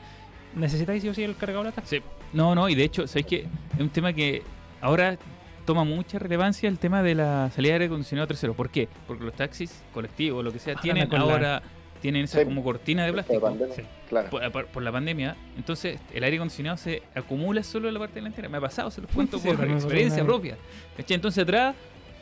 necesitáis 0.55 1.01
sí 1.01 1.09
o 1.09 1.13
sí 1.13 1.23
el 1.23 1.35
cargador 1.35 1.67
atrás. 1.67 1.87
Sí. 1.89 2.01
No, 2.33 2.53
no, 2.55 2.69
y 2.69 2.75
de 2.75 2.83
hecho, 2.83 3.07
¿sabéis 3.07 3.25
que 3.25 3.39
Es 3.75 3.79
un 3.79 3.89
tema 3.89 4.13
que 4.13 4.43
ahora 4.81 5.17
toma 5.65 5.83
mucha 5.83 6.19
relevancia 6.19 6.67
el 6.69 6.79
tema 6.79 7.03
de 7.03 7.15
la 7.15 7.49
salida 7.53 7.71
de 7.71 7.75
aire 7.75 7.85
acondicionado 7.85 8.27
trasero. 8.27 8.53
¿Por 8.53 8.69
qué? 8.69 8.87
Porque 9.07 9.23
los 9.23 9.33
taxis 9.33 9.83
colectivos, 9.93 10.43
lo 10.43 10.51
que 10.51 10.59
sea, 10.59 10.75
Ah, 10.77 10.81
tienen 10.81 11.07
la- 11.09 11.19
ahora 11.19 11.61
tienen 12.01 12.23
esa 12.23 12.39
Sí. 12.39 12.45
como 12.45 12.63
cortina 12.63 13.03
de 13.05 13.09
Por 13.11 13.17
la 13.17 13.23
plástico. 13.23 13.41
pandemia, 13.45 13.75
Sí. 13.75 13.81
Claro. 14.07 14.29
Por, 14.29 14.51
por- 14.51 14.65
por 14.67 14.83
la 14.83 14.91
pandemia, 14.91 15.35
entonces 15.57 15.99
el 16.13 16.23
aire 16.23 16.37
acondicionado 16.37 16.77
se 16.77 17.03
acumula 17.13 17.61
solo 17.61 17.87
en 17.89 17.93
la 17.93 17.99
parte 17.99 18.15
delantera. 18.15 18.47
Me 18.49 18.57
ha 18.57 18.61
pasado, 18.61 18.89
se 18.89 19.01
los 19.01 19.11
cuento 19.11 19.37
Sí, 19.39 19.49
por 19.49 19.63
experiencia 19.69 20.23
propia. 20.25 20.57
¿Cachai? 20.97 21.15
Entonces 21.15 21.43
atrás, 21.43 21.75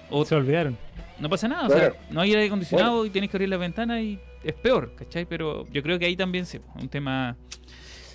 o 0.09 0.25
Se 0.25 0.35
olvidaron. 0.35 0.77
no 1.19 1.29
pasa 1.29 1.47
nada, 1.47 1.67
o 1.67 1.69
sea, 1.69 1.93
no 2.09 2.21
hay 2.21 2.31
aire 2.31 2.47
acondicionado 2.47 3.05
y 3.05 3.09
tienes 3.11 3.29
que 3.29 3.37
abrir 3.37 3.49
la 3.49 3.57
ventana 3.57 4.01
y 4.01 4.19
es 4.43 4.53
peor, 4.53 4.93
¿cachai? 4.95 5.25
Pero 5.25 5.67
yo 5.71 5.83
creo 5.83 5.99
que 5.99 6.05
ahí 6.05 6.15
también 6.15 6.45
se 6.45 6.59
un 6.75 6.89
tema. 6.89 7.35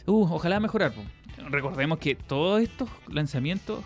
Uh, 0.06 0.26
ojalá 0.32 0.60
mejorar. 0.60 0.92
po. 0.92 1.02
Recordemos 1.50 1.98
que 1.98 2.14
todos 2.14 2.62
estos 2.62 2.88
lanzamientos, 3.08 3.84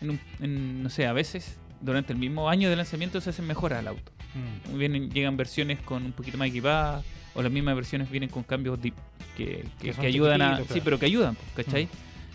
en 0.00 0.10
un- 0.10 0.20
en, 0.40 0.82
no 0.82 0.90
sé, 0.90 1.06
a 1.06 1.12
veces 1.12 1.58
durante 1.80 2.12
el 2.12 2.18
mismo 2.18 2.48
año 2.48 2.70
de 2.70 2.76
lanzamiento 2.76 3.20
se 3.20 3.30
hacen 3.30 3.46
mejoras 3.46 3.80
al 3.80 3.88
auto. 3.88 4.12
Mm. 4.34 4.78
Vienen, 4.78 5.10
llegan 5.10 5.36
versiones 5.36 5.80
con 5.80 6.04
un 6.04 6.12
poquito 6.12 6.36
más 6.38 6.48
equipadas, 6.48 7.04
o 7.34 7.42
las 7.42 7.52
mismas 7.52 7.74
versiones 7.76 8.10
vienen 8.10 8.28
con 8.30 8.42
cambios 8.42 8.78
que, 8.80 8.92
que- 9.80 9.92
Que 9.92 10.06
ayudan 10.06 10.40
a. 10.42 10.58
Sí, 10.64 10.80
pero 10.82 10.98
que 10.98 11.06
ayudan, 11.06 11.36
¿cachai? 11.54 11.88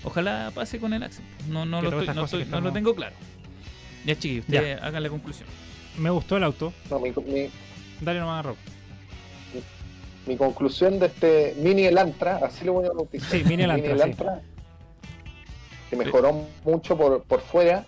Ojalá 0.04 0.52
pase 0.54 0.80
con 0.80 0.94
el 0.94 1.04
Accent. 1.04 1.28
No, 1.50 1.66
no, 1.66 1.82
lo, 1.82 1.90
estoy- 2.02 2.16
no, 2.16 2.26
estoy- 2.26 2.46
no 2.46 2.62
lo 2.62 2.72
tengo 2.74 2.96
claro. 2.96 3.16
Ya, 4.06 4.16
chiquillos, 4.16 4.46
ustedes 4.46 4.82
hagan 4.82 5.04
la 5.04 5.10
conclusión. 5.10 5.48
Me 5.98 6.10
gustó 6.10 6.38
el 6.38 6.44
auto. 6.44 6.74
No, 6.90 7.00
mi, 7.00 7.10
mi- 7.12 7.50
Dale 8.00 8.20
nomás, 8.20 8.44
Rob. 8.46 8.56
Mi 10.26 10.38
conclusión 10.38 11.00
de 11.00 11.08
este 11.08 11.56
mini 11.58 11.86
Elantra, 11.86 12.38
así 12.44 12.66
lo 12.66 12.74
voy 12.74 12.86
a 12.86 12.92
bautizar. 12.92 13.30
Sí, 13.32 13.44
mini 13.44 13.64
Elantra, 13.64 14.42
sí. 14.42 14.42
que 15.90 15.96
mejoró 15.96 16.46
mucho 16.64 16.96
por, 16.98 17.24
por 17.24 17.42
fuera, 17.42 17.86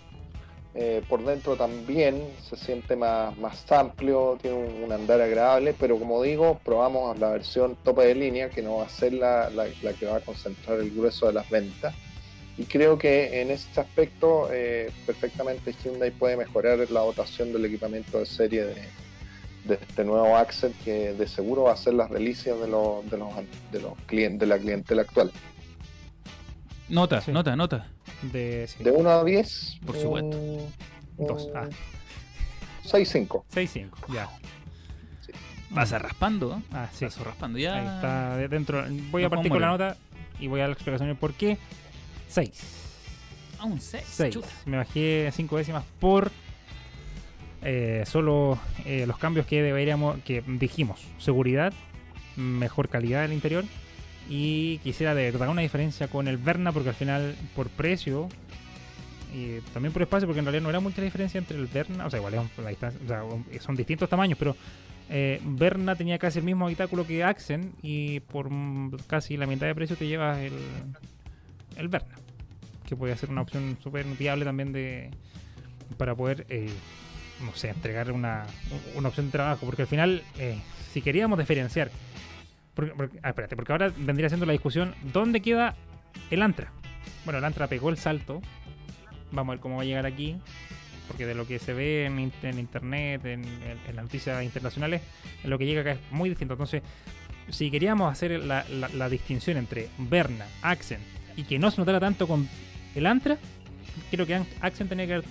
eh, 0.74 1.02
por 1.08 1.24
dentro 1.24 1.54
también 1.56 2.20
se 2.48 2.56
siente 2.56 2.96
más, 2.96 3.36
más 3.38 3.70
amplio, 3.70 4.36
tiene 4.42 4.56
un, 4.56 4.82
un 4.84 4.92
andar 4.92 5.20
agradable, 5.20 5.74
pero 5.78 5.98
como 5.98 6.20
digo, 6.22 6.58
probamos 6.64 7.16
la 7.20 7.30
versión 7.30 7.76
tope 7.84 8.02
de 8.06 8.14
línea, 8.16 8.50
que 8.50 8.60
no 8.62 8.78
va 8.78 8.84
a 8.86 8.88
ser 8.88 9.12
la, 9.12 9.48
la- 9.50 9.68
la 9.82 9.92
que 9.92 10.06
va 10.06 10.16
a 10.16 10.20
concentrar 10.20 10.80
el 10.80 10.90
grueso 10.90 11.26
de 11.28 11.32
las 11.34 11.48
ventas. 11.48 11.94
Y 12.58 12.64
creo 12.64 12.98
que 12.98 13.40
en 13.40 13.50
ese 13.50 13.80
aspecto 13.80 14.48
eh, 14.52 14.90
perfectamente 15.06 15.72
Hyundai 15.84 16.10
puede 16.12 16.36
mejorar 16.36 16.78
la 16.90 17.00
dotación 17.00 17.52
del 17.52 17.64
equipamiento 17.64 18.18
de 18.18 18.26
serie 18.26 18.64
de, 18.64 18.74
de 19.64 19.74
este 19.74 20.04
nuevo 20.04 20.36
Accent, 20.36 20.74
que 20.84 21.12
de 21.14 21.26
seguro 21.26 21.64
va 21.64 21.72
a 21.72 21.76
ser 21.76 21.94
las 21.94 22.10
delicias 22.10 22.58
de 22.60 22.68
los, 22.68 23.08
de 23.10 23.16
los, 23.18 23.28
de 23.72 23.80
los 23.80 23.94
clientes, 24.06 24.40
de 24.40 24.46
la 24.46 24.58
clientela 24.58 25.02
actual. 25.02 25.32
Nota, 26.88 27.20
Sí. 27.20 27.32
nota, 27.32 27.56
nota. 27.56 27.86
De, 28.22 28.66
sí. 28.68 28.82
De 28.84 28.90
1 28.90 29.10
a 29.10 29.24
10. 29.24 29.78
Por 29.86 29.96
supuesto. 29.96 30.36
un- 30.36 30.72
Dos. 31.16 31.48
Ah. 31.54 31.62
un 31.62 32.90
6-5. 32.90 33.44
6-5, 33.48 33.90
ya. 34.12 34.28
Pasa 35.74 35.98
raspando, 35.98 36.54
¿eh? 36.56 36.62
Ah, 36.72 36.88
sí. 36.92 37.04
Paso 37.06 37.24
raspando 37.24 37.58
ya. 37.58 37.74
Ahí 37.76 37.86
está 37.96 38.36
de- 38.36 38.48
dentro. 38.48 38.84
Voy 39.10 39.22
a 39.22 39.26
Nos 39.28 39.34
partir 39.36 39.50
con 39.50 39.60
la 39.60 39.68
a 39.68 39.70
nota 39.70 39.96
y 40.38 40.46
voy 40.46 40.60
a 40.60 40.64
dar 40.64 40.68
la 40.70 40.74
explicación 40.74 41.08
del 41.08 41.16
por 41.16 41.32
qué. 41.34 41.58
6. 42.28 42.52
Ah, 43.58 43.64
un 43.64 43.80
6. 43.80 44.04
6. 44.08 44.38
Me 44.66 44.76
bajé 44.76 45.30
5 45.34 45.56
décimas 45.56 45.84
por 45.98 46.30
eh, 47.64 48.04
solo 48.06 48.58
eh, 48.84 49.06
los 49.06 49.18
cambios 49.18 49.46
que 49.46 49.62
deberíamos, 49.62 50.18
que 50.24 50.42
dijimos. 50.46 51.00
Seguridad, 51.18 51.72
mejor 52.36 52.88
calidad 52.88 53.22
del 53.22 53.32
interior. 53.32 53.64
Y 54.28 54.78
quisiera 54.78 55.14
de 55.14 55.30
verdad 55.30 55.48
una 55.48 55.60
diferencia 55.62 56.08
con 56.08 56.28
el 56.28 56.38
Verna 56.38 56.72
porque 56.72 56.88
al 56.90 56.94
final 56.94 57.34
por 57.54 57.68
precio 57.68 58.28
y 59.34 59.60
también 59.72 59.92
por 59.92 60.00
espacio 60.00 60.26
porque 60.26 60.38
en 60.38 60.44
realidad 60.46 60.62
no 60.62 60.70
era 60.70 60.80
mucha 60.80 61.02
diferencia 61.02 61.38
entre 61.38 61.58
el 61.58 61.66
Verna, 61.66 62.06
o 62.06 62.10
sea, 62.10 62.20
igual 62.20 62.34
es 62.34 62.40
la 62.64 62.70
distancia- 62.70 63.00
o 63.04 63.08
sea, 63.50 63.60
son 63.60 63.74
distintos 63.76 64.08
tamaños, 64.08 64.38
pero 64.38 64.56
eh, 65.10 65.40
Verna 65.44 65.94
tenía 65.96 66.18
casi 66.18 66.38
el 66.38 66.44
mismo 66.46 66.64
habitáculo 66.64 67.06
que 67.06 67.22
Accent 67.24 67.74
y 67.82 68.20
por 68.20 68.48
casi 69.06 69.36
la 69.36 69.46
mitad 69.46 69.66
de 69.66 69.74
precio 69.74 69.96
te 69.96 70.06
llevas 70.06 70.38
el, 70.38 70.52
el 71.76 71.88
Verna, 71.88 72.14
que 72.86 72.96
puede 72.96 73.14
ser 73.16 73.28
una 73.30 73.42
opción 73.42 73.76
súper 73.82 74.06
viable 74.06 74.44
también 74.46 74.72
de 74.72 75.10
para 75.98 76.14
poder, 76.14 76.46
eh, 76.48 76.70
no 77.44 77.54
sé, 77.54 77.68
entregar 77.70 78.10
una, 78.12 78.44
una 78.94 79.08
opción 79.08 79.26
de 79.26 79.32
trabajo, 79.32 79.66
porque 79.66 79.82
al 79.82 79.88
final, 79.88 80.22
eh, 80.38 80.58
si 80.92 81.02
queríamos 81.02 81.38
diferenciar, 81.38 81.90
porque, 82.74 82.92
porque- 82.96 83.18
ah, 83.22 83.28
espérate, 83.30 83.56
porque 83.56 83.72
ahora 83.72 83.92
vendría 83.96 84.28
siendo 84.28 84.46
la 84.46 84.52
discusión, 84.52 84.94
¿dónde 85.12 85.40
queda 85.40 85.74
el 86.30 86.42
Antra? 86.42 86.72
Bueno, 87.24 87.38
el 87.38 87.44
Antra 87.44 87.66
pegó 87.68 87.90
el 87.90 87.96
salto, 87.98 88.40
vamos 89.32 89.52
a 89.52 89.54
ver 89.56 89.60
cómo 89.60 89.76
va 89.76 89.82
a 89.82 89.86
llegar 89.86 90.06
aquí, 90.06 90.36
porque 91.08 91.26
de 91.26 91.34
lo 91.34 91.46
que 91.46 91.58
se 91.58 91.72
ve 91.74 92.06
en, 92.06 92.18
in- 92.18 92.32
en 92.42 92.58
internet, 92.58 93.24
en, 93.26 93.42
las 93.94 94.04
noticias 94.04 94.42
internacionales, 94.42 95.02
lo 95.44 95.58
que 95.58 95.66
llega 95.66 95.82
acá 95.82 95.92
es 95.92 95.98
muy 96.10 96.28
distinto. 96.30 96.54
Entonces, 96.54 96.82
si 97.50 97.70
queríamos 97.70 98.10
hacer 98.10 98.40
la, 98.42 98.64
distinción 99.10 99.58
entre 99.58 99.88
Berna, 99.98 100.46
Accent 100.62 101.02
y 101.36 101.42
que 101.44 101.58
no 101.58 101.70
se 101.70 101.78
notara 101.78 102.00
tanto 102.00 102.26
con 102.26 102.48
el 102.94 103.06
Antra, 103.06 103.36
creo 104.10 104.24
que 104.26 104.34
Accent 104.62 104.88
tenía 104.88 105.06
que 105.06 105.12
haber 105.14 105.24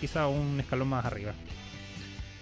quizá 0.00 0.26
un 0.28 0.58
escalón 0.60 0.88
más 0.88 1.04
arriba. 1.04 1.32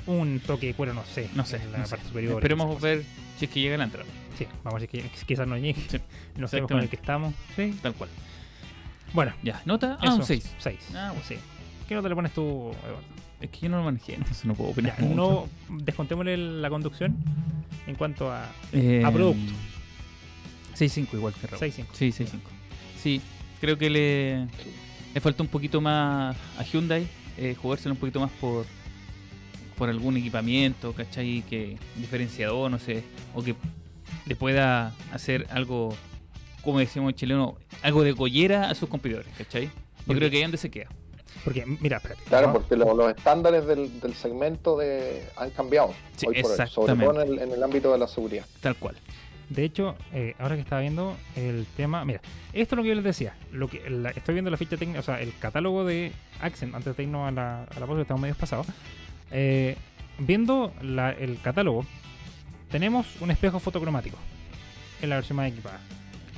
Un 0.07 0.41
toque 0.41 0.67
de 0.69 0.75
cuero, 0.75 0.95
no 0.95 1.05
sé. 1.05 1.29
No 1.35 1.45
sé, 1.45 1.57
en 1.57 1.73
la 1.73 1.79
no 1.79 1.85
sé. 1.85 1.91
parte 1.91 2.09
superior. 2.09 2.35
Esperemos 2.35 2.81
ver 2.81 3.05
si 3.39 3.45
es 3.45 3.51
que 3.51 3.61
llega 3.61 3.75
el 3.75 3.81
Antra. 3.81 4.03
Sí, 4.39 4.47
vamos 4.65 4.79
a 4.79 4.81
ver 4.81 4.89
si 4.91 4.99
que- 4.99 5.11
quizás 5.27 5.47
no 5.47 5.57
llegue. 5.57 5.81
Sí, 5.89 5.99
no 6.37 6.49
sé 6.49 6.63
con 6.63 6.79
el 6.81 6.89
que 6.89 6.97
estamos. 6.97 7.35
Sí. 7.57 7.75
Tal 7.83 7.95
cual. 7.95 8.09
Bueno, 9.13 9.33
Ya, 9.43 9.61
nota. 9.65 9.99
Ah, 10.01 10.15
un 10.15 10.25
6. 10.25 10.55
6. 10.59 10.79
Ah, 10.95 11.09
bueno. 11.11 11.23
sí. 11.29 11.37
¿Qué 11.89 11.95
nota 11.95 12.09
le 12.09 12.15
pones 12.15 12.33
tú, 12.33 12.73
Eduardo? 12.85 13.03
Es 13.41 13.51
que 13.51 13.61
yo 13.61 13.69
no 13.69 13.79
lo 13.79 13.85
manejé, 13.85 14.15
entonces 14.17 14.45
no 14.45 14.55
puedo 14.55 14.71
opinar. 14.71 14.97
Ya, 14.99 15.05
mucho. 15.05 15.49
no 15.69 15.77
descontémosle 15.85 16.37
la 16.37 16.71
conducción 16.71 17.17
en 17.87 17.95
cuanto 17.97 18.31
a 18.33 18.49
Eh, 18.73 19.03
a 19.05 19.11
producto. 19.11 19.53
6.5 20.77 21.15
igual 21.15 21.35
que 21.35 21.47
Raúl. 21.47 21.61
6.5. 21.61 21.87
Sí, 21.93 22.09
6.5. 22.13 22.39
Sí, 23.03 23.21
creo 23.61 23.77
que 23.77 23.91
le, 23.91 24.47
le 25.15 25.21
falta 25.21 25.43
un 25.43 25.49
poquito 25.49 25.81
más 25.81 26.37
a 26.59 26.63
Hyundai, 26.63 27.07
eh, 27.41 27.57
jugárselo 27.61 27.95
un 27.95 28.01
poquito 28.01 28.21
más 28.21 28.31
por 28.41 28.67
por 29.77 29.89
algún 29.89 30.15
equipamiento, 30.19 30.93
¿cachai? 30.93 31.43
Que 31.49 31.79
diferenciador, 31.97 32.71
no 32.71 32.79
sé, 32.79 33.03
o 33.35 33.43
que 33.43 33.55
le 34.27 34.37
pueda 34.37 34.95
hacer 35.11 35.47
algo, 35.51 35.95
como 36.63 36.81
decíamos 36.81 37.13
en 37.13 37.17
chileno, 37.17 37.57
algo 37.81 38.03
de 38.03 38.15
collera 38.15 38.69
a 38.69 38.75
sus 38.75 38.91
competidores, 38.91 39.33
¿cachai? 39.39 39.65
Yo 39.69 39.71
Porque- 40.07 40.19
creo 40.19 40.31
que 40.31 40.37
ahí 40.37 40.43
es 40.43 40.47
donde 40.49 40.59
se 40.59 40.71
queda. 40.71 40.89
Porque, 41.45 41.65
mira, 41.65 41.97
espérate. 41.97 42.21
Claro, 42.25 42.49
¿no? 42.49 42.53
porque 42.53 42.77
lo- 42.77 42.93
los 42.93 43.17
estándares 43.17 43.65
del, 43.67 43.99
del 44.01 44.13
segmento 44.15 44.77
de, 44.77 45.25
han 45.37 45.49
cambiado 45.49 45.95
Sí, 46.17 46.27
hoy 46.27 46.43
por 46.43 46.51
hoy, 46.51 46.57
sobre 46.57 46.63
exactamente. 46.69 47.05
todo 47.07 47.23
en 47.23 47.29
el, 47.33 47.39
en 47.39 47.53
el 47.53 47.63
ámbito 47.63 47.91
de 47.91 47.99
la 47.99 48.07
seguridad. 48.07 48.45
Tal 48.61 48.77
cual. 48.77 48.97
De 49.51 49.65
hecho, 49.65 49.97
eh, 50.15 50.35
ahora 50.39 50.55
que 50.55 50.63
estaba 50.63 50.81
viendo 50.81 51.17
el 51.37 51.67
tema, 51.77 52.05
mira, 52.05 52.21
esto 52.53 52.75
es 52.75 52.77
lo 52.77 52.83
que 52.85 52.89
yo 52.91 52.95
les 52.95 53.05
decía. 53.05 53.35
Lo 53.53 53.69
que 53.69 53.91
la- 53.91 54.11
estoy 54.11 54.35
viendo 54.35 54.51
la 54.51 54.57
ficha 54.57 54.77
técnica, 54.77 55.01
o 55.01 55.03
sea, 55.03 55.21
el 55.21 55.37
catálogo 55.39 55.85
de 55.85 56.13
Accent 56.41 56.75
antes 56.75 56.97
de 56.97 57.03
irnos 57.03 57.29
a 57.29 57.33
la, 57.33 57.65
a 57.65 57.81
la 57.81 57.87
pausa, 57.87 57.97
que 57.97 58.03
estamos 58.03 58.23
medios 58.23 58.37
pasados. 58.39 58.67
Eh, 59.33 59.77
viendo 60.19 60.73
la- 60.83 61.11
el 61.11 61.41
catálogo, 61.43 61.85
tenemos 62.71 63.07
un 63.21 63.33
espejo 63.33 63.59
fotocromático 63.59 64.17
en 65.03 65.11
la 65.11 65.17
versión 65.17 65.37
más 65.37 65.49
equipada. 65.51 65.81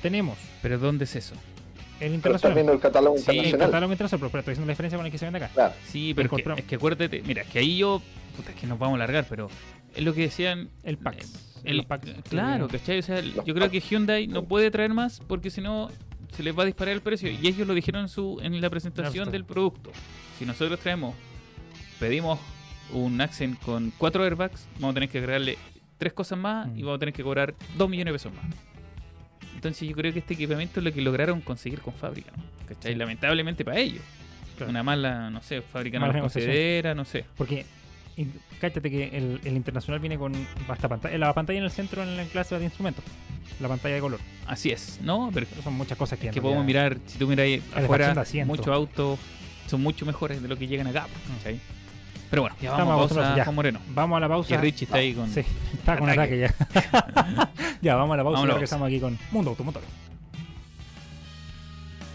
Tenemos 0.00 0.38
Pero 0.62 0.78
¿dónde 0.78 1.04
es 1.04 1.14
eso? 1.14 1.34
el 1.34 1.38
Pero 1.40 2.06
estás 2.06 2.14
internacional. 2.16 2.54
viendo 2.54 2.72
el 2.72 2.80
catálogo 2.80 3.16
Sí, 3.18 3.22
el 3.28 3.36
internacional. 3.36 3.68
catálogo 3.68 3.92
internacional, 3.92 4.20
pero, 4.20 4.30
pero 4.30 4.40
estoy 4.40 4.52
diciendo 4.52 4.66
la 4.66 4.72
diferencia 4.72 4.96
con 4.98 5.06
el 5.06 5.12
que 5.12 5.18
se 5.18 5.24
vende 5.26 5.38
acá. 5.38 5.48
Claro. 5.52 5.74
Sí, 5.86 6.14
pero 6.16 6.26
es 6.36 6.42
que, 6.64 6.74
es 6.74 6.78
acuérdate, 6.78 7.22
mira, 7.26 7.42
es 7.42 7.48
que 7.48 7.58
ahí 7.58 7.76
yo, 7.76 8.02
puta, 8.36 8.50
es 8.50 8.56
que 8.56 8.66
nos 8.66 8.78
vamos 8.78 8.94
a 8.94 8.96
alargar, 9.04 9.26
pero 9.28 9.48
es 9.94 10.02
lo 10.04 10.14
que 10.14 10.22
decían 10.22 10.68
El 10.84 10.98
PAX. 10.98 11.34
Eh, 11.34 11.38
El, 11.64 11.76
Los 11.78 11.86
PAX, 11.86 12.06
claro, 12.28 12.66
sí. 12.68 12.78
¿cachai? 12.78 12.98
O 12.98 13.02
sea, 13.02 13.20
yo 13.20 13.54
creo 13.54 13.70
que 13.70 13.80
Hyundai 13.80 14.26
no 14.26 14.44
puede 14.44 14.70
traer 14.70 14.92
más 14.94 15.20
porque 15.26 15.50
si 15.50 15.60
no 15.60 15.90
se 16.34 16.42
les 16.42 16.56
va 16.58 16.62
a 16.62 16.66
disparar 16.66 16.94
el 16.94 17.02
precio. 17.02 17.30
Y 17.30 17.46
ellos 17.46 17.66
lo 17.66 17.74
dijeron 17.74 18.02
en, 18.02 18.08
su, 18.08 18.40
en 18.42 18.60
la 18.60 18.70
presentación 18.70 19.24
Claro. 19.24 19.30
del 19.32 19.44
producto. 19.44 19.90
Si 20.38 20.46
nosotros 20.46 20.80
traemos, 20.80 21.14
pedimos 22.00 22.40
un 22.92 23.20
Accent 23.20 23.58
con 23.60 23.92
cuatro 23.98 24.24
airbags, 24.24 24.66
vamos 24.76 24.90
a 24.92 24.94
tener 24.94 25.08
que 25.08 25.18
agregarle 25.18 25.58
tres 25.98 26.12
cosas 26.12 26.38
más 26.38 26.68
y 26.76 26.82
Mm. 26.82 26.84
vamos 26.86 26.96
a 26.96 26.98
tener 26.98 27.14
que 27.14 27.22
cobrar 27.22 27.54
dos 27.76 27.88
millones 27.88 28.12
de 28.12 28.18
pesos 28.18 28.32
más. 28.34 28.44
Entonces 29.54 29.88
yo 29.88 29.94
creo 29.94 30.12
que 30.12 30.18
este 30.18 30.34
equipamiento 30.34 30.80
es 30.80 30.84
lo 30.84 30.92
que 30.92 31.00
lograron 31.00 31.40
conseguir 31.40 31.80
con 31.80 31.94
fábrica, 31.94 32.32
¿no? 32.36 32.42
¿cachai? 32.66 32.94
Lamentablemente 32.96 33.64
para 33.64 33.78
ellos. 33.78 34.02
Claro. 34.56 34.70
Una 34.70 34.82
mala, 34.82 35.30
no 35.30 35.40
sé, 35.42 35.62
fábrica 35.62 35.98
no 35.98 36.06
negociación. 36.12 36.50
considera, 36.50 36.94
no 36.94 37.04
sé. 37.04 37.24
Porque 37.36 37.64
Y 38.16 38.26
cáchate 38.60 38.90
que 38.90 39.08
el, 39.16 39.40
el 39.44 39.56
internacional 39.56 40.00
viene 40.00 40.18
con 40.18 40.34
esta 40.34 40.88
pantalla, 40.88 41.16
la 41.16 41.32
pantalla 41.32 41.58
en 41.58 41.64
el 41.64 41.70
centro 41.70 42.02
en 42.02 42.16
la 42.16 42.24
clase 42.24 42.58
de 42.58 42.64
instrumentos. 42.64 43.04
La 43.60 43.68
pantalla 43.68 43.94
de 43.94 44.00
color. 44.00 44.20
Así 44.46 44.70
es, 44.70 44.98
¿no? 45.02 45.30
Pero 45.32 45.46
Pero 45.48 45.62
son 45.62 45.74
muchas 45.74 45.96
cosas 45.96 46.18
que, 46.18 46.30
que 46.30 46.42
podemos 46.42 46.64
mirar, 46.64 46.98
si 47.06 47.18
tú 47.18 47.26
miras 47.26 47.44
ahí 47.44 47.62
afuera, 47.74 48.14
muchos 48.44 48.68
autos 48.68 49.18
son 49.66 49.82
mucho 49.82 50.04
mejores 50.04 50.42
de 50.42 50.48
lo 50.48 50.56
que 50.56 50.66
llegan 50.66 50.86
acá. 50.86 51.06
¿cachai? 51.38 51.58
Pero 52.32 52.42
bueno, 52.42 52.56
ya 52.62 52.70
Estamos 52.70 52.94
vamos 52.94 53.12
a 53.12 53.14
pausa, 53.14 53.36
ya. 53.36 53.44
Juan 53.44 53.54
Moreno. 53.54 53.80
Vamos 53.94 54.16
a 54.16 54.20
la 54.20 54.28
pausa. 54.28 54.48
Que 54.48 54.56
Richie 54.56 54.84
está 54.86 54.96
ahí 54.96 55.12
con... 55.12 55.30
Sí, 55.30 55.42
está 55.74 55.98
con 55.98 56.08
ataque, 56.08 56.46
Ataque. 56.46 56.54
ya. 56.82 57.52
ya, 57.82 57.94
vamos 57.94 58.14
a 58.14 58.16
la 58.16 58.24
pausa 58.24 58.40
Vamos 58.40 58.48
y 58.48 58.52
regresamos 58.54 58.86
aquí 58.86 59.00
con 59.00 59.18
Mundo 59.30 59.50
Automotor. 59.50 59.82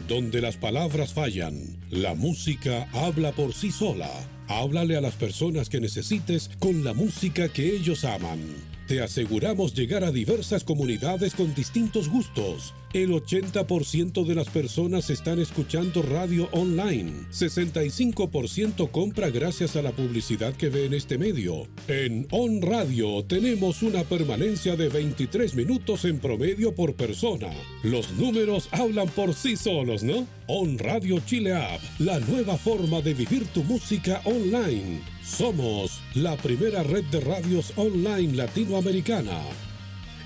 Donde 0.07 0.41
las 0.41 0.57
palabras 0.57 1.13
fallan, 1.13 1.55
la 1.91 2.15
música 2.15 2.87
habla 2.93 3.31
por 3.31 3.53
sí 3.53 3.71
sola. 3.71 4.09
Háblale 4.49 4.95
a 4.95 5.01
las 5.01 5.15
personas 5.15 5.67
que 5.67 5.81
necesites 5.81 6.49
con 6.59 6.85
la 6.85 6.93
música 6.93 7.49
que 7.49 7.75
ellos 7.75 8.05
aman. 8.05 8.39
Te 8.87 9.01
aseguramos 9.01 9.73
llegar 9.73 10.05
a 10.05 10.11
diversas 10.11 10.63
comunidades 10.63 11.35
con 11.35 11.53
distintos 11.53 12.07
gustos. 12.07 12.73
El 12.93 13.11
80% 13.11 14.25
de 14.25 14.33
las 14.33 14.49
personas 14.49 15.09
están 15.09 15.39
escuchando 15.39 16.01
radio 16.01 16.47
online. 16.53 17.27
65% 17.31 18.89
compra 18.91 19.29
gracias 19.29 19.75
a 19.75 19.81
la 19.81 19.91
publicidad 19.91 20.53
que 20.53 20.69
ve 20.69 20.85
en 20.85 20.93
este 20.93 21.17
medio. 21.17 21.67
En 21.89 22.27
On 22.31 22.61
Radio 22.61 23.25
tenemos 23.25 23.83
una 23.83 24.05
permanencia 24.05 24.77
de 24.77 24.87
23 24.87 25.55
minutos 25.55 26.05
en 26.05 26.19
promedio 26.19 26.75
por 26.75 26.95
persona. 26.95 27.49
Los 27.83 28.13
números 28.13 28.69
hablan 28.71 29.09
por 29.09 29.33
sí 29.33 29.57
solos, 29.57 30.03
¿no? 30.03 30.25
On 30.47 30.79
Radio 30.79 31.19
Chile 31.19 31.53
App, 31.53 31.81
la 31.99 32.21
nueva 32.21 32.55
forma 32.55 33.01
de 33.01 33.13
vivir 33.13 33.45
tu 33.47 33.65
música 33.65 34.21
online. 34.23 35.01
Somos 35.25 35.99
la 36.15 36.37
primera 36.37 36.83
red 36.83 37.03
de 37.11 37.19
radios 37.19 37.73
online 37.75 38.33
latinoamericana. 38.37 39.66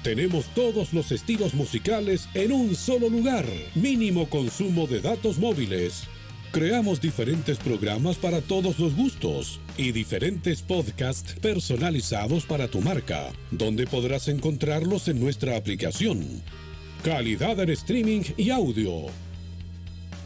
Tenemos 0.03 0.45
todos 0.55 0.93
los 0.93 1.11
estilos 1.11 1.53
musicales 1.53 2.27
en 2.33 2.51
un 2.51 2.75
solo 2.75 3.07
lugar. 3.07 3.45
Mínimo 3.75 4.27
consumo 4.29 4.87
de 4.87 4.99
datos 4.99 5.37
móviles. 5.37 6.05
Creamos 6.51 6.99
diferentes 6.99 7.59
programas 7.59 8.17
para 8.17 8.41
todos 8.41 8.79
los 8.79 8.95
gustos 8.95 9.59
y 9.77 9.91
diferentes 9.91 10.63
podcasts 10.63 11.35
personalizados 11.39 12.47
para 12.47 12.67
tu 12.67 12.81
marca, 12.81 13.31
donde 13.51 13.85
podrás 13.85 14.27
encontrarlos 14.27 15.07
en 15.07 15.19
nuestra 15.19 15.55
aplicación. 15.55 16.41
Calidad 17.03 17.59
en 17.59 17.69
streaming 17.69 18.23
y 18.37 18.49
audio. 18.49 19.05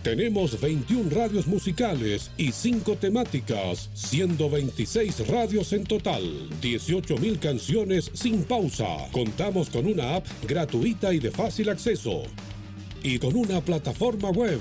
Tenemos 0.06 0.62
21 0.62 1.10
radios 1.10 1.48
musicales 1.48 2.30
y 2.38 2.52
5 2.52 2.96
temáticas, 2.98 3.90
siendo 3.96 4.52
26 4.52 5.28
radios 5.28 5.74
en 5.74 5.84
total, 5.84 6.48
18.000 6.62 7.40
canciones 7.40 8.12
sin 8.14 8.44
pausa. 8.44 8.86
Contamos 9.12 9.72
con 9.72 9.88
una 9.88 10.18
app 10.18 10.28
gratuita 10.48 11.12
y 11.12 11.18
de 11.18 11.32
fácil 11.32 11.70
acceso. 11.70 12.22
Y 13.02 13.18
con 13.18 13.36
una 13.36 13.62
plataforma 13.62 14.30
web. 14.30 14.60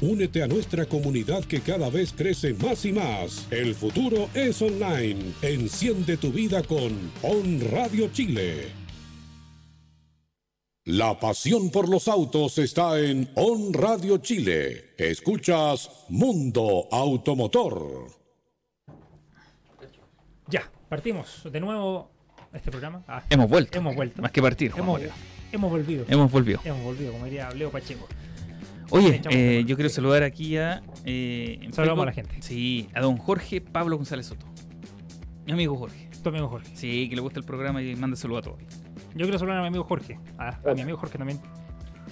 Únete 0.00 0.42
a 0.42 0.46
nuestra 0.46 0.86
comunidad 0.86 1.44
que 1.44 1.60
cada 1.60 1.90
vez 1.90 2.14
crece 2.16 2.54
más 2.54 2.86
y 2.86 2.92
más. 2.94 3.48
El 3.50 3.74
futuro 3.74 4.30
es 4.32 4.62
online. 4.62 5.34
Enciende 5.42 6.16
tu 6.16 6.32
vida 6.32 6.62
con 6.62 6.90
On 7.20 7.60
Radio 7.70 8.08
Chile. 8.10 8.79
La 10.90 11.16
pasión 11.20 11.70
por 11.70 11.88
los 11.88 12.08
autos 12.08 12.58
está 12.58 12.98
en 12.98 13.30
On 13.36 13.72
Radio 13.72 14.18
Chile. 14.18 14.86
Escuchas 14.98 15.88
Mundo 16.08 16.88
Automotor. 16.90 18.08
Ya, 20.48 20.68
partimos 20.88 21.42
de 21.44 21.60
nuevo 21.60 22.10
este 22.52 22.72
programa. 22.72 23.04
Ah, 23.06 23.22
Hemos 23.30 23.48
vuelto. 23.48 23.78
Hemos 23.78 23.94
vuelto. 23.94 24.20
Más 24.20 24.32
que 24.32 24.42
partir, 24.42 24.72
Juan 24.72 24.82
hemos, 24.82 25.00
hemos 25.52 25.70
volvido. 25.70 26.04
Hemos 26.08 26.32
volvido. 26.32 26.60
Hemos 26.64 26.82
volvido, 26.82 27.12
como 27.12 27.24
diría 27.26 27.48
Leo 27.50 27.70
Pacheco. 27.70 28.08
Oye, 28.90 29.22
eh, 29.30 29.62
yo 29.64 29.76
quiero 29.76 29.90
saludar 29.90 30.24
aquí 30.24 30.56
a... 30.56 30.82
Eh, 31.04 31.68
Saludamos 31.70 32.02
a 32.02 32.06
la 32.06 32.12
gente. 32.12 32.34
Sí, 32.42 32.88
a 32.94 33.00
don 33.00 33.16
Jorge 33.16 33.60
Pablo 33.60 33.96
González 33.96 34.26
Soto. 34.26 34.44
Mi 35.46 35.52
amigo 35.52 35.76
Jorge. 35.76 36.10
Tu 36.20 36.28
amigo 36.30 36.48
Jorge. 36.48 36.74
Sí, 36.74 37.08
que 37.08 37.14
le 37.14 37.22
gusta 37.22 37.38
el 37.38 37.46
programa 37.46 37.80
y 37.80 37.94
manda 37.94 38.16
saludos 38.16 38.40
a 38.40 38.50
todos. 38.50 38.89
Yo 39.14 39.24
quiero 39.26 39.38
saludar 39.38 39.58
a 39.58 39.62
mi 39.62 39.68
amigo 39.68 39.84
Jorge. 39.84 40.18
A, 40.38 40.48
a 40.70 40.74
mi 40.74 40.82
amigo 40.82 40.98
Jorge 40.98 41.18
también. 41.18 41.40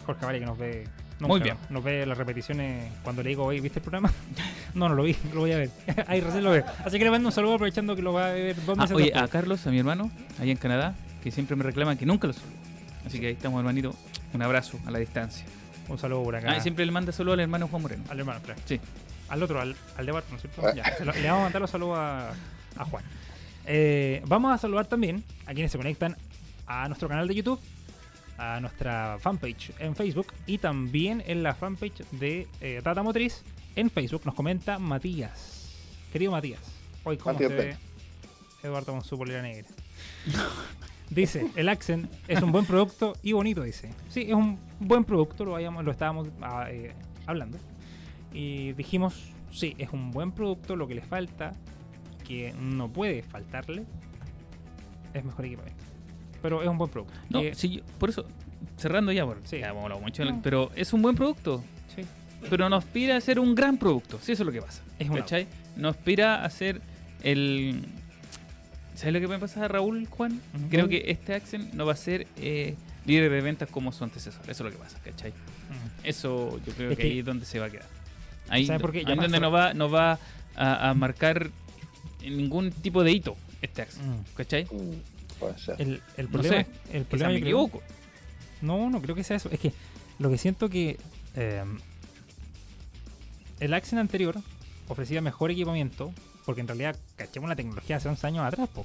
Jorge 0.06 0.24
Valle 0.26 0.40
que 0.40 0.46
nos 0.46 0.58
ve. 0.58 0.84
nunca, 1.20 1.26
Muy 1.28 1.40
bien. 1.40 1.56
Nos 1.70 1.84
ve 1.84 2.06
las 2.06 2.16
repeticiones 2.18 2.92
cuando 3.02 3.22
le 3.22 3.28
digo, 3.30 3.44
oye, 3.44 3.60
¿viste 3.60 3.78
el 3.78 3.82
programa? 3.82 4.10
no, 4.74 4.88
no 4.88 4.94
lo 4.94 5.02
vi, 5.02 5.16
lo 5.34 5.40
voy 5.40 5.52
a 5.52 5.58
ver. 5.58 5.70
Ahí 6.06 6.20
recién 6.20 6.44
lo 6.44 6.50
veo. 6.50 6.64
Así 6.84 6.98
que 6.98 7.04
le 7.04 7.10
mando 7.10 7.28
un 7.28 7.32
saludo 7.32 7.54
aprovechando 7.54 7.94
que 7.96 8.02
lo 8.02 8.12
va 8.12 8.28
a 8.28 8.32
ver 8.32 8.56
dos 8.64 8.76
Ah, 8.78 8.82
meses 8.82 8.96
oye, 8.96 9.04
después. 9.06 9.24
a 9.24 9.28
Carlos, 9.28 9.66
a 9.66 9.70
mi 9.70 9.78
hermano, 9.78 10.10
allá 10.40 10.50
en 10.50 10.56
Canadá, 10.58 10.94
que 11.22 11.30
siempre 11.30 11.56
me 11.56 11.62
reclama 11.64 11.96
que 11.96 12.06
nunca 12.06 12.26
lo 12.26 12.32
saludo. 12.32 12.52
Así 13.06 13.20
que 13.20 13.28
ahí 13.28 13.32
estamos, 13.34 13.58
hermanito. 13.60 13.94
Un 14.34 14.42
abrazo 14.42 14.78
a 14.86 14.90
la 14.90 14.98
distancia. 14.98 15.44
Un 15.88 15.98
saludo 15.98 16.22
por 16.24 16.36
acá. 16.36 16.50
Ah, 16.52 16.56
y 16.58 16.60
siempre 16.60 16.84
le 16.84 16.92
manda 16.92 17.12
saludos 17.12 17.34
al 17.34 17.40
hermano 17.40 17.68
Juan 17.68 17.80
Moreno. 17.82 18.04
Al 18.10 18.18
hermano, 18.20 18.40
claro. 18.44 18.60
Sí. 18.66 18.78
Al 19.30 19.42
otro, 19.42 19.60
al, 19.60 19.74
al 19.96 20.06
debate, 20.06 20.26
¿no 20.30 20.36
es 20.36 20.42
cierto? 20.42 20.62
Ah. 20.66 20.72
Ya, 20.74 21.04
lo- 21.04 21.12
le 21.12 21.22
vamos 21.28 21.40
a 21.40 21.44
mandar 21.44 21.60
los 21.62 21.70
saludos 21.70 21.98
a, 21.98 22.30
a 22.76 22.84
Juan. 22.84 23.04
Eh, 23.66 24.22
vamos 24.26 24.52
a 24.54 24.58
saludar 24.58 24.86
también 24.86 25.24
a 25.46 25.52
quienes 25.54 25.70
se 25.72 25.78
conectan 25.78 26.16
a 26.68 26.86
nuestro 26.86 27.08
canal 27.08 27.26
de 27.26 27.34
YouTube, 27.34 27.60
a 28.36 28.60
nuestra 28.60 29.18
fanpage 29.18 29.72
en 29.80 29.96
Facebook 29.96 30.28
y 30.46 30.58
también 30.58 31.22
en 31.26 31.42
la 31.42 31.54
fanpage 31.54 32.04
de 32.12 32.46
eh, 32.60 32.80
Tata 32.84 33.02
Motriz 33.02 33.42
en 33.74 33.90
Facebook. 33.90 34.22
Nos 34.24 34.34
comenta 34.34 34.78
Matías. 34.78 35.74
Querido 36.12 36.32
Matías, 36.32 36.60
hoy 37.04 37.16
cómo 37.16 37.34
Matías 37.34 37.50
se 37.50 37.56
ve 37.56 37.76
Eduardo 38.62 38.92
con 38.92 39.02
su 39.02 39.18
polera 39.18 39.42
negra. 39.42 39.68
Dice, 41.10 41.50
el 41.56 41.68
Accent 41.70 42.10
es 42.28 42.42
un 42.42 42.52
buen 42.52 42.66
producto 42.66 43.14
y 43.22 43.32
bonito, 43.32 43.62
dice. 43.62 43.90
Sí, 44.08 44.26
es 44.28 44.34
un 44.34 44.58
buen 44.78 45.04
producto, 45.04 45.44
lo 45.44 45.90
estábamos 45.90 46.28
ah, 46.42 46.66
eh, 46.70 46.92
hablando. 47.26 47.58
Y 48.32 48.72
dijimos, 48.74 49.32
sí, 49.50 49.74
es 49.78 49.90
un 49.90 50.10
buen 50.10 50.32
producto, 50.32 50.76
lo 50.76 50.86
que 50.86 50.94
le 50.94 51.02
falta, 51.02 51.52
que 52.26 52.52
no 52.52 52.92
puede 52.92 53.22
faltarle, 53.22 53.84
es 55.14 55.24
mejor 55.24 55.46
equipamiento. 55.46 55.87
Pero 56.42 56.62
es 56.62 56.68
un 56.68 56.78
buen 56.78 56.90
producto. 56.90 57.14
No, 57.30 57.40
Que- 57.42 57.54
sí, 57.54 57.68
yo- 57.76 57.82
por 57.98 58.10
eso, 58.10 58.24
cerrando 58.76 59.12
ya, 59.12 59.24
por, 59.26 59.38
Sí. 59.44 59.58
ya 59.58 59.68
hemos 59.70 59.82
hablado 59.84 60.00
mucho, 60.00 60.24
No. 60.24 60.40
pero 60.42 60.70
es 60.76 60.92
un 60.92 61.02
buen 61.02 61.14
producto. 61.16 61.62
sí, 61.94 62.02
Pero 62.48 62.68
no 62.68 62.76
aspira 62.76 63.16
a 63.16 63.20
ser 63.20 63.40
un 63.40 63.54
gran 63.54 63.76
producto. 63.78 64.18
Sí, 64.22 64.32
eso 64.32 64.42
es 64.42 64.46
lo 64.46 64.52
que 64.52 64.62
pasa. 64.62 64.82
Es 64.98 65.08
un 65.10 65.16
¿Cachai? 65.16 65.46
No 65.76 65.88
aspira 65.88 66.44
a 66.44 66.50
ser 66.50 66.80
el. 67.22 67.80
¿Sabes 68.94 69.14
lo 69.14 69.20
que 69.20 69.28
me 69.28 69.38
pasa 69.38 69.64
a 69.64 69.68
Raúl, 69.68 70.06
Juan? 70.06 70.40
Creo 70.70 70.88
que 70.88 71.04
este 71.08 71.34
Accent 71.34 71.72
no 71.74 71.86
va 71.86 71.92
a 71.92 71.96
ser 71.96 72.26
eh, 72.36 72.74
líder 73.06 73.30
de 73.30 73.40
ventas 73.40 73.68
como 73.70 73.90
su 73.92 74.02
antecesor. 74.04 74.42
Eso 74.42 74.52
es 74.52 74.60
lo 74.60 74.70
que 74.70 74.76
pasa, 74.76 74.98
¿cachai? 75.04 75.30
Mm. 75.30 76.04
Eso 76.04 76.58
yo 76.66 76.72
creo 76.74 76.90
Es 76.92 76.96
que, 76.96 77.02
que- 77.04 77.08
ahí 77.10 77.18
es 77.20 77.24
donde 77.24 77.44
se 77.46 77.58
va 77.60 77.66
a 77.66 77.70
quedar. 77.70 77.86
Ahí, 78.48 78.66
¿Sabes 78.66 78.80
por 78.82 78.92
qué? 78.92 78.98
ahí 78.98 79.04
Ya 79.06 79.12
es 79.14 79.18
donde 79.20 79.38
pasó. 79.38 79.40
no 79.40 79.50
va, 79.50 79.74
no 79.74 79.90
va 79.90 80.18
a, 80.56 80.90
a 80.90 80.94
marcar 80.94 81.50
ningún 82.24 82.70
tipo 82.72 83.02
de 83.04 83.12
hito 83.12 83.36
este 83.62 83.82
Accent. 83.82 84.04
Mm. 84.06 84.34
¿Cachai? 84.36 84.66
Puede 85.38 85.58
ser. 85.58 85.76
El, 85.80 86.02
el 86.16 86.26
No 86.26 86.32
problema, 86.32 86.56
sé, 86.56 86.66
el 86.92 87.04
problema 87.04 87.32
me 87.32 87.38
equivoco. 87.38 87.82
No, 88.60 88.90
no 88.90 89.00
creo 89.00 89.14
que 89.14 89.24
sea 89.24 89.36
eso. 89.36 89.48
Es 89.50 89.60
que 89.60 89.72
lo 90.18 90.30
que 90.30 90.38
siento 90.38 90.68
que 90.68 90.98
eh, 91.36 91.64
el 93.60 93.74
Accent 93.74 94.00
anterior 94.00 94.36
ofrecía 94.88 95.20
mejor 95.20 95.50
equipamiento, 95.50 96.12
porque 96.44 96.60
en 96.60 96.68
realidad 96.68 96.96
cachemos 97.16 97.48
la 97.48 97.56
tecnología 97.56 97.96
hace 97.96 98.08
11 98.08 98.26
años 98.26 98.44
atrás, 98.44 98.68
po. 98.68 98.84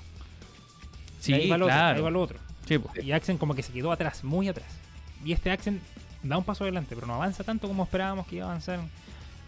Sí, 1.19 1.31
Y 1.31 1.35
ahí 1.35 1.49
va 1.49 1.57
lo 1.57 1.65
otro, 1.65 1.75
claro. 1.75 1.97
ahí 1.97 2.03
va 2.03 2.11
lo 2.11 2.21
otro. 2.21 2.39
Sí. 2.67 2.79
Y 3.03 3.11
Accent 3.11 3.39
como 3.39 3.55
que 3.55 3.63
se 3.63 3.71
quedó 3.71 3.91
atrás, 3.91 4.23
muy 4.23 4.47
atrás. 4.47 4.67
Y 5.23 5.31
este 5.31 5.51
Accent 5.51 5.81
da 6.21 6.37
un 6.37 6.43
paso 6.43 6.63
adelante, 6.63 6.95
pero 6.95 7.07
no 7.07 7.15
avanza 7.15 7.43
tanto 7.43 7.67
como 7.67 7.83
esperábamos 7.83 8.27
que 8.27 8.37
iba 8.37 8.45
a 8.45 8.49
avanzar 8.49 8.79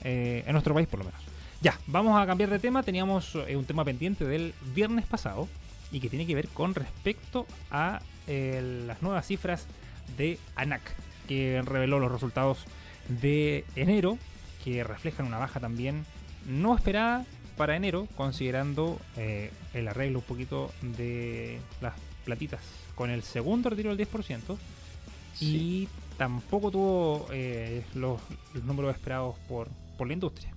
eh, 0.01 0.43
en 0.45 0.51
nuestro 0.53 0.73
país 0.73 0.87
por 0.87 0.99
lo 0.99 1.05
menos. 1.05 1.21
Ya, 1.61 1.77
vamos 1.87 2.19
a 2.21 2.25
cambiar 2.25 2.49
de 2.49 2.59
tema. 2.59 2.83
Teníamos 2.83 3.35
eh, 3.47 3.55
un 3.55 3.65
tema 3.65 3.83
pendiente 3.83 4.25
del 4.25 4.53
viernes 4.73 5.05
pasado 5.05 5.47
y 5.91 5.99
que 5.99 6.09
tiene 6.09 6.25
que 6.25 6.35
ver 6.35 6.47
con 6.49 6.75
respecto 6.75 7.45
a 7.71 8.01
eh, 8.27 8.83
las 8.87 9.01
nuevas 9.01 9.27
cifras 9.27 9.67
de 10.17 10.39
ANAC, 10.55 10.81
que 11.27 11.61
reveló 11.63 11.99
los 11.99 12.11
resultados 12.11 12.65
de 13.07 13.65
enero, 13.75 14.17
que 14.63 14.83
reflejan 14.83 15.27
una 15.27 15.37
baja 15.37 15.59
también 15.59 16.05
no 16.47 16.75
esperada 16.75 17.25
para 17.57 17.75
enero, 17.75 18.07
considerando 18.15 18.99
eh, 19.15 19.51
el 19.73 19.87
arreglo 19.87 20.19
un 20.19 20.25
poquito 20.25 20.71
de 20.81 21.59
las 21.81 21.93
platitas 22.23 22.61
con 22.95 23.09
el 23.09 23.23
segundo 23.23 23.69
retiro 23.69 23.95
del 23.95 24.07
10% 24.07 24.57
y 25.39 25.87
tampoco 26.17 26.71
tuvo 26.71 27.27
eh, 27.31 27.83
los, 27.93 28.19
los 28.53 28.63
números 28.63 28.95
esperados 28.95 29.37
por, 29.47 29.67
por 29.97 30.07
la 30.07 30.13
industria. 30.13 30.53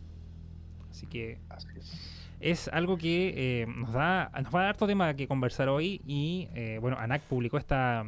Así 0.91 1.07
que 1.07 1.39
Así 1.49 1.69
es. 1.77 2.18
Es 2.41 2.69
algo 2.69 2.97
que 2.99 3.63
eh, 3.63 3.67
nos 3.67 3.93
da 3.93 4.31
nos 4.43 4.55
va 4.55 4.61
a 4.61 4.63
dar 4.63 4.69
harto 4.71 4.87
tema 4.87 5.13
que 5.15 5.27
conversar 5.27 5.69
hoy 5.69 6.01
y 6.07 6.49
eh, 6.55 6.79
bueno 6.81 6.97
ANAC 6.99 7.23
publicó 7.23 7.59
esta 7.59 8.05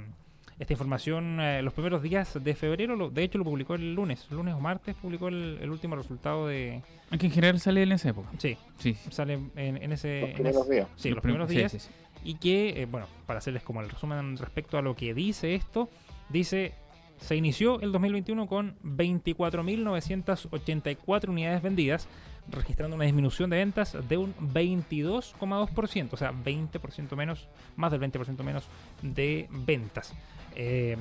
esta 0.59 0.73
información 0.75 1.41
eh, 1.41 1.63
los 1.63 1.73
primeros 1.73 2.03
días 2.03 2.39
de 2.45 2.55
febrero. 2.55 2.95
lo- 2.95 3.09
de 3.09 3.23
hecho, 3.23 3.39
lo 3.39 3.45
publicó 3.45 3.77
el 3.77 3.95
lunes. 3.95 4.27
Lunes 4.31 4.55
o 4.55 4.61
martes 4.61 4.95
publicó 4.95 5.29
el, 5.29 5.57
el 5.63 5.71
último 5.71 5.97
resultado 5.97 6.49
de. 6.49 6.83
Aunque 7.11 7.25
en 7.29 7.33
general 7.33 7.59
sale 7.61 7.83
en 7.83 7.93
esa 7.93 8.11
época. 8.11 8.29
Sí, 8.37 8.59
Sí. 8.77 8.95
sale 9.09 9.39
en, 9.57 9.83
en 9.83 9.91
ese. 9.93 10.21
Los 10.21 10.29
en 10.29 10.35
primeros 10.35 10.65
ese- 10.67 10.75
días. 10.75 10.89
Sí, 10.97 11.09
los, 11.09 11.21
prim- 11.23 11.33
primeros 11.33 11.49
sí, 11.51 11.57
días. 11.57 11.73
sí, 11.73 11.79
sí. 11.79 11.89
Y 12.25 12.35
que, 12.35 12.83
eh, 12.83 12.85
bueno, 12.85 13.07
para 13.25 13.39
hacerles 13.39 13.63
como 13.63 13.81
el 13.81 13.89
resumen 13.89 14.37
respecto 14.37 14.77
a 14.77 14.83
lo 14.83 14.95
que 14.95 15.15
dice 15.15 15.55
esto, 15.55 15.89
dice. 16.29 16.75
Se 17.21 17.37
inició 17.37 17.81
el 17.81 17.93
2021 17.93 18.47
con 18.47 18.77
24.984 18.83 21.29
unidades 21.29 21.63
vendidas, 21.63 22.09
registrando 22.51 22.97
una 22.97 23.05
disminución 23.05 23.51
de 23.51 23.57
ventas 23.59 23.97
de 24.09 24.17
un 24.17 24.35
22,2%, 24.37 26.09
o 26.13 26.17
sea, 26.17 26.33
20% 26.33 27.17
menos, 27.17 27.47
más 27.77 27.93
del 27.93 28.01
20% 28.01 28.43
menos 28.43 28.65
de 29.03 29.47
ventas, 29.51 30.13
eh, 30.57 30.97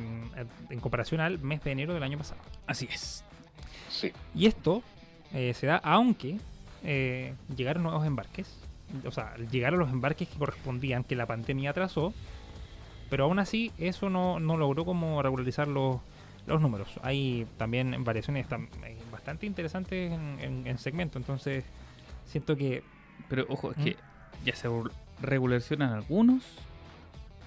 en 0.70 0.80
comparación 0.80 1.22
al 1.22 1.40
mes 1.40 1.64
de 1.64 1.72
enero 1.72 1.94
del 1.94 2.04
año 2.04 2.18
pasado. 2.18 2.40
Así 2.68 2.88
es. 2.92 3.24
Sí. 3.90 4.12
Y 4.36 4.46
esto 4.46 4.84
eh, 5.34 5.54
se 5.54 5.68
da 5.68 5.78
aunque 5.84 6.38
eh, 6.84 7.34
llegaron 7.56 7.84
nuevos 7.84 8.06
embarques, 8.06 8.56
o 9.06 9.12
sea, 9.12 9.36
llegaron 9.52 9.80
los 9.80 9.90
embarques 9.90 10.28
que 10.30 10.38
correspondían, 10.38 11.04
que 11.04 11.16
la 11.16 11.26
pandemia 11.26 11.72
atrasó, 11.72 12.14
pero 13.10 13.26
aún 13.26 13.40
así 13.40 13.72
eso 13.80 14.10
no, 14.10 14.40
no 14.40 14.56
logró 14.56 14.86
como 14.86 15.22
regularizar 15.24 15.68
los, 15.68 15.98
los 16.46 16.62
números. 16.62 16.88
Hay 17.02 17.48
también 17.58 18.04
variaciones 18.04 18.48
tam- 18.48 18.68
eh, 18.86 18.98
bastante 19.30 19.46
interesantes 19.46 20.12
en, 20.12 20.38
en, 20.42 20.68
en 20.68 20.78
segmento, 20.80 21.20
entonces 21.20 21.64
siento 22.26 22.56
que 22.56 22.82
Pero 23.28 23.46
ojo, 23.50 23.72
es 23.72 23.78
¿Mm? 23.78 23.84
que 23.84 23.96
ya 24.44 24.56
se 24.56 24.68
regu- 24.68 24.92
regularizan 25.22 25.82
algunos 25.84 26.44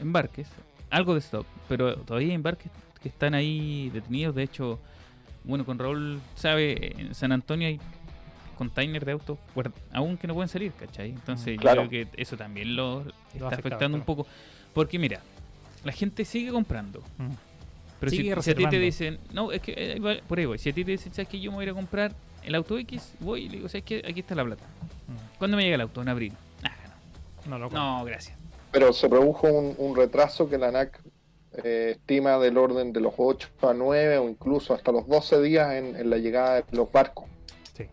embarques, 0.00 0.46
algo 0.90 1.14
de 1.14 1.20
stock, 1.20 1.46
pero 1.68 1.96
todavía 1.96 2.28
hay 2.28 2.34
embarques 2.34 2.70
que 3.02 3.08
están 3.08 3.34
ahí 3.34 3.90
detenidos. 3.92 4.34
De 4.34 4.44
hecho, 4.44 4.78
bueno, 5.42 5.64
con 5.66 5.76
Raúl 5.78 6.20
sabe, 6.36 6.94
en 7.00 7.14
San 7.16 7.32
Antonio 7.32 7.66
hay 7.66 7.80
containers 8.56 9.04
de 9.04 9.12
autos 9.12 9.38
aún 9.92 10.16
que 10.16 10.28
no 10.28 10.34
pueden 10.34 10.48
salir, 10.48 10.72
¿cachai? 10.74 11.10
Entonces, 11.10 11.56
Mm, 11.56 11.60
claro. 11.60 11.82
yo 11.82 11.88
creo 11.88 12.06
que 12.14 12.22
eso 12.22 12.36
también 12.36 12.76
lo 12.76 13.00
está 13.00 13.08
afectado, 13.48 13.48
afectando 13.48 13.98
un 13.98 14.04
poco. 14.04 14.26
Porque 14.72 15.00
mira, 15.00 15.20
la 15.82 15.90
gente 15.90 16.24
sigue 16.24 16.52
comprando. 16.52 17.00
mm, 17.18 17.32
Pero 18.02 18.10
si, 18.10 18.16
Sigue 18.16 18.42
si 18.42 18.50
a 18.50 18.54
ti 18.56 18.66
te 18.68 18.80
dicen, 18.80 19.20
no, 19.32 19.52
es 19.52 19.62
que 19.62 19.74
eh, 19.76 20.20
por 20.26 20.36
ahí 20.36 20.44
voy. 20.44 20.58
Si 20.58 20.68
a 20.68 20.72
ti 20.72 20.84
te 20.84 20.90
dicen, 20.90 21.14
¿sabes 21.14 21.28
que 21.28 21.38
yo 21.38 21.52
me 21.52 21.58
voy 21.58 21.62
a 21.62 21.66
ir 21.66 21.70
a 21.70 21.74
comprar 21.74 22.12
el 22.42 22.52
auto 22.56 22.76
X? 22.76 23.14
Voy 23.20 23.42
y 23.44 23.48
le 23.48 23.56
digo, 23.58 23.68
¿sabes 23.68 23.84
qué? 23.84 24.02
Aquí 24.04 24.18
está 24.18 24.34
la 24.34 24.44
plata. 24.44 24.64
mm, 25.06 25.38
¿Cuándo 25.38 25.56
me 25.56 25.62
llega 25.62 25.76
el 25.76 25.82
auto? 25.82 26.02
En 26.02 26.08
abril. 26.08 26.32
Ah, 26.64 26.70
no 27.46 27.60
lo 27.60 27.70
no. 27.70 27.98
no, 28.00 28.04
gracias. 28.04 28.36
Pero 28.72 28.92
se 28.92 29.08
produjo 29.08 29.46
un, 29.46 29.76
un 29.78 29.94
retraso 29.94 30.48
que 30.50 30.58
la 30.58 30.66
ANAC 30.66 31.00
eh, 31.62 31.92
estima 31.92 32.38
del 32.38 32.58
orden 32.58 32.92
de 32.92 32.98
los 33.00 33.14
8 33.16 33.48
a 33.62 33.72
9 33.72 34.18
o 34.18 34.28
incluso 34.28 34.74
hasta 34.74 34.90
los 34.90 35.06
12 35.06 35.40
días 35.40 35.72
en, 35.74 35.94
en 35.94 36.10
la 36.10 36.16
llegada 36.18 36.56
de 36.56 36.64
los 36.76 36.90
barcos. 36.90 37.26
Sí. 37.76 37.84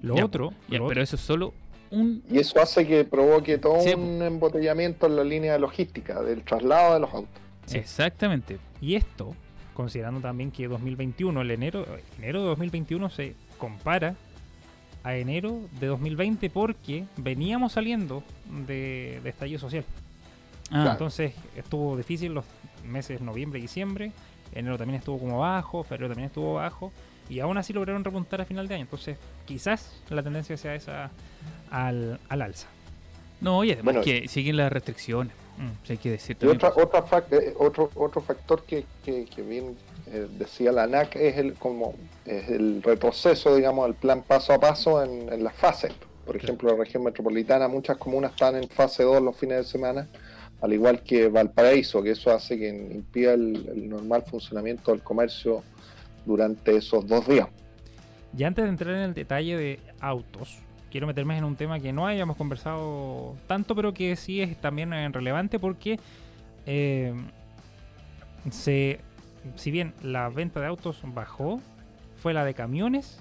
Lo 0.00 0.16
Ya, 0.16 0.24
otro, 0.24 0.54
Ya, 0.70 0.78
lo 0.78 0.88
pero 0.88 1.02
eso 1.02 1.16
es 1.16 1.22
solo 1.22 1.52
un. 1.90 2.22
Y 2.30 2.38
eso 2.38 2.62
hace 2.62 2.86
que 2.86 3.04
provoque 3.04 3.58
todo 3.58 3.82
Sí, 3.82 3.92
un 3.92 4.22
embotellamiento 4.22 5.04
en 5.06 5.16
la 5.16 5.24
línea 5.24 5.58
logística 5.58 6.22
del 6.22 6.42
traslado 6.44 6.94
de 6.94 7.00
los 7.00 7.12
autos. 7.12 7.43
Sí. 7.66 7.78
Exactamente. 7.78 8.58
Y 8.80 8.94
esto, 8.94 9.34
considerando 9.74 10.20
también 10.20 10.50
que 10.50 10.68
2021, 10.68 11.40
el 11.40 11.50
enero, 11.50 11.86
enero 12.18 12.40
de 12.42 12.46
2021 12.48 13.10
se 13.10 13.34
compara 13.58 14.14
a 15.02 15.16
enero 15.16 15.60
de 15.80 15.86
2020 15.86 16.48
porque 16.50 17.04
veníamos 17.16 17.72
saliendo 17.72 18.22
de, 18.66 19.20
de 19.22 19.30
estallido 19.30 19.58
social. 19.60 19.84
Ah, 20.70 20.88
Entonces 20.92 21.34
estuvo 21.56 21.96
difícil 21.96 22.32
los 22.34 22.44
meses 22.86 23.20
noviembre 23.20 23.58
y 23.58 23.62
diciembre. 23.62 24.12
Enero 24.54 24.78
también 24.78 24.98
estuvo 24.98 25.18
como 25.18 25.40
bajo, 25.40 25.82
febrero 25.84 26.08
también 26.08 26.26
estuvo 26.28 26.54
bajo. 26.54 26.90
Y 27.28 27.40
aún 27.40 27.56
así 27.58 27.72
lograron 27.72 28.04
repuntar 28.04 28.40
a 28.40 28.44
final 28.44 28.68
de 28.68 28.74
año. 28.76 28.82
Entonces 28.84 29.18
quizás 29.46 30.02
la 30.10 30.22
tendencia 30.22 30.56
sea 30.56 30.74
esa 30.74 31.10
al, 31.70 32.18
al 32.28 32.42
alza. 32.42 32.68
no, 33.40 33.62
y 33.64 33.72
además 33.72 33.94
Bueno, 33.94 34.02
que 34.02 34.28
siguen 34.28 34.56
las 34.56 34.72
restricciones. 34.72 35.34
Mm. 35.56 35.86
si 35.86 35.92
hay 35.92 35.98
que 35.98 36.10
decir 36.10 36.36
Y 36.40 36.46
otra, 36.46 36.72
otra 36.76 37.04
fac- 37.06 37.32
eh, 37.32 37.54
otro, 37.58 37.90
otro 37.94 38.20
factor 38.20 38.62
que, 38.64 38.84
que, 39.04 39.24
que 39.26 39.42
bien 39.42 39.76
eh, 40.06 40.26
decía 40.38 40.72
la 40.72 40.82
ANAC 40.84 41.16
es 41.16 41.36
el, 41.38 41.54
como, 41.54 41.94
es 42.26 42.48
el 42.50 42.82
retroceso, 42.82 43.54
digamos, 43.56 43.86
del 43.86 43.94
plan 43.94 44.22
paso 44.22 44.52
a 44.52 44.58
paso 44.60 45.02
en, 45.02 45.32
en 45.32 45.44
las 45.44 45.54
fases. 45.54 45.92
Por 46.26 46.36
ejemplo, 46.36 46.70
la 46.70 46.76
región 46.76 47.04
metropolitana, 47.04 47.68
muchas 47.68 47.96
comunas 47.98 48.32
están 48.32 48.56
en 48.56 48.68
fase 48.68 49.02
2 49.02 49.22
los 49.22 49.36
fines 49.36 49.58
de 49.58 49.64
semana, 49.64 50.08
al 50.62 50.72
igual 50.72 51.02
que 51.02 51.28
Valparaíso, 51.28 52.02
que 52.02 52.12
eso 52.12 52.30
hace 52.32 52.58
que 52.58 52.68
impida 52.68 53.34
el, 53.34 53.68
el 53.68 53.88
normal 53.88 54.22
funcionamiento 54.22 54.90
del 54.90 55.02
comercio 55.02 55.62
durante 56.24 56.76
esos 56.76 57.06
dos 57.06 57.28
días. 57.28 57.48
Y 58.36 58.42
antes 58.44 58.64
de 58.64 58.70
entrar 58.70 58.94
en 58.96 59.02
el 59.02 59.14
detalle 59.14 59.56
de 59.56 59.80
autos, 60.00 60.58
quiero 60.94 61.08
meterme 61.08 61.36
en 61.36 61.42
un 61.42 61.56
tema 61.56 61.80
que 61.80 61.92
no 61.92 62.06
hayamos 62.06 62.36
conversado 62.36 63.34
tanto, 63.48 63.74
pero 63.74 63.92
que 63.92 64.14
sí 64.14 64.40
es 64.40 64.56
también 64.60 64.92
eh, 64.92 65.08
relevante 65.08 65.58
porque 65.58 65.98
eh, 66.66 67.12
si 68.52 69.70
bien 69.72 69.92
la 70.04 70.28
venta 70.28 70.60
de 70.60 70.66
autos 70.68 71.00
bajó, 71.02 71.60
fue 72.22 72.32
la 72.32 72.44
de 72.44 72.54
camiones, 72.54 73.18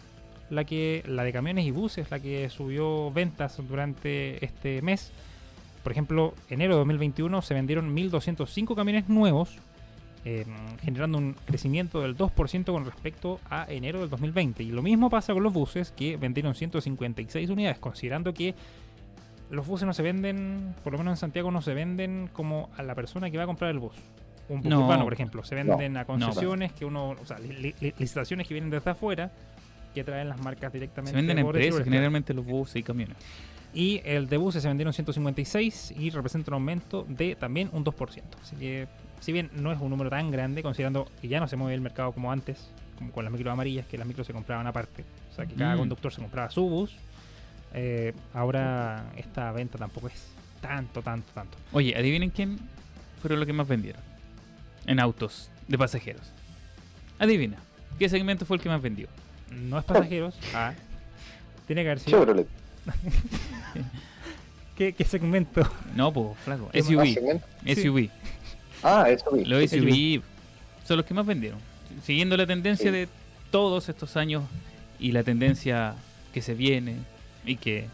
la 0.51 0.65
que 0.65 1.01
la 1.07 1.24
de 1.24 1.34
camiones 1.34 1.65
y 1.65 1.71
buses 1.71 2.11
la 2.11 2.19
que 2.19 2.47
subió 2.51 3.09
ventas 3.09 3.59
durante 3.67 4.45
este 4.45 4.84
mes. 4.84 5.11
Por 5.82 5.93
ejemplo, 5.93 6.36
enero 6.51 6.76
de 6.76 6.78
2021 6.82 7.41
se 7.41 7.55
vendieron 7.55 7.95
1.205 7.95 8.76
camiones 8.76 9.09
nuevos, 9.09 9.57
eh, 10.26 10.45
generando 10.82 11.17
un 11.17 11.36
crecimiento 11.45 12.01
del 12.01 12.15
2% 12.17 12.65
con 12.65 12.86
respecto 12.86 13.39
a 13.49 13.65
enero 13.69 13.99
del 13.99 14.09
2020. 14.09 14.63
Y 14.63 14.71
lo 14.71 14.82
mismo 14.82 15.09
pasa 15.09 15.34
con 15.34 15.43
los 15.43 15.51
buses, 15.53 15.91
que 15.91 16.17
vendieron 16.17 16.55
156 16.55 17.49
unidades, 17.49 17.80
considerando 17.80 18.34
que 18.34 18.55
los 19.49 19.67
buses 19.67 19.86
no 19.86 19.93
se 19.93 20.01
venden, 20.01 20.74
por 20.84 20.93
lo 20.93 20.99
menos 20.99 21.11
en 21.13 21.17
Santiago, 21.17 21.51
no 21.51 21.61
se 21.61 21.74
venden 21.74 22.30
como 22.34 22.69
a 22.78 22.84
la 22.84 22.95
persona 22.95 23.30
que 23.30 23.38
va 23.38 23.43
a 23.43 23.47
comprar 23.47 23.69
el 23.71 23.80
bus. 23.80 23.95
Un 24.49 24.61
bus 24.61 24.69
No. 24.69 24.82
urbano, 24.86 25.03
por 25.03 25.13
ejemplo, 25.13 25.43
se 25.43 25.55
venden 25.55 25.95
a 25.97 26.05
concesiones 26.05 26.74
que 26.74 26.86
uno, 26.86 27.11
o 27.11 27.26
sea, 27.26 27.38
li- 27.39 27.74
li- 27.80 27.93
licitaciones 27.97 28.47
que 28.47 28.53
vienen 28.53 28.69
desde 28.69 28.89
afuera, 28.91 29.32
que 29.93 30.03
traen 30.03 30.28
las 30.30 30.41
marcas 30.41 30.74
directamente. 30.74 31.11
Se 31.11 31.17
venden 31.17 31.38
empresas, 31.39 31.84
generalmente 31.84 32.34
los 32.34 32.45
buses 32.45 32.78
y 32.78 32.84
camiones. 32.84 33.15
y 33.76 34.01
el 34.05 34.28
de 34.30 34.38
buses 34.38 34.61
se 34.61 34.67
vendieron 34.67 34.93
156 34.93 35.93
y 35.97 36.09
representa 36.11 36.51
un 36.51 36.55
aumento 36.55 37.05
de 37.09 37.36
también 37.36 37.69
un 37.74 37.84
2%. 37.84 38.21
Así 38.41 38.55
que, 38.55 38.88
si 39.24 39.32
bien 39.32 39.49
no 39.53 39.71
es 39.71 39.80
un 39.80 39.89
número 39.89 40.09
tan 40.09 40.32
grande, 40.32 40.61
considerando 40.61 41.07
que 41.21 41.28
ya 41.30 41.39
no 41.39 41.47
se 41.47 41.55
mueve 41.55 41.74
el 41.76 41.82
mercado 41.82 42.11
como 42.11 42.32
antes, 42.32 42.57
como 42.97 43.11
con 43.11 43.24
las 43.24 43.32
micros 43.32 43.51
amarillas, 43.53 43.86
que 43.88 43.97
las 43.97 44.05
micros 44.05 44.28
se 44.28 44.34
compraban 44.34 44.67
aparte. 44.67 45.03
O 45.32 45.36
sea, 45.36 45.45
que 45.45 45.55
cada 45.55 45.76
Mm. 45.76 45.80
conductor 45.80 46.13
se 46.13 46.21
compraba 46.21 46.49
su 46.51 46.67
bus. 46.67 46.91
eh, 47.76 48.13
ahora 48.36 49.03
esta 49.17 49.51
venta 49.51 49.80
tampoco 49.80 50.07
es 50.07 50.28
tanto, 50.61 51.01
tanto, 51.01 51.32
tanto. 51.34 51.57
Oye, 51.71 51.95
adivinen 51.97 52.30
quién 52.30 52.59
fueron 53.19 53.39
los 53.39 53.47
que 53.47 53.53
más 53.53 53.67
vendieron 53.67 53.99
en 54.86 54.99
autos 54.99 55.49
de 55.67 55.76
pasajeros. 55.78 56.21
Adivina, 57.17 57.57
¿qué 57.97 58.09
segmento 58.09 58.45
fue 58.45 58.57
el 58.57 58.61
que 58.61 58.69
más 58.69 58.80
vendió? 58.80 59.07
No 59.49 59.80
es 59.80 59.86
pasajeros. 59.86 60.36
ah, 60.53 60.74
tiene 61.65 61.82
que 61.82 61.88
haber 61.89 61.99
sido. 61.99 62.19
Chevrolet. 62.19 62.47
¿Qué, 64.78 64.93
qué 64.93 65.03
segmento? 65.05 65.61
No, 65.95 66.11
pues, 66.11 66.38
flaco. 66.45 66.69
¿Qué 66.71 66.80
más 66.80 66.88
SUV. 66.88 67.13
segmento? 67.13 67.45
SUV. 67.65 68.09
Ah, 68.84 69.05
eso 69.09 69.31
vi. 69.31 69.45
Los 69.45 69.69
SUV. 69.69 70.21
Son 70.86 70.97
los 70.97 71.05
que 71.05 71.13
más 71.13 71.25
vendieron. 71.25 71.59
Siguiendo 72.03 72.36
la 72.38 72.45
tendencia 72.45 72.91
Sí. 72.91 72.97
de 72.97 73.07
todos 73.51 73.88
estos 73.89 74.17
años 74.17 74.43
y 74.99 75.11
la 75.11 75.23
tendencia 75.23 75.95
que 76.34 76.41
se 76.41 76.53
viene 76.53 76.95
y 77.45 77.55
que 77.57 77.88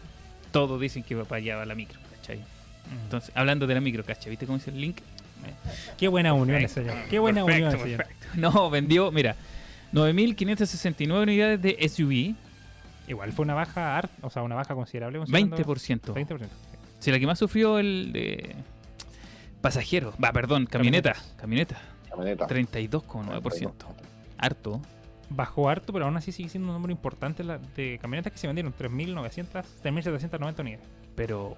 todos 0.52 0.80
dicen 0.80 1.02
que 1.02 1.14
va 1.14 1.24
para 1.24 1.38
allá 1.38 1.56
va 1.56 1.66
la 1.66 1.74
micro, 1.74 1.98
¿cachai? 2.16 2.40
Entonces, 3.04 3.30
hablando 3.34 3.66
de 3.66 3.74
la 3.74 3.80
micro, 3.80 4.04
¿cachai? 4.04 4.30
¿Viste 4.30 4.46
cómo 4.46 4.58
dice 4.58 4.70
el 4.70 4.80
link? 4.80 4.98
Qué 5.96 6.08
buena 6.08 6.32
unión, 6.34 6.68
señor. 6.68 6.96
Qué 7.08 7.18
buena 7.18 7.44
Perfecto, 7.44 7.66
unión, 7.68 7.82
señor. 7.84 7.96
perfecto. 7.98 8.26
No, 8.34 8.70
vendió, 8.70 9.10
mira, 9.12 9.36
9.569 9.92 11.22
unidades 11.22 11.62
de 11.62 11.88
SUV, 11.88 12.34
Igual 13.08 13.32
fue 13.32 13.42
una 13.44 13.54
baja, 13.54 13.98
art- 13.98 14.10
o 14.22 14.30
sea, 14.30 14.42
una 14.42 14.54
baja 14.54 14.74
considerable. 14.74 15.18
considerando- 15.18 15.56
20%. 15.56 16.14
20%. 16.14 16.48
Si 17.00 17.10
la 17.10 17.18
que 17.18 17.26
más 17.26 17.38
sufrió 17.40 17.78
el 17.80 18.12
de 18.12 18.54
pasajeros, 19.60 20.14
va, 20.22 20.32
perdón, 20.32 20.66
camioneta, 20.66 21.14
camioneta, 21.36 21.80
Camioneta. 22.08 22.46
32,9%. 22.48 23.72
Harto. 24.38 24.80
Bajó 25.28 25.68
harto, 25.68 25.92
pero 25.92 26.06
aún 26.06 26.16
así 26.16 26.32
sigue 26.32 26.48
siendo 26.48 26.68
un 26.70 26.74
número 26.74 26.90
importante 26.92 27.44
de 27.76 27.98
camionetas 28.02 28.32
que 28.32 28.38
se 28.38 28.46
vendieron. 28.48 28.74
3.900, 28.74 29.64
3.790 29.82 30.60
unidades. 30.60 30.86
pero 31.14 31.56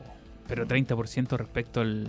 pero 0.48 0.66
30% 0.66 1.36
respecto 1.38 1.80
al, 1.80 2.08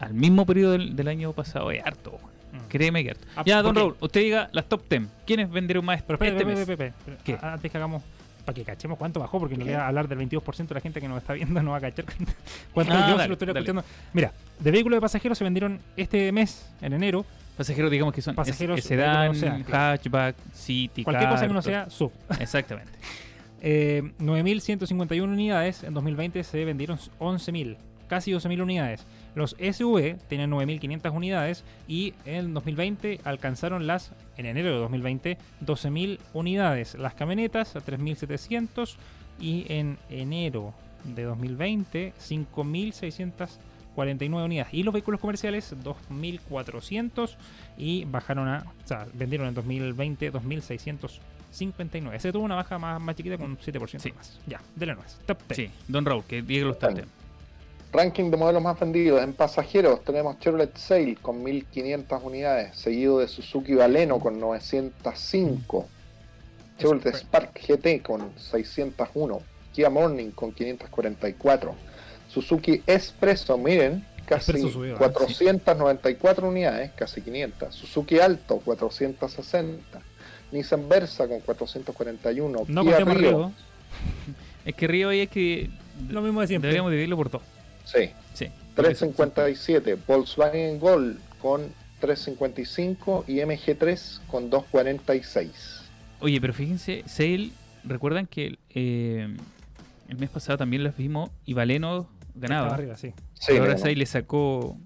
al 0.00 0.14
mismo 0.14 0.46
periodo 0.46 0.72
del, 0.72 0.96
del 0.96 1.08
año 1.08 1.32
pasado 1.32 1.70
es 1.70 1.84
harto. 1.84 2.18
Mm. 2.52 2.68
Créeme 2.68 3.04
que 3.04 3.10
harto. 3.10 3.26
Ah, 3.36 3.42
ya, 3.46 3.62
don 3.62 3.76
Raúl, 3.76 3.96
usted 4.00 4.22
diga 4.22 4.48
las 4.52 4.66
top 4.68 4.82
10. 4.88 5.02
¿Quiénes 5.26 5.50
vendieron 5.50 5.84
más 5.84 6.02
Pero 6.02 6.14
este 6.14 6.28
espera, 6.28 6.48
mes? 6.48 6.58
espera, 6.60 6.86
espera, 6.88 6.98
espera. 7.12 7.18
¿Qué? 7.22 7.46
A- 7.46 7.52
Antes 7.52 7.70
que 7.70 7.76
hagamos, 7.78 8.02
para 8.46 8.54
que 8.54 8.64
cachemos 8.64 8.96
cuánto 8.96 9.20
bajó, 9.20 9.38
porque 9.38 9.56
en 9.56 9.60
realidad 9.60 9.86
hablar 9.86 10.08
del 10.08 10.18
22% 10.20 10.68
de 10.68 10.74
la 10.74 10.80
gente 10.80 11.00
que 11.00 11.08
nos 11.08 11.18
está 11.18 11.34
viendo 11.34 11.62
no 11.62 11.72
va 11.72 11.78
a 11.78 11.80
cachar 11.80 12.06
cuánto 12.72 12.92
Ah, 12.94 13.10
yo 13.10 13.18
se 13.18 13.28
lo 13.28 13.32
estoy 13.34 13.48
escuchando. 13.50 13.84
Mira, 14.14 14.32
de 14.58 14.70
vehículos 14.70 14.96
de 14.96 15.00
pasajeros 15.02 15.36
se 15.36 15.44
vendieron 15.44 15.80
este 15.96 16.32
mes, 16.32 16.72
en 16.80 16.94
enero, 16.94 17.26
Pasajeros, 17.56 17.90
digamos 17.90 18.12
que 18.12 18.20
son 18.20 18.34
Pasajeros, 18.34 18.82
sedán, 18.82 19.34
hatchback, 19.64 20.36
city, 20.52 21.04
Cualquier 21.04 21.30
cosa 21.30 21.46
que 21.46 21.54
no 21.54 21.62
sea 21.62 21.88
sub. 21.90 22.12
Exactamente. 22.38 22.92
Eh, 23.62 24.02
9.151 24.20 25.22
unidades, 25.22 25.82
en 25.82 25.94
2020 25.94 26.44
se 26.44 26.64
vendieron 26.64 26.98
11.000, 27.18 27.76
casi 28.08 28.30
12.000 28.32 28.62
unidades. 28.62 29.06
Los 29.36 29.54
SUV 29.60 30.16
tienen 30.28 30.50
9.500 30.50 31.12
unidades 31.14 31.62
y 31.86 32.14
en 32.24 32.52
2020 32.54 33.20
alcanzaron 33.22 33.86
las, 33.86 34.10
en 34.36 34.46
enero 34.46 34.70
de 34.72 34.78
2020, 34.78 35.38
12.000 35.64 36.18
unidades. 36.32 36.94
Las 36.96 37.14
camionetas 37.14 37.76
a 37.76 37.80
3.700 37.80 38.96
y 39.38 39.66
en 39.68 39.98
enero 40.10 40.72
de 41.04 41.22
2020 41.24 42.14
5.649 42.18 44.44
unidades. 44.44 44.72
Y 44.74 44.82
los 44.82 44.92
vehículos 44.94 45.20
comerciales 45.20 45.74
2.400 45.84 47.36
y 47.78 48.04
bajaron 48.06 48.48
a, 48.48 48.64
o 48.84 48.88
sea, 48.88 49.06
vendieron 49.14 49.48
en 49.48 49.54
2020 49.54 50.32
2.659. 50.32 52.14
Ese 52.14 52.32
tuvo 52.32 52.44
una 52.44 52.56
baja 52.56 52.78
más, 52.78 53.00
más 53.00 53.16
chiquita 53.16 53.38
con 53.38 53.50
un 53.50 53.58
7% 53.58 53.98
Sí. 53.98 54.12
más. 54.12 54.38
Ya, 54.46 54.60
de 54.74 54.86
la 54.86 54.94
nuez. 54.94 55.18
Top 55.26 55.38
10. 55.48 55.56
Sí, 55.56 55.70
Don 55.88 56.04
Raúl, 56.04 56.24
que 56.24 56.42
diga 56.42 56.66
los 56.66 56.78
top 56.78 56.90
Bueno. 56.92 57.06
10. 57.06 57.15
Ranking 57.96 58.30
de 58.30 58.36
modelos 58.36 58.62
más 58.62 58.78
vendidos. 58.78 59.22
En 59.22 59.32
pasajeros 59.32 60.04
tenemos 60.04 60.38
Chevrolet 60.38 60.76
Sail 60.76 61.18
con 61.18 61.42
1500 61.42 62.22
unidades, 62.22 62.76
seguido 62.76 63.20
de 63.20 63.28
Suzuki 63.28 63.74
Baleno 63.74 64.20
con 64.20 64.38
905, 64.38 65.88
Chevrolet 66.78 67.14
Spark 67.16 67.58
GT 67.58 68.02
con 68.02 68.32
601, 68.36 69.40
Kia 69.72 69.88
Morning 69.88 70.30
con 70.30 70.52
544, 70.52 71.74
Suzuki 72.28 72.82
Espresso, 72.86 73.56
miren, 73.56 74.04
casi 74.26 74.52
Expresso 74.52 74.68
subió, 74.74 74.94
¿eh? 74.94 74.98
494 74.98 76.48
unidades, 76.48 76.90
casi 76.92 77.22
500, 77.22 77.74
Suzuki 77.74 78.18
Alto 78.18 78.58
460, 78.58 80.02
Nissan 80.52 80.86
Versa 80.86 81.26
con 81.26 81.40
441, 81.40 82.64
No 82.68 82.82
Kia 82.82 82.98
Rio, 82.98 83.14
Río. 83.14 83.52
Es 84.66 84.74
que 84.74 84.88
Río 84.88 85.10
ahí 85.10 85.20
es 85.20 85.30
que 85.30 85.70
Lo 86.10 86.20
mismo 86.20 86.40
de 86.40 86.48
siempre. 86.48 86.66
deberíamos 86.68 86.90
dividirlo 86.90 87.16
por 87.16 87.30
dos. 87.30 87.42
Sí, 87.86 88.10
Sí. 88.34 88.48
357, 88.74 89.96
Volkswagen 90.06 90.78
Gol 90.78 91.18
con 91.40 91.72
355 92.00 93.24
y 93.26 93.36
MG3 93.36 94.20
con 94.26 94.50
246. 94.50 95.82
Oye, 96.20 96.40
pero 96.40 96.52
fíjense, 96.52 97.02
Sale, 97.06 97.50
recuerdan 97.84 98.26
que 98.26 98.58
eh, 98.70 99.34
el 100.08 100.18
mes 100.18 100.28
pasado 100.30 100.58
también 100.58 100.84
las 100.84 100.96
vimos 100.96 101.30
y 101.46 101.54
Valeno 101.54 102.08
ganaba. 102.34 102.74
arriba, 102.74 102.96
sí. 102.96 103.12
Sí, 103.34 103.52
Y 103.52 103.56
ahora 103.56 103.64
bueno, 103.72 103.78
Sale 103.80 103.96
le 103.96 104.06
sacó 104.06 104.76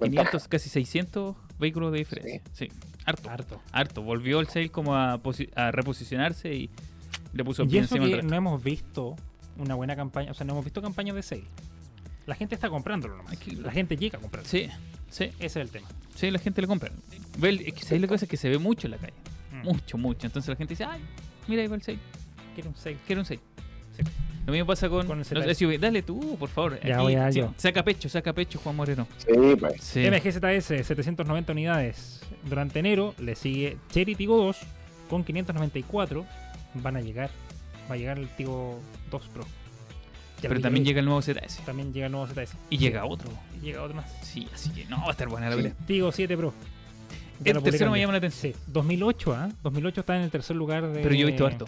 Ventaja. 0.00 0.30
500, 0.30 0.48
casi 0.48 0.68
600 0.68 1.36
vehículos 1.58 1.92
de 1.92 1.98
diferencia. 1.98 2.42
Sí, 2.52 2.68
harto. 3.06 3.30
Harto. 3.30 3.60
Harto. 3.72 4.02
Volvió 4.02 4.40
el 4.40 4.48
Sale 4.48 4.68
como 4.70 4.94
a, 4.96 5.18
a 5.54 5.70
reposicionarse 5.70 6.52
y 6.54 6.70
le 7.32 7.42
puso 7.44 7.62
Y 7.62 7.68
bien 7.68 7.84
eso 7.84 7.94
encima 7.96 8.08
que 8.10 8.16
resto. 8.16 8.30
no 8.30 8.36
hemos 8.36 8.62
visto 8.62 9.16
una 9.56 9.74
buena 9.76 9.96
campaña, 9.96 10.30
o 10.30 10.34
sea, 10.34 10.44
no 10.46 10.52
hemos 10.52 10.64
visto 10.64 10.82
campañas 10.82 11.14
de 11.16 11.22
sale. 11.22 11.44
La 12.26 12.34
gente 12.34 12.54
está 12.54 12.68
comprándolo 12.70 13.16
nomás. 13.16 13.36
La 13.58 13.72
gente 13.72 13.96
llega 13.96 14.18
a 14.18 14.20
comprarlo. 14.20 14.48
Sí, 14.48 14.68
sí, 15.10 15.24
Ese 15.38 15.44
es 15.46 15.56
el 15.56 15.70
tema. 15.70 15.88
sí, 16.14 16.30
la 16.30 16.38
gente 16.38 16.60
le 16.60 16.66
compra. 16.66 16.90
Ve 17.38 17.48
el- 17.50 17.60
es 17.60 17.74
que 17.74 17.82
¿sabes 17.84 18.00
la 18.00 18.08
cosa 18.08 18.24
es 18.24 18.30
que 18.30 18.36
se 18.36 18.48
ve 18.48 18.58
mucho 18.58 18.86
en 18.86 18.92
la 18.92 18.96
calle. 18.98 19.12
Mm. 19.52 19.62
Mucho, 19.64 19.98
mucho. 19.98 20.26
Entonces 20.26 20.48
la 20.48 20.56
gente 20.56 20.72
dice, 20.72 20.84
ay, 20.84 21.00
mira 21.48 21.62
ahí 21.62 21.68
va 21.68 21.76
el 21.76 21.82
Sale. 21.82 21.98
Quiero 22.54 22.70
un 22.70 22.76
sale. 22.76 22.96
Quiero 23.06 23.20
un 23.22 23.26
6. 23.26 23.40
Sí. 23.96 24.02
Lo 24.46 24.52
mismo 24.52 24.66
pasa 24.66 24.88
con, 24.88 25.06
Con 25.06 25.20
el 25.20 25.26
los 25.30 25.44
ZS. 25.44 25.54
SUV. 25.58 25.78
Dale 25.78 26.02
tú, 26.02 26.36
por 26.38 26.48
favor. 26.48 26.78
Ya 26.82 26.94
Aquí, 26.96 27.02
voy 27.02 27.14
a 27.14 27.32
sí, 27.32 27.38
yo. 27.38 27.54
Saca 27.56 27.82
pecho, 27.82 28.08
saca 28.08 28.32
pecho, 28.32 28.58
Juan 28.62 28.76
Moreno. 28.76 29.06
Sí, 29.18 29.32
pues. 29.58 29.82
Sí. 29.82 30.00
MGZS, 30.08 30.66
790 30.86 31.52
unidades. 31.52 32.20
Durante 32.44 32.78
enero 32.80 33.14
le 33.18 33.34
sigue 33.36 33.78
Cherry 33.90 34.14
Tigo 34.14 34.36
2 34.36 34.58
con 35.08 35.24
594. 35.24 36.26
Van 36.74 36.96
a 36.96 37.00
llegar. 37.00 37.30
Va 37.90 37.94
a 37.94 37.98
llegar 37.98 38.18
el 38.18 38.28
Tigo 38.28 38.78
2 39.10 39.28
Pro. 39.28 39.46
Ya 40.44 40.48
Pero 40.50 40.60
también 40.60 40.84
llega 40.84 41.00
el 41.00 41.06
nuevo 41.06 41.22
ZS. 41.22 41.60
también 41.64 41.90
llega 41.94 42.04
el 42.06 42.12
nuevo 42.12 42.26
ZS. 42.26 42.52
Y 42.68 42.76
llega 42.76 43.06
otro. 43.06 43.30
Y 43.56 43.64
llega 43.64 43.82
otro 43.82 43.96
más. 43.96 44.12
Sí, 44.22 44.46
así 44.52 44.68
que 44.70 44.84
no, 44.86 45.00
va 45.00 45.08
a 45.08 45.10
estar 45.12 45.26
buena 45.28 45.48
la 45.48 45.52
Sí. 45.56 45.62
pelea. 45.62 45.74
Tigo 45.86 46.12
7 46.12 46.36
Pro. 46.36 46.52
El 47.44 47.62
tercero 47.62 47.90
me 47.90 47.98
llama 47.98 48.12
la 48.12 48.18
atención. 48.18 48.52
Sí, 48.52 48.58
2008, 48.66 49.32
¿ah? 49.34 49.48
2008 49.62 50.00
está 50.00 50.16
en 50.16 50.22
el 50.22 50.30
tercer 50.30 50.54
lugar 50.54 50.86
de. 50.86 51.00
Pero 51.02 51.14
yo 51.14 51.22
he 51.26 51.30
visto 51.30 51.46
harto. 51.46 51.66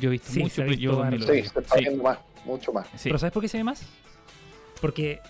Yo 0.00 0.08
he 0.08 0.12
visto 0.12 0.30
Sí, 0.32 0.40
mucho, 0.40 0.56
pero 0.56 0.72
yo 0.72 0.90
visto 0.90 1.26
2008. 1.26 1.32
Sí, 1.32 1.40
se 1.54 1.60
está 1.60 1.74
Sí, 1.76 1.80
viendo 1.84 2.02
más, 2.02 2.18
mucho 2.44 2.72
más. 2.72 2.86
sí. 2.96 3.00
¿Pero 3.04 3.18
sabes 3.20 3.32
por 3.32 3.42
qué 3.42 3.48
se 3.48 3.58
ve 3.58 3.64
más? 3.64 3.82
Porque 4.80 5.20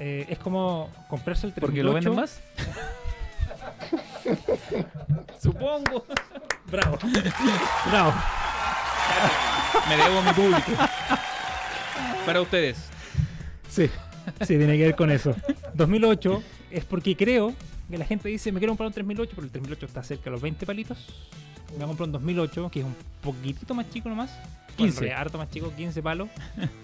eh, 0.00 0.26
es 0.28 0.38
como 0.38 0.90
comprarse 1.08 1.46
el 1.46 1.52
3008. 1.54 1.60
¿Porque 1.60 1.82
lo 1.82 1.92
venden 1.94 2.14
más? 2.16 2.40
Supongo. 5.42 6.04
Bravo. 6.70 6.98
Bravo. 7.88 8.12
Me 9.88 9.96
debo 9.96 10.18
a 10.18 10.22
mi 10.22 10.32
público. 10.32 10.72
Para 12.26 12.40
ustedes. 12.40 12.76
Sí. 13.70 13.88
Sí, 14.40 14.58
tiene 14.58 14.76
que 14.76 14.82
ver 14.82 14.96
con 14.96 15.12
eso. 15.12 15.34
2008 15.74 16.42
es 16.72 16.84
porque 16.84 17.16
creo 17.16 17.54
que 17.88 17.96
la 17.96 18.04
gente 18.04 18.28
dice, 18.28 18.50
me 18.50 18.58
quiero 18.58 18.72
comprar 18.72 18.88
un 18.88 18.92
3008, 18.92 19.32
pero 19.32 19.44
el 19.44 19.52
3008 19.52 19.86
está 19.86 20.02
cerca 20.02 20.24
de 20.24 20.30
los 20.32 20.40
20 20.42 20.66
palitos. 20.66 20.98
Me 21.70 21.76
voy 21.76 21.84
a 21.84 21.86
comprar 21.86 22.08
un 22.08 22.12
2008, 22.12 22.70
que 22.72 22.80
es 22.80 22.84
un 22.84 22.96
poquitito 23.22 23.74
más 23.74 23.88
chico 23.90 24.08
nomás. 24.08 24.36
15. 24.76 24.98
Bueno, 24.98 25.16
harto 25.16 25.38
más 25.38 25.48
chico, 25.50 25.72
15 25.74 26.02
palos. 26.02 26.28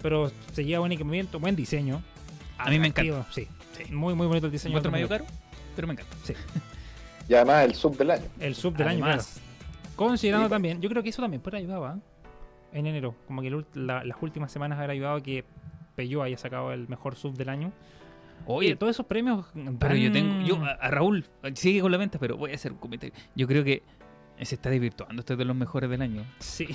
pero 0.00 0.30
se 0.52 0.64
lleva 0.64 0.78
buen 0.78 0.92
equipamiento, 0.92 1.40
buen 1.40 1.56
diseño. 1.56 2.00
A 2.58 2.70
mí 2.70 2.78
me 2.78 2.88
Atractivo, 2.88 3.26
Sí. 3.32 3.48
Sí. 3.76 3.92
Muy, 3.92 4.14
muy 4.14 4.28
bonito 4.28 4.46
el 4.46 4.52
diseño. 4.52 4.80
Del 4.80 4.92
medio 4.92 5.08
2008. 5.08 5.24
caro, 5.32 5.40
pero 5.74 5.88
me 5.88 5.94
encanta. 5.94 6.16
Sí. 6.22 6.34
Y 7.28 7.34
además 7.34 7.64
el 7.64 7.74
sub 7.74 7.96
del 7.96 8.12
año. 8.12 8.26
El 8.38 8.54
sub 8.54 8.76
del 8.76 8.86
año, 8.86 9.04
claro. 9.04 9.22
Considerando 9.96 10.46
Sí, 10.46 10.50
también, 10.50 10.80
yo 10.80 10.88
creo 10.88 11.02
que 11.02 11.08
eso 11.08 11.20
también 11.20 11.42
puede 11.42 11.58
ayudaba 11.58 11.98
en 12.72 12.86
enero. 12.86 13.14
Como 13.26 13.42
que 13.42 13.48
el 13.48 13.64
la- 13.74 14.04
las 14.04 14.16
últimas 14.20 14.50
semanas 14.52 14.78
habrá 14.78 14.92
ayudado 14.92 15.16
a 15.16 15.22
que 15.22 15.44
Peugeot 15.96 16.22
haya 16.24 16.38
sacado 16.38 16.72
el 16.72 16.88
mejor 16.88 17.16
sub 17.16 17.34
del 17.36 17.48
año. 17.48 17.72
Oye, 18.46 18.68
Oye, 18.70 18.76
todos 18.76 18.90
esos 18.90 19.06
premios. 19.06 19.46
pero 19.78 19.94
yo 19.94 20.10
tengo. 20.10 20.44
Yo, 20.44 20.56
a, 20.64 20.70
a 20.72 20.90
Raúl, 20.90 21.24
sigue 21.54 21.80
con 21.80 21.92
la 21.92 21.98
venta, 21.98 22.18
pero 22.18 22.36
voy 22.36 22.50
a 22.52 22.54
hacer 22.54 22.72
un 22.72 22.78
comentario. 22.78 23.14
Yo 23.36 23.46
creo 23.46 23.62
que 23.62 23.82
se 24.40 24.56
está 24.56 24.68
desvirtuando 24.70 25.20
este 25.20 25.34
es 25.34 25.38
de 25.38 25.44
los 25.44 25.54
mejores 25.54 25.88
del 25.88 26.02
año. 26.02 26.24
Sí. 26.40 26.66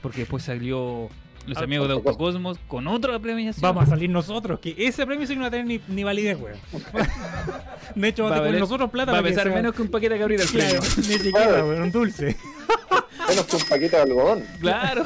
Porque 0.00 0.20
después 0.20 0.42
salió 0.44 1.08
los 1.46 1.58
Ah, 1.58 1.64
amigos 1.64 1.88
de 1.88 1.94
Autocosmos. 1.94 2.58
Con 2.68 2.86
otra 2.86 3.18
premiación. 3.18 3.60
Vamos 3.60 3.82
a 3.84 3.86
salir 3.88 4.08
nosotros. 4.08 4.60
Que 4.60 4.74
ese 4.78 5.04
premio 5.04 5.26
sí 5.26 5.34
que 5.34 5.36
no 5.36 5.42
va 5.42 5.48
a 5.48 5.50
tener 5.50 5.66
ni, 5.66 5.80
ni 5.88 6.04
validez, 6.04 6.40
weón. 6.40 6.56
De 7.94 8.08
hecho, 8.08 8.24
va 8.24 8.36
a 8.36 8.42
tener 8.42 8.58
nosotros 8.60 8.88
plata 8.90 9.12
Va 9.12 9.18
a 9.18 9.22
pesar 9.22 9.44
sea- 9.48 9.54
menos 9.56 9.74
que 9.74 9.82
un 9.82 9.88
paquete 9.88 10.14
de 10.14 10.20
cabrita 10.20 10.42
el 10.44 10.48
Claro, 10.50 10.80
premio. 10.80 10.96
ni 10.96 11.18
siquiera, 11.18 11.64
weón, 11.66 11.82
un 11.82 11.90
dulce. 11.92 12.36
Menos 13.28 13.44
que 13.44 13.56
un 13.56 13.62
paquete 13.68 13.96
de 13.96 14.02
algodón. 14.02 14.44
Claro. 14.60 15.04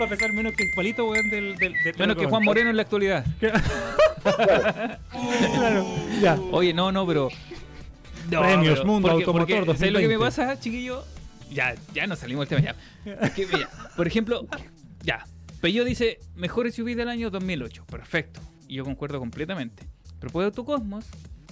Va 0.00 0.04
a 0.04 0.08
pesar 0.08 0.32
menos 0.32 0.52
que 0.54 0.64
el 0.64 0.70
palito, 0.74 1.06
weón, 1.08 1.28
del. 1.30 1.56
del, 1.56 1.74
del- 1.82 1.96
Menos 1.98 2.16
que 2.16 2.26
Juan 2.26 2.44
Moreno 2.44 2.70
en 2.70 2.76
la 2.76 2.82
actualidad. 2.82 3.24
Claro, 5.54 5.86
ya. 6.20 6.34
Oye, 6.52 6.72
no, 6.74 6.92
no, 6.92 7.06
pero. 7.06 7.28
No, 8.30 8.40
Premios 8.42 8.78
pero- 8.80 8.84
Mundo 8.86 9.08
porque- 9.08 9.24
Automotor 9.24 9.64
porque, 9.66 9.78
¿Sabes 9.78 9.92
lo 9.92 9.98
que 10.00 10.08
me 10.08 10.14
2020? 10.14 10.18
pasa, 10.46 10.60
chiquillo? 10.60 11.04
Ya, 11.50 11.74
ya 11.94 12.06
nos 12.06 12.18
salimos 12.18 12.48
del 12.48 12.60
tema 12.62 12.74
ya. 13.04 13.16
Es 13.26 13.30
que, 13.32 13.46
mira, 13.46 13.68
por 13.96 14.06
ejemplo, 14.06 14.46
ya. 15.02 15.24
Peugeot 15.60 15.86
dice 15.86 16.20
mejor 16.36 16.70
SUV 16.70 16.94
del 16.94 17.08
año 17.08 17.30
2008. 17.30 17.86
Perfecto. 17.86 18.40
Y 18.68 18.74
yo 18.76 18.84
concuerdo 18.84 19.18
completamente. 19.18 19.84
Pero 20.20 20.32
por 20.32 20.44
Autocosmos 20.44 21.06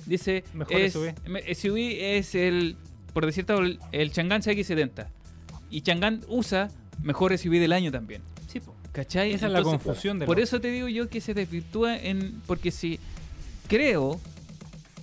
dice 0.05 0.45
Mejor 0.53 0.77
es, 0.77 0.93
SUV. 0.93 1.15
SUV 1.55 1.77
es 2.19 2.35
el, 2.35 2.77
por 3.15 3.25
decir 3.27 3.45
algo, 3.49 3.63
el, 3.63 3.81
el 3.93 4.13
Chang'an 4.13 4.43
CX70. 4.43 5.07
Y 5.71 5.81
Chang'an 5.81 6.21
usa 6.29 6.69
mejor 7.03 7.37
SUV 7.37 7.59
del 7.59 7.73
año 7.73 7.91
también. 7.91 8.23
Sí, 8.49 8.61
po. 8.61 8.75
¿Cachai? 8.93 9.33
Esa 9.33 9.47
es 9.47 9.53
la 9.53 9.63
confusión 9.63 10.19
de 10.19 10.27
Por 10.27 10.41
eso 10.41 10.61
te 10.61 10.71
digo 10.71 10.89
yo 10.89 11.09
que 11.09 11.21
se 11.21 11.35
desvirtúa 11.35 11.97
en. 11.97 12.41
Porque 12.47 12.71
si 12.71 12.99
creo, 13.69 14.21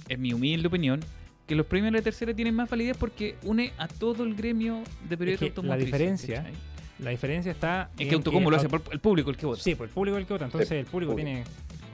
en 0.10 0.22
mi 0.22 0.34
humilde 0.34 0.68
opinión, 0.68 1.02
que 1.48 1.56
los 1.56 1.66
premios 1.66 1.92
de 1.92 2.00
la 2.00 2.04
tercera 2.04 2.34
tienen 2.34 2.56
más 2.56 2.70
validez 2.70 2.98
porque 2.98 3.36
une 3.44 3.74
a 3.78 3.88
todo 3.88 4.24
el 4.24 4.36
gremio 4.36 4.82
de 5.08 5.18
periodistas 5.18 5.52
que 5.52 5.68
la 5.68 5.78
diferencia 5.78 6.38
¿cachai? 6.38 6.54
La 7.00 7.10
diferencia 7.10 7.52
está. 7.52 7.90
Es 7.96 8.02
en 8.02 8.10
que 8.10 8.16
Autocombo 8.16 8.50
lo 8.50 8.58
hace 8.58 8.70
por 8.70 8.82
el 8.92 9.00
público 9.00 9.30
el 9.30 9.38
que 9.38 9.46
vota. 9.46 9.62
Sí, 9.62 9.76
pues 9.76 9.90
el 9.90 9.94
público 9.94 10.18
es 10.18 10.22
el 10.22 10.28
que 10.28 10.34
vota. 10.34 10.46
Entonces 10.46 10.72
el 10.72 10.86
público 10.86 11.12
público. 11.12 11.30
tiene 11.30 11.44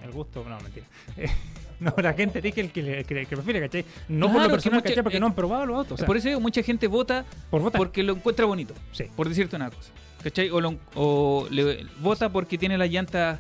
el 0.04 0.12
gusto. 0.12 0.45
No, 0.47 0.60
mentira. 0.60 0.86
no, 1.94 1.94
la 1.98 2.14
gente 2.14 2.40
elige 2.40 2.62
el 2.62 2.72
que, 2.72 2.82
le- 2.84 3.04
que, 3.04 3.26
que 3.26 3.36
prefiere, 3.36 3.60
¿cachai? 3.62 3.86
No 4.08 4.28
por 4.28 4.36
Claro, 4.36 4.48
que 4.50 4.54
personal, 4.56 4.78
mucha- 4.80 4.90
¿cachai? 4.90 5.04
Porque 5.04 5.18
eh, 5.18 5.20
no 5.20 5.26
han 5.28 5.34
probado 5.36 5.66
los 5.66 5.78
autos. 5.78 5.94
O 5.94 5.98
sea, 5.98 6.06
por 6.08 6.18
eso 6.18 6.28
digo, 6.28 6.40
mucha 6.40 6.62
gente 6.64 6.88
vota 6.88 7.26
por 7.50 7.62
votar. 7.62 7.80
porque 7.80 8.04
lo 8.04 8.14
encuentra 8.14 8.46
bonito, 8.46 8.74
Sí. 8.92 9.06
por 9.16 9.28
decirte 9.30 9.56
una 9.56 9.70
cosa. 9.70 9.92
¿Cachai? 10.24 10.50
O, 10.50 10.60
lo- 10.60 10.76
o 10.96 11.48
le, 11.50 11.86
vota 12.02 12.30
porque 12.30 12.58
tiene 12.58 12.78
las 12.78 12.90
llantas 12.90 13.40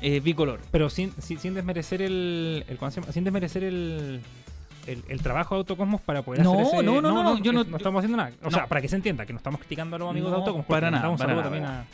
eh, 0.00 0.20
bicolor. 0.20 0.60
Pero 0.70 0.88
sin, 0.88 1.12
sin, 1.20 1.38
sin 1.38 1.54
desmerecer 1.54 2.00
el, 2.02 2.64
sin 3.12 3.24
desmerecer 3.24 3.64
el, 3.64 4.20
el, 4.86 5.02
el 5.08 5.22
trabajo 5.22 5.56
de 5.56 5.58
Autocosmos 5.58 6.00
para 6.00 6.22
poder 6.22 6.42
No, 6.44 6.52
hacer 6.54 6.66
ese... 6.66 6.82
no, 6.84 7.00
no, 7.02 7.10
no, 7.22 7.38
yo 7.42 7.52
no- 7.52 7.62
estamos 7.62 7.98
haciendo 7.98 8.16
nada. 8.16 8.30
O 8.40 8.44
no. 8.44 8.50
sea, 8.52 8.66
para 8.66 8.80
que 8.80 8.88
se 8.88 8.96
entienda, 8.96 9.26
que 9.26 9.32
no 9.32 9.38
estamos 9.38 9.60
criticando 9.60 9.96
a 9.96 9.98
los 9.98 10.08
amigos 10.10 10.30
No, 10.30 10.36
de 10.36 10.40
Autocosmos. 10.40 10.66
para 10.66 10.90
nada, 10.90 11.02
para 11.02 11.18
saludo 11.18 11.36
nada, 11.36 11.42
también 11.42 11.64
a, 11.64 11.84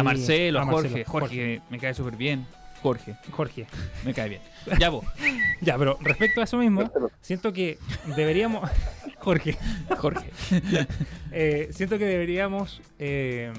A 0.00 0.02
Marcelo, 0.02 0.58
a, 0.58 0.62
a 0.62 0.66
Jorge, 0.66 0.88
Marcelo, 0.90 1.04
Jorge, 1.10 1.60
me 1.70 1.78
cae 1.78 1.94
súper 1.94 2.16
bien. 2.16 2.46
Jorge, 2.82 3.16
Jorge. 3.30 3.66
me 4.04 4.14
cae 4.14 4.28
bien. 4.28 4.42
Ya 4.78 4.90
vos, 4.90 5.04
Ya, 5.60 5.76
pero 5.76 5.98
respecto 6.00 6.40
a 6.40 6.44
eso 6.44 6.56
mismo, 6.58 6.90
siento 7.20 7.52
que 7.52 7.78
deberíamos. 8.16 8.68
Jorge. 9.18 9.56
Jorge. 9.96 10.30
Eh, 11.30 11.68
siento 11.72 11.98
que 11.98 12.06
deberíamos 12.06 12.80
eh, 12.98 13.52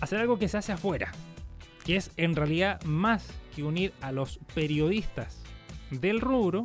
hacer 0.00 0.20
algo 0.20 0.38
que 0.38 0.48
se 0.48 0.56
hace 0.56 0.72
afuera. 0.72 1.10
Que 1.84 1.96
es 1.96 2.12
en 2.16 2.36
realidad 2.36 2.80
más 2.84 3.26
que 3.54 3.64
unir 3.64 3.92
a 4.00 4.12
los 4.12 4.38
periodistas 4.54 5.42
del 5.90 6.20
rubro, 6.20 6.62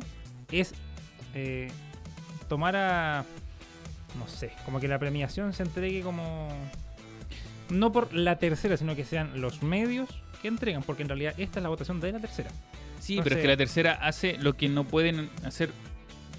es 0.52 0.74
eh, 1.34 1.68
tomar 2.48 2.76
a. 2.76 3.24
No 4.18 4.28
sé, 4.28 4.52
como 4.64 4.78
que 4.78 4.88
la 4.88 4.98
premiación 4.98 5.52
se 5.52 5.64
entregue 5.64 6.02
como. 6.02 6.48
No 7.68 7.90
por 7.90 8.14
la 8.14 8.38
tercera, 8.38 8.76
sino 8.76 8.94
que 8.94 9.04
sean 9.04 9.40
los 9.40 9.62
medios 9.62 10.08
que 10.46 10.54
entregan, 10.54 10.82
porque 10.82 11.02
en 11.02 11.08
realidad 11.08 11.34
esta 11.38 11.58
es 11.58 11.62
la 11.62 11.68
votación 11.68 12.00
de 12.00 12.12
la 12.12 12.20
tercera. 12.20 12.50
Sí, 13.00 13.16
No 13.16 13.22
pero 13.24 13.36
es 13.36 13.42
que 13.42 13.48
la 13.48 13.56
tercera 13.56 13.92
hace 14.02 14.38
lo 14.38 14.54
que 14.56 14.68
no 14.68 14.84
pueden 14.84 15.28
hacer 15.44 15.70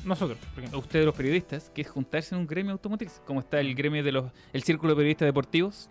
Nosotros, 0.06 0.38
por 0.54 0.60
ejemplo. 0.60 0.80
ustedes 0.80 1.06
los 1.06 1.16
periodistas, 1.16 1.70
que 1.74 1.82
es 1.82 1.90
juntarse 1.90 2.34
en 2.36 2.42
un 2.42 2.48
gremio 2.48 2.72
automotriz, 2.72 3.22
como 3.26 3.40
está 3.42 3.60
el 3.60 3.76
gremio 3.76 4.04
de 4.04 4.12
los, 4.12 4.32
el 4.54 4.64
círculo 4.64 4.92
de 4.94 4.96
periodistas 4.98 5.26
deportivos, 5.28 5.90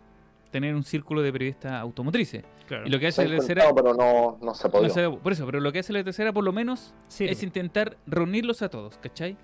tener 0.51 0.75
un 0.75 0.85
círculo 0.85 1.23
de 1.23 1.33
periodistas 1.33 1.73
automotrices. 1.73 2.45
Claro. 2.67 2.87
Y 2.87 2.91
lo 2.91 2.99
que 2.99 3.09
hace 3.09 3.23
ha 3.23 3.29
la 3.29 3.37
tercera, 3.37 3.65
pero 3.75 3.95
no, 3.95 4.39
no 4.43 4.55
se 4.55 4.67
ha 4.67 4.71
no 4.71 4.89
se- 4.89 5.11
por 5.11 5.33
eso, 5.33 5.45
pero 5.47 5.61
lo 5.61 5.71
que 5.73 5.81
hace 5.81 5.93
la 5.93 6.03
tercera 6.03 6.33
por 6.33 6.45
lo 6.45 6.53
menos 6.53 6.95
Sí, 7.09 7.25
es 7.27 7.43
intentar 7.43 7.97
reunirlos 8.07 8.63
a 8.63 8.69
todos, 8.71 8.97
¿cachai? 8.99 9.37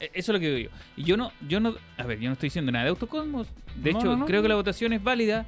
E- 0.00 0.10
Eso 0.14 0.32
es 0.32 0.34
lo 0.34 0.38
que 0.40 0.50
digo 0.54 0.70
yo. 0.70 0.76
Y 0.96 1.04
yo 1.04 1.16
no, 1.16 1.32
yo 1.48 1.58
no, 1.60 1.74
a 1.96 2.02
ver, 2.04 2.18
yo 2.20 2.28
no 2.28 2.34
estoy 2.34 2.48
diciendo 2.48 2.70
nada 2.70 2.84
de 2.84 2.90
autocosmos. 2.90 3.48
De 3.76 3.92
No, 3.92 3.98
hecho, 3.98 4.06
no, 4.08 4.16
no. 4.18 4.26
creo 4.26 4.42
que 4.42 4.48
la 4.48 4.54
votación 4.54 4.92
es 4.92 5.02
válida 5.02 5.46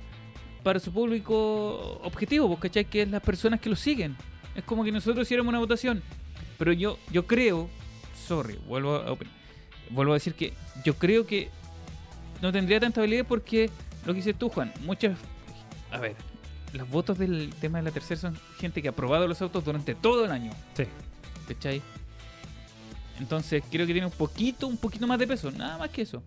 para 0.62 0.80
su 0.80 0.92
público 0.92 2.00
objetivo, 2.02 2.48
pues, 2.48 2.60
¿cachai? 2.60 2.84
Que 2.84 3.02
es 3.02 3.10
las 3.10 3.22
personas 3.22 3.60
que 3.60 3.70
lo 3.70 3.76
siguen. 3.76 4.16
Es 4.54 4.64
como 4.64 4.84
que 4.84 4.92
nosotros 4.92 5.26
hiciéramos 5.26 5.50
una 5.50 5.58
votación. 5.58 6.02
Pero 6.58 6.72
yo, 6.72 6.98
yo 7.10 7.26
creo, 7.26 7.68
sorry, 8.26 8.58
vuelvo 8.66 8.96
a, 8.96 9.16
vuelvo 9.90 10.12
a 10.12 10.16
decir 10.16 10.34
que 10.34 10.52
yo 10.84 10.94
creo 10.94 11.26
que 11.26 11.50
no 12.42 12.52
tendría 12.52 12.80
tanta 12.80 13.00
validez 13.00 13.24
porque 13.26 13.70
lo 14.04 14.12
que 14.12 14.18
dices 14.18 14.36
tú, 14.38 14.48
Juan, 14.48 14.72
muchas, 14.84 15.18
a 15.90 15.98
ver, 15.98 16.16
los 16.72 16.88
votos 16.88 17.18
del 17.18 17.50
tema 17.60 17.78
de 17.78 17.84
la 17.84 17.90
tercera 17.90 18.20
son 18.20 18.38
gente 18.58 18.82
que 18.82 18.88
ha 18.88 18.92
probado 18.92 19.26
los 19.26 19.40
autos 19.42 19.64
durante 19.64 19.94
todo 19.94 20.24
el 20.24 20.30
año. 20.30 20.52
Sí. 20.74 20.84
¿Cachai? 21.48 21.82
Entonces 23.18 23.62
creo 23.70 23.86
que 23.86 23.92
tiene 23.92 24.06
un 24.06 24.12
poquito, 24.12 24.66
un 24.66 24.76
poquito 24.76 25.06
más 25.06 25.18
de 25.18 25.26
peso, 25.26 25.50
nada 25.50 25.78
más 25.78 25.90
que 25.90 26.02
eso. 26.02 26.22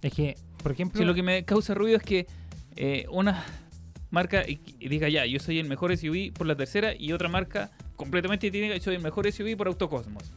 Es 0.00 0.12
que, 0.12 0.36
por 0.62 0.72
ejemplo, 0.72 0.98
Si 0.98 1.04
lo 1.04 1.14
que 1.14 1.22
me 1.22 1.44
causa 1.44 1.74
ruido 1.74 1.96
es 1.96 2.02
que 2.02 2.26
eh, 2.80 3.06
una 3.10 3.44
marca 4.10 4.42
y, 4.48 4.60
y 4.78 4.88
diga 4.88 5.08
ya, 5.08 5.26
yo 5.26 5.38
soy 5.40 5.58
el 5.58 5.66
mejor 5.68 5.94
SUV 5.96 6.32
por 6.32 6.46
la 6.46 6.54
tercera 6.56 6.94
y 6.94 7.12
otra 7.12 7.28
marca 7.28 7.70
completamente 7.96 8.50
diga 8.50 8.74
yo 8.76 8.82
soy 8.82 8.94
el 8.94 9.02
mejor 9.02 9.30
SUV 9.30 9.56
por 9.56 9.66
Autocosmos. 9.66 10.30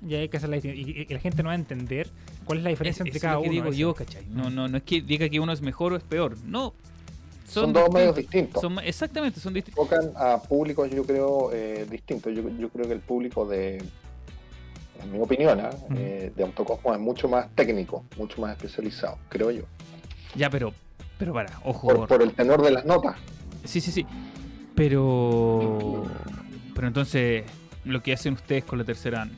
ya 0.00 0.18
hay 0.18 0.28
que 0.28 0.36
hacer 0.36 0.48
la. 0.48 0.56
Y, 0.58 1.06
y 1.08 1.12
la 1.12 1.18
gente 1.20 1.42
no 1.42 1.48
va 1.48 1.52
a 1.52 1.56
entender 1.56 2.08
cuál 2.44 2.58
es 2.58 2.64
la 2.64 2.70
Es, 2.70 2.74
diferencia 2.74 3.02
entre 3.02 3.16
es 3.16 3.22
cada 3.22 3.34
lo 3.34 3.42
que 3.42 3.48
uno. 3.48 3.54
digo 3.54 3.68
eso. 3.70 3.78
yo, 3.78 3.94
¿cachai? 3.94 4.24
No, 4.30 4.48
no, 4.48 4.68
no 4.68 4.76
es 4.78 4.82
que 4.84 5.02
diga 5.02 5.28
que 5.28 5.40
uno 5.40 5.52
es 5.52 5.60
mejor 5.60 5.92
o 5.92 5.96
es 5.96 6.02
peor. 6.04 6.36
No. 6.44 6.72
Son, 7.46 7.72
dos 7.72 7.90
medios 7.90 8.14
distintos. 8.14 8.60
Son- 8.60 8.78
exactamente, 8.78 9.40
son 9.40 9.54
distintos. 9.54 9.82
Enfocan 9.82 10.12
a 10.16 10.40
públicos, 10.42 10.88
yo 10.90 11.04
creo, 11.04 11.50
eh, 11.52 11.86
distintos. 11.90 12.32
Yo, 12.34 12.42
yo 12.58 12.68
creo 12.68 12.86
que 12.86 12.92
el 12.92 13.00
público 13.00 13.46
de, 13.46 13.78
en 15.02 15.12
mi 15.12 15.18
opinión, 15.18 15.58
¿ah? 15.60 15.70
Eh, 15.96 16.30
de 16.36 16.42
Autocosmo 16.44 16.92
es 16.92 17.00
mucho 17.00 17.26
más 17.26 17.48
técnico, 17.54 18.04
mucho 18.18 18.40
más 18.42 18.52
especializado, 18.56 19.16
creo 19.30 19.50
yo. 19.50 19.62
Ya, 20.34 20.50
pero, 20.50 20.74
pero 21.18 21.32
para, 21.32 21.58
ojo. 21.64 21.88
Por, 21.88 22.08
por 22.08 22.22
el 22.22 22.32
tenor 22.32 22.62
de 22.62 22.70
las 22.70 22.84
notas. 22.84 23.16
Sí, 23.64 23.80
sí, 23.80 23.90
sí. 23.92 24.06
Pero. 24.74 26.04
Pero 26.74 26.86
entonces, 26.86 27.44
lo 27.84 28.02
que 28.02 28.12
hacen 28.12 28.34
ustedes 28.34 28.64
con 28.64 28.78
la 28.78 28.84
tercera. 28.84 29.28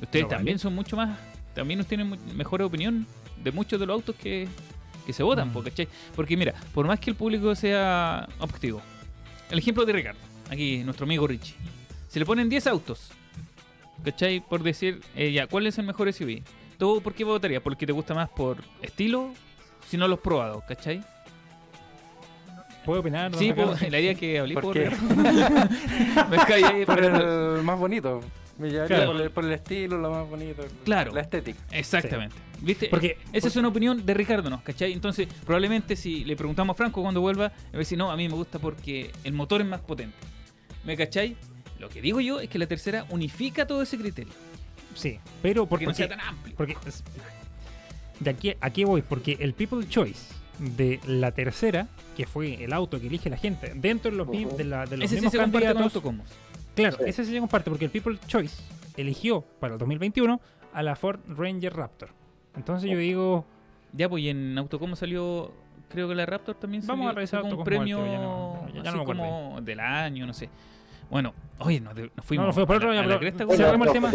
Ustedes 0.00 0.24
No 0.24 0.28
vale. 0.28 0.36
también 0.38 0.58
son 0.58 0.74
mucho 0.74 0.96
más. 0.96 1.18
También 1.54 1.78
nos 1.78 1.86
tienen 1.86 2.18
mejor 2.36 2.62
opinión 2.62 3.06
de 3.42 3.52
muchos 3.52 3.78
de 3.78 3.86
los 3.86 3.94
autos 3.94 4.14
que, 4.16 4.48
que 5.06 5.12
se 5.12 5.22
votan, 5.22 5.50
Mm. 5.52 5.62
¿cachai? 5.62 5.88
Porque 6.14 6.36
mira, 6.36 6.54
por 6.74 6.86
más 6.86 6.98
que 7.00 7.10
el 7.10 7.16
público 7.16 7.54
sea 7.54 8.28
objetivo. 8.38 8.82
El 9.50 9.58
ejemplo 9.58 9.84
de 9.86 9.92
Ricardo, 9.92 10.18
aquí 10.50 10.82
nuestro 10.84 11.04
amigo 11.04 11.26
Richie. 11.26 11.54
Se 12.08 12.18
le 12.18 12.26
ponen 12.26 12.48
10 12.48 12.66
autos, 12.66 13.10
¿cachai? 14.04 14.40
Por 14.40 14.62
decir, 14.62 15.00
eh, 15.14 15.32
ya, 15.32 15.46
¿cuál 15.46 15.66
es 15.66 15.78
el 15.78 15.84
mejor 15.86 16.12
SUV? 16.12 16.42
¿Tú 16.78 17.00
por 17.02 17.14
qué 17.14 17.24
votarías? 17.24 17.62
¿Porque 17.62 17.86
te 17.86 17.92
gusta 17.92 18.14
más 18.14 18.28
por 18.30 18.58
estilo? 18.82 19.32
Si 19.88 19.96
no 19.96 20.08
lo 20.08 20.14
has 20.14 20.20
probado, 20.20 20.62
¿cachai? 20.66 21.02
¿Puedo 22.84 23.00
opinar? 23.00 23.34
Sí, 23.34 23.52
pues, 23.52 23.90
la 23.90 23.98
idea 24.00 24.12
es 24.12 24.18
que 24.18 24.38
hablé 24.38 24.54
¿Por 24.54 24.62
por... 24.62 24.74
Me 26.30 26.36
caí 26.46 26.62
ahí, 26.62 26.84
Por 26.86 26.94
pero- 27.00 27.56
el 27.56 27.62
más 27.64 27.78
bonito. 27.78 28.20
Me 28.58 28.70
llevaría 28.70 28.96
Claro. 28.96 29.12
por, 29.12 29.20
el, 29.20 29.30
por 29.30 29.44
el 29.44 29.52
estilo, 29.52 29.98
lo 29.98 30.10
más 30.10 30.28
bonito. 30.30 30.64
Claro. 30.84 31.12
La 31.12 31.20
estética. 31.20 31.58
Exactamente. 31.72 32.36
¿Viste? 32.60 32.88
Porque- 32.88 33.18
Esa 33.32 33.48
es 33.48 33.56
una 33.56 33.68
opinión 33.68 34.06
de 34.06 34.14
Ricardo, 34.14 34.48
¿no? 34.48 34.62
¿Cachai? 34.62 34.92
Entonces, 34.92 35.28
probablemente 35.44 35.94
si 35.96 36.24
le 36.24 36.36
preguntamos 36.36 36.74
a 36.74 36.76
Franco 36.76 37.02
cuando 37.02 37.20
vuelva, 37.20 37.46
a 37.72 37.76
ver 37.76 37.84
si 37.84 37.96
no, 37.96 38.10
a 38.10 38.16
mí 38.16 38.28
me 38.28 38.34
gusta 38.34 38.58
porque 38.58 39.10
el 39.24 39.32
motor 39.34 39.60
es 39.60 39.66
más 39.66 39.80
potente. 39.80 40.16
¿Me 40.84 40.96
cachai? 40.96 41.36
Lo 41.80 41.88
que 41.90 42.00
digo 42.00 42.20
yo 42.20 42.40
es 42.40 42.48
que 42.48 42.58
la 42.58 42.66
tercera 42.66 43.04
unifica 43.10 43.66
todo 43.66 43.82
ese 43.82 43.98
criterio. 43.98 44.32
Sí, 44.94 45.18
pero 45.42 45.62
por, 45.66 45.70
Porque 45.80 45.84
no 45.86 45.90
porque, 45.90 45.96
sea 46.06 46.08
tan 46.08 46.20
amplio. 46.20 46.54
porque 46.56 46.76
es- 46.86 47.04
de 48.20 48.30
aquí 48.30 48.50
a 48.50 48.56
aquí 48.60 48.84
voy, 48.84 49.02
porque 49.02 49.36
el 49.40 49.54
People 49.54 49.86
Choice 49.88 50.32
de 50.58 51.00
la 51.06 51.32
tercera, 51.32 51.88
que 52.16 52.26
fue 52.26 52.64
el 52.64 52.72
auto 52.72 52.98
que 53.00 53.06
elige 53.08 53.28
la 53.30 53.36
gente, 53.36 53.72
dentro 53.74 54.10
de 54.10 54.16
los, 54.16 54.28
Ujú. 54.28 54.56
de, 54.56 54.64
la- 54.64 54.86
de 54.86 54.96
los 54.96 55.04
Ese 55.04 55.16
sí 55.16 55.20
mismos 55.20 55.32
se 55.32 55.38
comparte 55.38 55.66
con 55.66 55.74
candidatos, 55.74 55.94
autocomos. 55.96 56.26
claro, 56.74 56.96
Sí. 56.98 57.04
ese 57.06 57.24
sí 57.24 57.32
se 57.32 57.40
comparte 57.40 57.70
porque 57.70 57.84
el 57.84 57.90
People 57.90 58.18
Choice 58.26 58.62
eligió 58.96 59.42
para 59.60 59.74
el 59.74 59.78
2021 59.78 60.40
a 60.72 60.82
la 60.82 60.96
Ford 60.96 61.20
Ranger 61.28 61.74
Raptor. 61.74 62.10
Entonces 62.56 62.90
yo 62.90 62.98
digo, 62.98 63.44
Ya, 63.92 64.08
pues 64.10 64.22
y 64.24 64.28
en 64.28 64.58
autocomo 64.58 64.94
salió, 64.96 65.52
creo 65.88 66.06
que 66.08 66.14
la 66.14 66.26
Raptor 66.26 66.56
también 66.56 66.82
Vamos 66.86 67.04
salió, 67.04 67.10
a 67.10 67.14
revisar 67.14 67.42
un 67.44 67.64
premio 67.64 68.04
ya 68.04 68.18
no- 68.18 68.68
ya- 68.74 68.82
ya 68.92 69.04
como 69.04 69.58
del 69.62 69.80
año, 69.80 70.26
no 70.26 70.34
sé. 70.34 70.50
Bueno, 71.10 71.32
oye, 71.60 71.80
nos, 71.80 71.94
nos 71.94 72.10
fuimos 72.24 72.44
no, 72.44 72.46
no 72.48 72.52
fue 72.52 72.66
por 72.66 72.74
a 72.74 72.78
otro 72.78 72.88
la- 72.92 72.96
lado, 73.06 73.08
la 73.08 73.18
pero 73.32 73.46
Bueno, 73.46 73.64
cerremos 73.64 73.86
el 73.86 73.92
tema, 73.92 74.10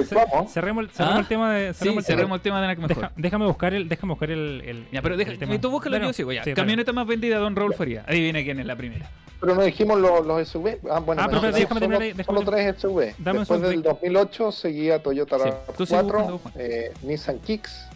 cerremos, 0.48 0.84
el- 0.86 0.92
¿Ah? 1.00 1.18
el 1.20 1.28
tema 1.28 1.54
de 1.54 1.74
Sí, 1.74 1.80
cerremos 1.80 1.98
el 2.00 2.06
tema. 2.06 2.18
cerremos 2.18 2.36
el 2.36 2.42
tema 2.42 2.62
de 2.62 2.68
la. 2.76 2.88
Deja- 2.88 3.12
déjame 3.16 3.46
buscar 3.46 3.74
el 3.74 3.88
déjame 3.90 4.12
buscar 4.14 4.32
el, 4.32 4.62
el- 4.66 4.88
Ya, 4.92 5.02
pero 5.02 5.16
el 5.16 5.20
deja, 5.20 5.38
tema. 5.40 5.60
tú 5.62 5.70
búscalo 5.72 5.96
Claro, 5.96 6.08
yo 6.10 6.14
sigo 6.14 6.32
ya. 6.34 6.44
sí. 6.44 6.54
Camioneta 6.54 6.92
más 6.92 7.08
vendida, 7.08 7.38
Don 7.38 7.56
Raúl 7.56 7.74
Faría. 7.74 8.04
Adivina 8.08 8.44
quién 8.44 8.60
es 8.60 8.66
la 8.66 8.76
primera. 8.76 9.10
Pero 9.40 9.56
no 9.56 9.64
dijimos 9.64 10.00
los, 10.00 10.26
los 10.28 10.48
SUV. 10.48 10.78
Ah, 10.92 11.00
bueno, 11.00 11.22
Ah, 11.24 11.28
pero 11.28 11.42
mencionamos 11.42 11.54
déjame 11.56 11.68
solo, 11.68 11.80
terminar 11.80 12.02
ahí, 12.04 12.14
déjame 12.14 12.38
solo 12.40 12.52
tres 12.52 12.76
SUV. 12.80 13.16
Dame 13.18 13.40
un 13.40 13.42
Después 13.44 13.62
del 13.62 13.70
segundo. 13.72 13.90
2008 13.90 14.52
seguía 14.52 15.02
Toyota 15.02 15.40
Sí, 15.40 15.50
tú 15.78 15.86
sigue 15.88 16.02
buscando, 16.04 16.14
RAV4, 16.38 16.40
Juan. 16.42 16.54
eh, 16.58 16.94
Nissan 17.02 17.40
Kicks, 17.40 17.88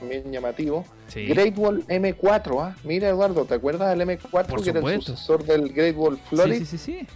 también 0.00 0.32
llamativo. 0.32 0.84
Sí. 1.08 1.26
Great 1.26 1.56
Wall 1.56 1.84
M4, 1.86 2.60
¿ah? 2.62 2.74
Mira 2.84 3.08
Eduardo, 3.08 3.44
¿te 3.44 3.54
acuerdas 3.54 3.90
del 3.96 4.00
M4 4.08 4.28
Por 4.30 4.62
que 4.64 4.70
era 4.70 4.78
el 4.80 4.84
supuesto. 4.84 5.12
sucesor 5.12 5.44
del 5.44 5.72
Great 5.72 5.96
Wall 5.96 6.18
Florid? 6.28 6.58
Sí, 6.60 6.66
sí, 6.66 6.78
sí, 6.78 6.98
sí. 7.00 7.06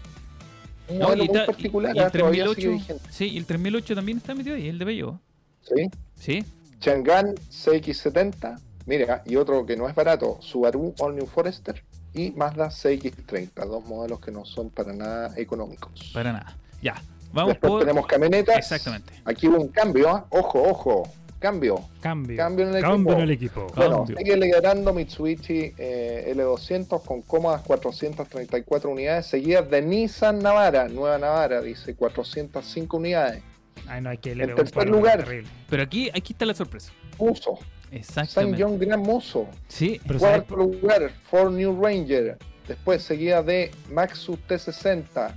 No, 0.91 1.14
y 1.14 1.28
particular, 1.28 1.95
y 1.95 1.99
el 1.99 2.05
ah, 2.05 2.11
todavía 2.11 2.45
3008, 2.45 2.55
sigue 2.61 2.72
vigente. 2.72 3.05
sí, 3.11 3.28
y 3.28 3.39
el 3.39 3.47
3008 3.47 3.95
también 3.95 4.18
está 4.18 4.35
metido 4.35 4.57
ahí, 4.57 4.68
el 4.68 4.78
de 4.78 4.85
Bello. 4.85 5.20
Sí. 5.62 5.91
Sí. 6.16 6.45
Chang'an 6.80 7.35
CX70, 7.37 8.59
mira, 8.87 9.22
y 9.24 9.37
otro 9.37 9.64
que 9.64 9.76
no 9.76 9.89
es 9.89 9.95
barato, 9.95 10.39
Subaru 10.41 10.95
All 10.99 11.14
New 11.14 11.26
Forester 11.26 11.83
y 12.12 12.33
Mazda 12.33 12.68
CX30, 12.68 13.66
dos 13.66 13.85
modelos 13.87 14.20
que 14.20 14.30
no 14.30 14.45
son 14.45 14.70
para 14.70 14.93
nada 14.93 15.33
económicos. 15.37 16.11
Para 16.12 16.33
nada. 16.33 16.57
Ya. 16.83 17.01
Vamos 17.33 17.55
Después 17.55 17.70
por. 17.70 17.80
tenemos 17.80 18.07
camionetas. 18.07 18.59
Exactamente. 18.59 19.14
Aquí 19.24 19.49
hubo 19.49 19.59
un 19.59 19.68
cambio, 19.68 20.11
¿ah? 20.11 20.26
ojo, 20.28 20.62
ojo, 20.62 21.09
cambio. 21.43 21.88
Cambio. 22.01 22.36
Cambio 22.38 22.68
en 22.68 22.76
el 22.76 22.80
Cambio 22.82 23.12
equipo. 23.12 23.12
en 23.12 23.20
el 23.20 23.30
equipo. 23.30 23.66
Bueno, 23.76 23.97
Cambio. 23.99 24.16
sigue 24.16 24.36
liderando 24.38 24.95
Mitsubishi 24.95 25.74
eh, 25.76 26.32
L200 26.34 27.03
con 27.05 27.20
cómodas 27.22 27.61
434 27.62 28.88
unidades, 28.90 29.26
seguidas 29.26 29.68
de 29.70 29.82
Nissan 29.82 30.38
Navara, 30.38 30.88
nueva 30.88 31.18
Navara, 31.18 31.61
dice 31.61 31.95
405 31.95 32.97
unidades. 32.97 33.43
Ay, 33.86 34.01
no, 34.01 34.11
hay 34.11 34.18
que 34.18 34.32
En 34.32 34.55
tercer 34.55 34.88
lugar. 34.88 35.24
terrible. 35.24 35.49
Pero 35.68 35.82
aquí, 35.82 36.09
aquí 36.14 36.32
está 36.32 36.47
la 36.47 36.55
sorpresa. 36.55 36.93
Muso, 37.18 37.59
San 37.59 37.99
Exactamente. 37.99 38.62
John 38.62 38.78
Gran 38.78 39.01
Muso. 39.01 39.47
Sí. 39.68 40.01
Pero. 40.07 40.18
Cuarto 40.18 40.57
lugar, 40.57 41.11
Ford 41.24 41.53
New 41.53 41.78
Ranger. 41.82 42.38
Después 42.66 43.03
seguida 43.03 43.43
de 43.43 43.70
Maxus 43.90 44.38
T60. 44.49 45.34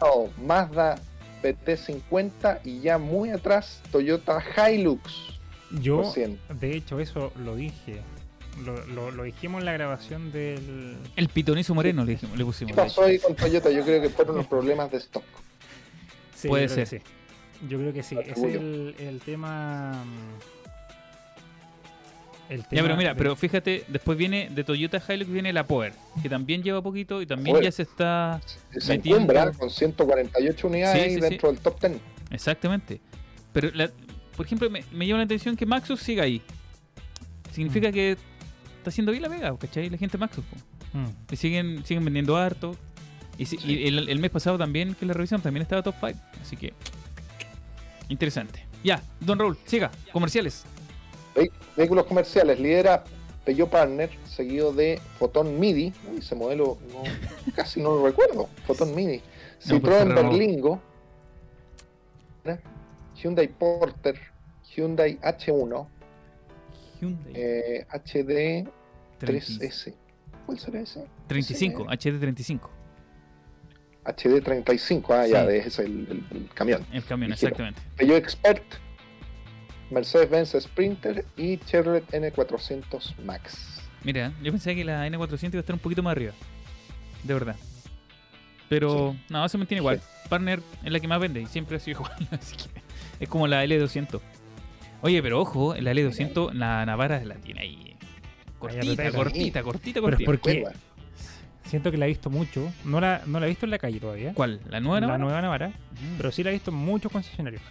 Oh, 0.00 0.30
Mazda 0.42 0.94
PT50 1.42 2.60
y 2.64 2.80
ya 2.80 2.98
muy 2.98 3.30
atrás 3.30 3.80
Toyota 3.90 4.42
Hilux. 4.70 5.02
Yo, 5.80 6.12
de 6.58 6.76
hecho, 6.76 6.98
eso 7.00 7.32
lo 7.44 7.54
dije. 7.56 8.00
Lo, 8.64 8.84
lo, 8.86 9.10
lo 9.12 9.22
dijimos 9.22 9.60
en 9.60 9.66
la 9.66 9.72
grabación 9.72 10.32
del. 10.32 10.96
El 11.16 11.28
pitonizo 11.28 11.74
moreno 11.74 12.04
le, 12.04 12.12
dijimos- 12.12 12.32
le 12.36 12.38
¿Qué 12.42 12.44
pusimos. 12.46 12.72
pasó 12.76 13.04
ahí 13.04 13.18
con 13.20 13.36
Toyota? 13.36 13.70
Yo 13.70 13.84
creo 13.84 14.02
que 14.02 14.08
fueron 14.10 14.36
los 14.36 14.46
problemas 14.46 14.90
de 14.90 14.98
stock. 14.98 15.22
Sí, 16.34 16.48
Puede 16.48 16.68
ser. 16.68 16.86
sí. 16.88 16.98
Yo 17.68 17.78
creo 17.78 17.92
que 17.92 18.02
sí. 18.02 18.16
Es 18.26 18.38
el, 18.42 18.94
el 18.98 19.20
tema. 19.20 20.02
El 22.50 22.62
Ya, 22.62 22.82
pero 22.82 22.96
mira, 22.96 23.10
de- 23.10 23.14
pero 23.16 23.36
fíjate, 23.36 23.84
después 23.88 24.18
viene 24.18 24.48
de 24.50 24.64
Toyota 24.64 25.00
Hilux 25.08 25.30
viene 25.30 25.52
la 25.52 25.66
Power, 25.66 25.92
que 26.20 26.28
también 26.28 26.62
lleva 26.62 26.82
poquito 26.82 27.22
y 27.22 27.26
también 27.26 27.54
Power. 27.54 27.64
ya 27.64 27.70
se 27.72 27.82
está 27.82 28.40
Se 28.78 28.96
metiendo- 28.98 29.52
con 29.56 29.70
148 29.70 30.66
unidades 30.66 31.14
Sí, 31.14 31.20
dentro 31.20 31.50
del 31.52 31.60
top 31.60 31.80
10. 31.80 32.00
Exactamente. 32.30 33.00
Pero, 33.52 33.70
la- 33.72 33.90
por 34.36 34.46
ejemplo, 34.46 34.68
me, 34.68 34.84
me 34.92 35.06
llama 35.06 35.18
la 35.18 35.24
atención 35.24 35.56
que 35.56 35.64
Maxus 35.64 36.00
siga 36.00 36.24
ahí. 36.24 36.42
Significa 37.52 37.88
Mm. 37.88 37.92
que 37.92 38.10
está 38.78 38.90
haciendo 38.90 39.12
bien 39.12 39.22
la 39.22 39.28
pega, 39.28 39.56
¿cachai? 39.56 39.88
La 39.88 39.96
gente 39.98 40.18
de 40.18 40.20
Maxus. 40.20 40.44
Mm. 40.92 41.32
Y 41.32 41.36
siguen, 41.36 41.84
siguen 41.86 42.04
vendiendo 42.04 42.36
harto. 42.36 42.76
Y, 43.38 43.46
si- 43.46 43.58
y 43.64 43.86
el, 43.86 44.08
el 44.08 44.18
mes 44.18 44.30
pasado 44.32 44.58
también, 44.58 44.94
que 44.94 45.06
la 45.06 45.12
revisión 45.14 45.40
también 45.40 45.62
estaba 45.62 45.82
top 45.82 45.94
5. 46.00 46.18
Así 46.42 46.56
que, 46.56 46.72
interesante. 48.08 48.66
Ya, 48.82 49.02
Don 49.20 49.38
Raúl, 49.38 49.56
siga. 49.66 49.90
Comerciales. 50.12 50.64
Ve- 51.40 51.50
Vehículos 51.76 52.04
comerciales, 52.06 52.60
lidera 52.60 53.04
Peugeot 53.44 53.70
Partner, 53.70 54.10
seguido 54.26 54.72
de 54.72 55.00
Photon 55.18 55.58
Midi. 55.58 55.92
Uy, 56.10 56.18
ese 56.18 56.34
modelo 56.34 56.78
no- 56.92 57.52
casi 57.54 57.80
no 57.80 57.90
lo 57.96 58.06
recuerdo. 58.06 58.48
Photon 58.66 58.94
Midi. 58.94 59.16
No, 59.18 59.22
pues, 59.22 59.70
Citroën 59.70 59.98
Ferraro. 60.08 60.28
Berlingo. 60.30 60.80
Hyundai 63.22 63.48
Porter. 63.48 64.18
Hyundai 64.74 65.18
H1. 65.20 65.86
Hyundai. 67.00 67.32
eh, 67.34 67.86
HD 67.90 68.66
30 69.18 69.46
3S. 69.64 69.94
¿Cuál 70.46 70.58
será 70.58 70.80
ese? 70.80 71.04
35, 71.26 71.86
HD 71.90 72.18
35. 72.18 72.70
HD 74.04 74.40
35. 74.42 75.12
Ah, 75.12 75.26
ya, 75.26 75.46
Sí. 75.46 75.56
ese 75.56 75.68
es 75.68 75.78
el, 75.80 75.86
el- 76.10 76.36
el 76.36 76.48
camión. 76.54 76.86
El 76.92 77.04
camión, 77.04 77.30
Ligero. 77.30 77.48
exactamente. 77.48 77.80
Peugeot 77.96 78.18
Expert. 78.18 78.62
Mercedes-Benz 79.90 80.56
Sprinter 80.60 81.24
y 81.36 81.58
Chevrolet 81.58 82.06
N400 82.10 83.16
Max. 83.24 83.80
Mira, 84.04 84.32
yo 84.42 84.50
pensé 84.52 84.74
que 84.74 84.84
la 84.84 85.06
N400 85.06 85.48
iba 85.48 85.58
a 85.58 85.60
estar 85.60 85.74
un 85.74 85.80
poquito 85.80 86.02
más 86.02 86.12
arriba. 86.12 86.32
De 87.22 87.34
verdad. 87.34 87.56
Pero, 88.68 89.16
no, 89.28 89.48
se 89.48 89.58
mantiene 89.58 89.80
igual. 89.80 90.00
Partner 90.28 90.60
es 90.84 90.92
la 90.92 91.00
que 91.00 91.08
más 91.08 91.20
vende 91.20 91.40
y 91.42 91.46
siempre 91.46 91.76
ha 91.76 91.80
sido 91.80 92.00
igual. 92.02 92.28
Así 92.30 92.56
que 92.56 92.64
es 93.18 93.28
como 93.28 93.46
la 93.46 93.64
L200. 93.64 94.20
Oye, 95.02 95.22
pero 95.22 95.40
ojo, 95.40 95.74
la 95.74 95.92
L200, 95.92 96.52
la 96.52 96.84
Navara 96.86 97.24
la 97.24 97.34
tiene 97.36 97.62
ahí. 97.62 97.96
Cortita, 98.58 99.10
cortita, 99.10 99.62
cortita, 99.62 100.00
Pero 100.02 100.16
es 100.16 100.24
cortita. 100.24 100.26
porque 100.26 100.60
Bueno, 100.60 100.78
siento 101.64 101.90
que 101.90 101.96
la 101.96 102.04
he 102.04 102.08
visto 102.08 102.28
mucho. 102.30 102.70
No 102.84 103.00
la, 103.00 103.22
no 103.26 103.40
la 103.40 103.46
he 103.46 103.48
visto 103.48 103.64
en 103.66 103.70
la 103.70 103.78
calle 103.78 103.98
todavía. 103.98 104.34
¿Cuál? 104.34 104.60
¿La 104.68 104.80
nueva 104.80 105.00
la 105.00 105.06
Navara? 105.06 105.18
nueva 105.24 105.42
Navara. 105.42 105.68
Mm. 105.68 106.16
Pero 106.18 106.30
sí 106.30 106.42
la 106.44 106.50
he 106.50 106.52
visto 106.52 106.70
en 106.70 106.76
muchos 106.76 107.10
concesionarios. 107.10 107.62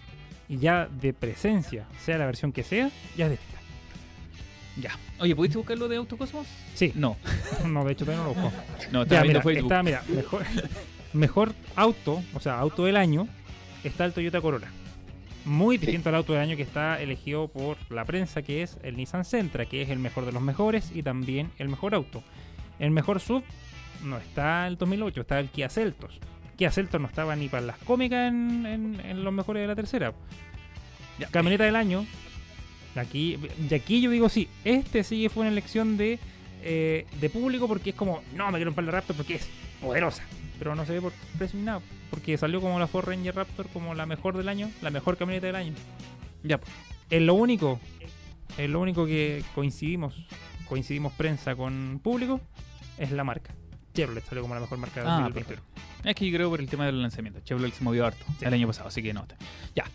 Y 0.50 0.58
ya 0.58 0.88
de 0.88 1.14
presencia, 1.14 1.86
sea 2.04 2.18
la 2.18 2.26
versión 2.26 2.52
que 2.52 2.64
sea, 2.64 2.90
ya 3.16 3.26
es 3.26 3.32
distinta. 3.32 3.60
Ya. 4.78 4.92
Oye, 5.20 5.36
¿pudiste 5.36 5.58
buscar 5.58 5.78
lo 5.78 5.88
de 5.88 5.98
Autocosmos? 5.98 6.48
Sí, 6.74 6.92
No. 6.96 7.18
no, 7.68 7.84
de 7.86 7.92
hecho 7.94 8.06
todavía 8.06 8.24
no 8.26 8.34
lo 8.34 8.42
busco. 8.42 8.58
No, 8.92 9.06
viendo 9.06 9.28
mira, 9.28 9.42
Facebook. 9.42 9.72
está, 9.72 9.84
mira, 9.84 10.04
mejor, 10.08 10.44
mejor 11.14 11.54
auto, 11.76 12.24
o 12.34 12.40
sea, 12.40 12.58
auto 12.60 12.86
del 12.86 12.98
año, 12.98 13.28
está 13.84 14.06
el 14.06 14.14
Toyota 14.14 14.42
Corolla. 14.42 14.70
Muy 15.46 15.78
Sí. 15.78 15.86
distinto 15.86 16.10
al 16.10 16.16
auto 16.16 16.34
del 16.34 16.42
año 16.42 16.56
que 16.58 16.64
está 16.64 17.00
elegido 17.02 17.48
por 17.48 17.78
la 17.92 18.06
prensa, 18.06 18.42
que 18.42 18.62
es 18.64 18.78
el 18.84 18.98
Nissan 18.98 19.26
Sentra, 19.26 19.66
que 19.66 19.82
es 19.82 19.90
el 19.90 20.00
mejor 20.00 20.26
de 20.26 20.32
los 20.32 20.42
mejores 20.42 20.92
y 20.94 21.04
también 21.04 21.52
el 21.60 21.70
mejor 21.70 21.94
auto. 21.96 22.24
El 22.80 22.92
mejor 22.92 23.20
sub 23.20 23.44
no 24.04 24.18
está 24.18 24.68
el 24.68 24.78
2008, 24.78 25.22
está 25.22 25.40
el 25.40 25.50
Kia 25.50 25.70
Celtos. 25.70 26.20
Kia 26.60 26.72
Celtos 26.72 27.00
no 27.00 27.08
estaba 27.08 27.36
ni 27.38 27.48
para 27.48 27.66
las 27.66 27.78
cómicas 27.80 28.28
en, 28.28 28.66
en- 28.66 29.00
en 29.00 29.24
los 29.24 29.32
mejores 29.34 29.62
de 29.64 29.68
la 29.68 29.76
tercera. 29.78 30.14
Ya. 31.18 31.28
Camioneta 31.30 31.64
del 31.64 31.78
año. 31.78 32.06
Aquí, 32.96 33.38
y 33.70 33.74
aquí 33.74 34.02
yo 34.02 34.12
digo 34.12 34.28
sí, 34.28 34.50
este 34.66 35.06
sí 35.06 35.30
fue 35.30 35.42
una 35.42 35.52
elección 35.52 35.96
de, 35.96 36.20
eh, 36.62 37.06
de 37.22 37.30
público 37.30 37.68
porque 37.70 37.92
es 37.92 37.96
como, 37.96 38.22
no, 38.36 38.48
me 38.52 38.58
quiero 38.58 38.72
un 38.72 38.76
par 38.76 38.84
de 38.84 38.92
Raptor 38.92 39.16
porque 39.16 39.36
es 39.36 39.48
poderosa. 39.82 40.24
Pero 40.58 40.76
no 40.76 40.86
se 40.86 40.92
ve 40.94 41.02
por 41.02 41.14
precio 41.38 41.58
ni 41.58 41.64
nada. 41.66 41.80
Porque 42.10 42.38
salió 42.38 42.60
como 42.60 42.78
la 42.78 42.88
Ford 42.88 43.08
Ranger 43.08 43.36
Raptor 43.36 43.68
como 43.70 43.94
la 43.96 44.06
mejor 44.06 44.36
del 44.36 44.50
año, 44.50 44.70
la 44.82 44.90
mejor 44.90 45.16
camioneta 45.16 45.48
del 45.48 45.56
año. 45.56 45.74
Ya, 46.44 46.58
pues. 46.58 46.72
Es 47.10 47.22
lo 47.22 47.36
único, 47.36 47.80
es 48.58 48.70
lo 48.70 48.82
único 48.82 49.06
que 49.06 49.44
coincidimos, 49.56 50.28
coincidimos 50.68 51.14
prensa 51.14 51.56
con 51.56 52.02
público, 52.04 52.42
es 52.98 53.12
la 53.12 53.24
marca. 53.24 53.54
Chevrolet 54.00 54.26
salió 54.26 54.42
como 54.42 54.56
la 54.56 54.62
mejor 54.62 54.78
marca 54.78 55.02
del 55.02 55.10
Ah, 55.10 55.22
2021. 55.24 55.62
Es 56.06 56.16
que 56.16 56.30
yo 56.30 56.36
creo 56.38 56.50
por 56.50 56.60
el 56.60 56.68
tema 56.70 56.86
del 56.86 57.02
lanzamiento. 57.02 57.40
Chevrolet 57.44 57.74
se 57.74 57.84
movió 57.84 58.06
harto 58.06 58.26
el 58.42 58.54
año 58.54 58.68
pasado, 58.68 58.88
así 58.88 59.04
que 59.04 59.14
no. 59.14 59.26
Ya. 59.76 59.86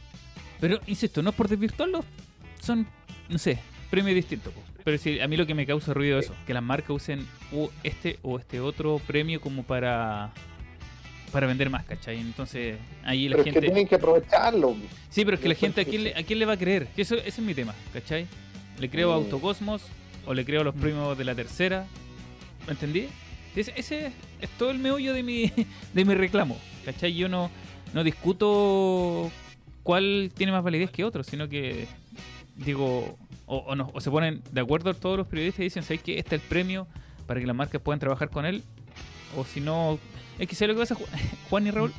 Pero, 0.60 0.80
insisto, 0.86 1.22
no 1.22 1.30
es 1.30 1.36
por 1.36 1.48
desvirtuarlo. 1.48 2.04
Son, 2.60 2.86
no 3.28 3.38
sé, 3.38 3.58
premios 3.90 4.14
distintos. 4.14 4.52
po. 4.52 4.60
Pero 4.84 4.98
si 4.98 5.18
a 5.20 5.26
mí 5.28 5.36
lo 5.36 5.46
que 5.46 5.54
me 5.54 5.64
causa 5.66 5.94
ruido 5.94 6.18
es 6.18 6.26
eso. 6.26 6.34
Que 6.46 6.52
las 6.54 6.62
marcas 6.62 6.90
usen 6.90 7.26
este 7.82 8.18
o 8.22 8.38
este 8.38 8.60
otro 8.60 9.00
premio 9.06 9.40
como 9.40 9.62
para 9.62 10.30
para 11.32 11.48
vender 11.48 11.68
más, 11.68 11.84
¿cachai? 11.84 12.20
Entonces, 12.20 12.76
ahí 13.02 13.28
la 13.28 13.34
pero 13.36 13.40
es 13.40 13.44
que 13.46 13.50
gente... 13.52 13.66
tienen 13.66 13.88
que 13.88 13.96
aprovecharlo. 13.96 14.76
Sí, 15.10 15.24
pero 15.24 15.34
es 15.36 15.40
que 15.42 15.48
la 15.48 15.56
gente, 15.56 15.80
¿a 15.80 15.84
quién, 15.84 16.04
le, 16.04 16.14
¿a 16.14 16.22
quién 16.22 16.38
le 16.38 16.44
va 16.46 16.52
a 16.52 16.56
creer? 16.56 16.86
Que 16.94 17.02
Eso, 17.02 17.16
ese 17.16 17.28
es 17.28 17.38
mi 17.40 17.54
tema, 17.54 17.74
¿cachai? 17.92 18.28
¿Le 18.78 18.88
creo 18.88 19.12
a 19.12 19.16
Mm. 19.18 19.24
Autocosmos 19.24 19.82
o 20.26 20.32
le 20.34 20.44
creo 20.44 20.60
a 20.60 20.64
los 20.64 20.76
Mm. 20.76 20.80
premios 20.80 21.18
de 21.18 21.24
la 21.24 21.34
tercera? 21.34 21.86
¿Me 22.66 22.72
entendí? 22.74 23.08
Ese, 23.56 23.72
ese 23.76 24.12
es 24.40 24.50
todo 24.58 24.70
el 24.70 24.78
meollo 24.78 25.12
de 25.12 25.22
mi, 25.22 25.52
de 25.94 26.04
mi 26.04 26.14
reclamo, 26.14 26.56
¿cachai? 26.84 27.14
Yo 27.14 27.28
no, 27.28 27.50
no 27.92 28.02
discuto 28.04 29.30
cuál 29.82 30.32
tiene 30.34 30.52
más 30.52 30.62
validez 30.64 30.90
que 30.90 31.04
otro, 31.04 31.22
sino 31.22 31.48
que 31.48 31.86
digo, 32.56 33.16
o, 33.46 33.56
o 33.58 33.74
no, 33.76 33.90
o 33.92 34.00
se 34.00 34.10
ponen 34.10 34.42
de 34.52 34.60
acuerdo 34.60 34.94
todos 34.94 35.16
los 35.18 35.26
periodistas 35.26 35.60
y 35.60 35.64
dicen, 35.64 35.82
¿sabes 35.82 36.02
qué? 36.02 36.18
Este 36.18 36.36
es 36.36 36.42
el 36.42 36.48
premio 36.48 36.86
para 37.26 37.40
que 37.40 37.46
las 37.46 37.54
marcas 37.56 37.80
puedan 37.80 38.00
trabajar 38.00 38.30
con 38.30 38.44
él. 38.46 38.62
O 39.36 39.44
si 39.44 39.60
no, 39.60 39.98
es 40.38 40.48
que 40.48 40.54
sé 40.54 40.66
lo 40.66 40.74
que 40.74 40.80
pasa, 40.80 40.94
Ju- 40.94 41.06
Juan 41.50 41.66
y 41.66 41.70
Raúl. 41.70 41.92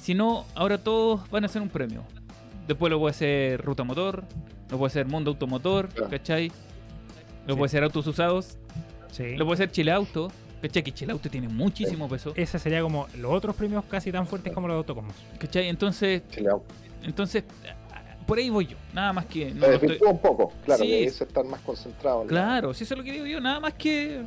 Si 0.00 0.14
no, 0.14 0.44
ahora 0.54 0.78
todos 0.78 1.28
van 1.30 1.44
a 1.44 1.46
hacer 1.46 1.62
un 1.62 1.68
premio. 1.68 2.02
Después 2.68 2.90
lo 2.90 2.98
puede 2.98 3.10
hacer 3.12 3.62
Ruta 3.62 3.84
Motor, 3.84 4.24
lo 4.70 4.78
puede 4.78 4.88
hacer 4.90 5.06
Mundo 5.06 5.30
Automotor. 5.30 5.88
¿cachai? 6.10 6.48
Lo 7.46 7.54
Sí. 7.54 7.58
puede 7.58 7.66
hacer 7.66 7.82
Autos 7.84 8.06
Usados, 8.06 8.58
Sí. 9.12 9.36
lo 9.36 9.44
puede 9.46 9.54
hacer 9.54 9.70
Chile 9.70 9.92
Auto, 9.92 10.30
¿cachai? 10.62 10.82
Que 10.82 10.92
Chile 10.92 11.12
Auto 11.12 11.28
tiene 11.30 11.48
muchísimo 11.48 12.08
peso, 12.08 12.32
Ese 12.36 12.58
sería 12.58 12.82
como 12.82 13.06
los 13.18 13.32
otros 13.32 13.54
premios 13.56 13.84
casi 13.84 14.10
tan 14.12 14.26
fuertes 14.26 14.52
como 14.52 14.66
los 14.68 14.74
de 14.74 14.78
Autocosmos. 14.78 15.14
¿cachai? 15.38 15.68
Entonces, 15.68 16.22
entonces, 17.02 17.44
por 18.26 18.38
ahí 18.38 18.50
voy 18.50 18.66
yo, 18.66 18.76
nada 18.92 19.12
más 19.12 19.26
que... 19.26 19.52
no 19.54 19.66
estoy- 19.66 19.98
un 20.04 20.18
poco. 20.18 20.52
Claro, 20.64 20.82
Sí. 20.84 20.90
debe 20.90 21.04
estar 21.06 21.44
más 21.44 21.60
concentrado. 21.60 22.22
en 22.22 22.26
la- 22.26 22.30
Claro, 22.30 22.74
si 22.74 22.84
eso 22.84 22.94
es 22.94 22.98
lo 22.98 23.04
que 23.04 23.12
digo 23.12 23.26
yo, 23.26 23.40
nada 23.40 23.60
más 23.60 23.74
que. 23.74 24.22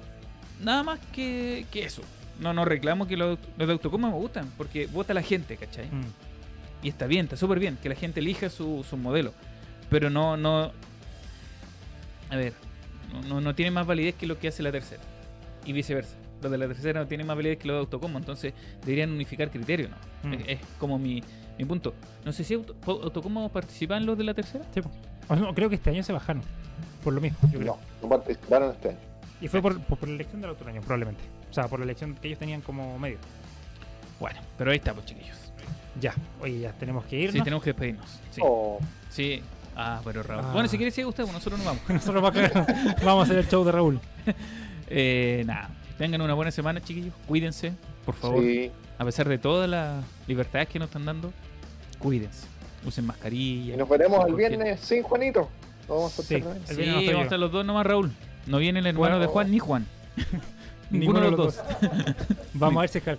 Nada 0.62 0.84
más 0.84 1.00
que, 1.14 1.66
que 1.72 1.84
eso. 1.86 2.02
No, 2.40 2.54
no 2.54 2.64
reclamo 2.66 3.08
que 3.08 3.18
los, 3.18 3.38
los 3.58 3.68
de 3.68 3.74
Autocoma 3.74 4.10
me 4.10 4.16
gustan, 4.16 4.50
porque 4.58 4.88
vota 4.88 5.14
la 5.14 5.22
gente, 5.22 5.58
¿cachai? 5.58 5.88
Mm. 5.88 6.06
Y 6.84 6.90
está 6.90 7.06
bien, 7.08 7.26
está 7.26 7.36
súper 7.36 7.60
bien 7.60 7.78
que 7.82 7.90
la 7.90 7.96
gente 7.96 8.22
elija 8.22 8.50
su, 8.50 8.86
su 8.90 8.96
modelo. 8.96 9.34
Pero 9.90 10.10
no, 10.10 10.38
no. 10.38 10.72
A 12.30 12.36
ver, 12.38 12.54
no, 13.12 13.22
no, 13.24 13.42
no 13.42 13.56
tiene 13.56 13.72
más 13.72 13.86
validez 13.86 14.16
que 14.16 14.28
lo 14.28 14.38
que 14.40 14.48
hace 14.48 14.64
la 14.64 14.72
tercera. 14.72 15.02
Y 15.66 15.74
viceversa. 15.74 16.16
Los 16.42 16.52
de 16.52 16.58
la 16.58 16.68
tercera 16.68 17.02
no 17.02 17.08
tienen 17.08 17.28
más 17.28 17.36
validez 17.36 17.58
que 17.58 17.68
los 17.68 17.76
de 17.76 17.80
Autocoma, 17.82 18.20
entonces 18.20 18.54
deberían 18.82 19.12
unificar 19.12 19.50
criterios, 19.52 19.90
¿no? 19.90 20.30
Mm. 20.30 20.34
Es, 20.34 20.42
es 20.48 20.60
como 20.80 20.98
mi, 20.98 21.22
mi 21.58 21.66
punto. 21.66 21.94
No 22.24 22.32
sé 22.32 22.44
si 22.44 22.54
Auto, 22.54 22.76
Autocoma 22.86 23.50
participa 23.50 23.98
en 23.98 24.06
los 24.06 24.18
de 24.18 24.24
la 24.24 24.34
tercera. 24.34 24.64
Sí, 24.74 24.82
no, 25.30 25.54
creo 25.54 25.70
que 25.70 25.76
este 25.76 25.90
año 25.90 26.02
se 26.02 26.14
bajaron. 26.14 26.42
Por 27.04 27.14
lo 27.14 27.22
mismo, 27.22 27.38
yo 27.52 27.60
creo. 27.60 27.74
No, 27.74 27.80
no 28.02 28.10
participaron 28.10 28.72
este 28.72 28.90
año. 28.90 28.98
Y 29.42 29.48
fue 29.48 29.62
por, 29.62 29.80
por, 29.82 30.00
por 30.00 30.10
la 30.10 30.16
elección 30.16 30.42
del 30.42 30.52
otro 30.52 30.68
año, 30.70 30.82
probablemente. 30.82 31.24
O 31.50 31.54
sea, 31.54 31.68
por 31.68 31.80
la 31.80 31.86
elección 31.86 32.16
que 32.16 32.28
ellos 32.28 32.40
tenían 32.40 32.62
como 32.62 32.98
medio. 33.00 33.18
Bueno, 34.20 34.40
pero 34.58 34.72
ahí 34.72 34.78
está, 34.78 34.94
pues 34.94 35.06
chiquillos. 35.06 35.38
Ya, 36.00 36.14
oye, 36.42 36.60
ya 36.60 36.72
tenemos 36.74 37.06
que 37.06 37.18
irnos. 37.18 37.34
Sí, 37.34 37.42
tenemos 37.42 37.64
que 37.64 37.72
despedirnos. 37.72 38.20
Sí. 38.32 38.42
Oh, 38.44 38.80
Sí. 39.10 39.42
Ah, 39.76 40.02
pero 40.04 40.24
Raúl. 40.24 40.44
Ah. 40.46 40.52
Bueno, 40.52 40.68
si 40.68 40.76
quiere 40.78 40.92
sigue 40.92 41.08
usted, 41.08 41.24
pues 41.24 41.34
nosotros 41.34 41.60
nos 41.60 41.68
vamos. 41.68 41.82
Nosotros 41.90 42.22
vamos 42.22 42.56
a, 42.56 42.96
vamos 43.04 43.22
a 43.22 43.24
hacer 43.24 43.38
el 43.38 43.48
show 43.48 43.64
de 43.64 43.72
Raúl. 43.72 44.00
Eh, 44.90 45.44
nada. 45.46 45.70
Tengan 45.98 46.22
una 46.22 46.34
buena 46.34 46.52
semana, 46.52 46.82
chiquillos. 46.82 47.14
Cuídense, 47.28 47.74
por 48.06 48.16
favor. 48.16 48.42
sí. 48.42 48.72
A 48.98 49.06
pesar 49.06 49.30
de 49.30 49.38
todas 49.38 49.70
las 49.70 50.04
libertades 50.28 50.68
que 50.68 50.78
nos 50.80 50.88
están 50.90 51.06
dando, 51.06 51.32
cuídense. 52.00 52.48
Usen 52.86 53.06
mascarilla. 53.06 53.74
Y 53.74 53.78
nos 53.78 53.88
veremos 53.88 54.26
el 54.28 54.36
viernes 54.36 54.80
sin 54.82 55.04
Juanito. 55.04 55.50
Vamos 55.88 56.18
a 56.20 56.24
Sí. 56.24 56.36
El 56.36 56.44
Sí, 56.76 56.86
vamos 57.08 57.22
a 57.22 57.24
estar 57.24 57.40
los 57.40 57.52
dos 57.52 57.66
nomás, 57.66 57.86
Raúl. 57.86 58.12
No 58.46 58.58
viene 58.58 58.80
el 58.80 58.88
hermano 58.88 59.16
Bueno. 59.16 59.20
de 59.20 59.28
Juan 59.28 59.52
ni 59.52 59.60
Juan. 59.60 59.86
Ninguno 60.90 61.20
de 61.22 61.32
los 61.32 61.38
dos. 61.38 61.60
Vamos 62.54 62.78
a 62.78 62.82
ver 62.82 62.90
si 62.90 62.98
es 62.98 63.04
que 63.04 63.16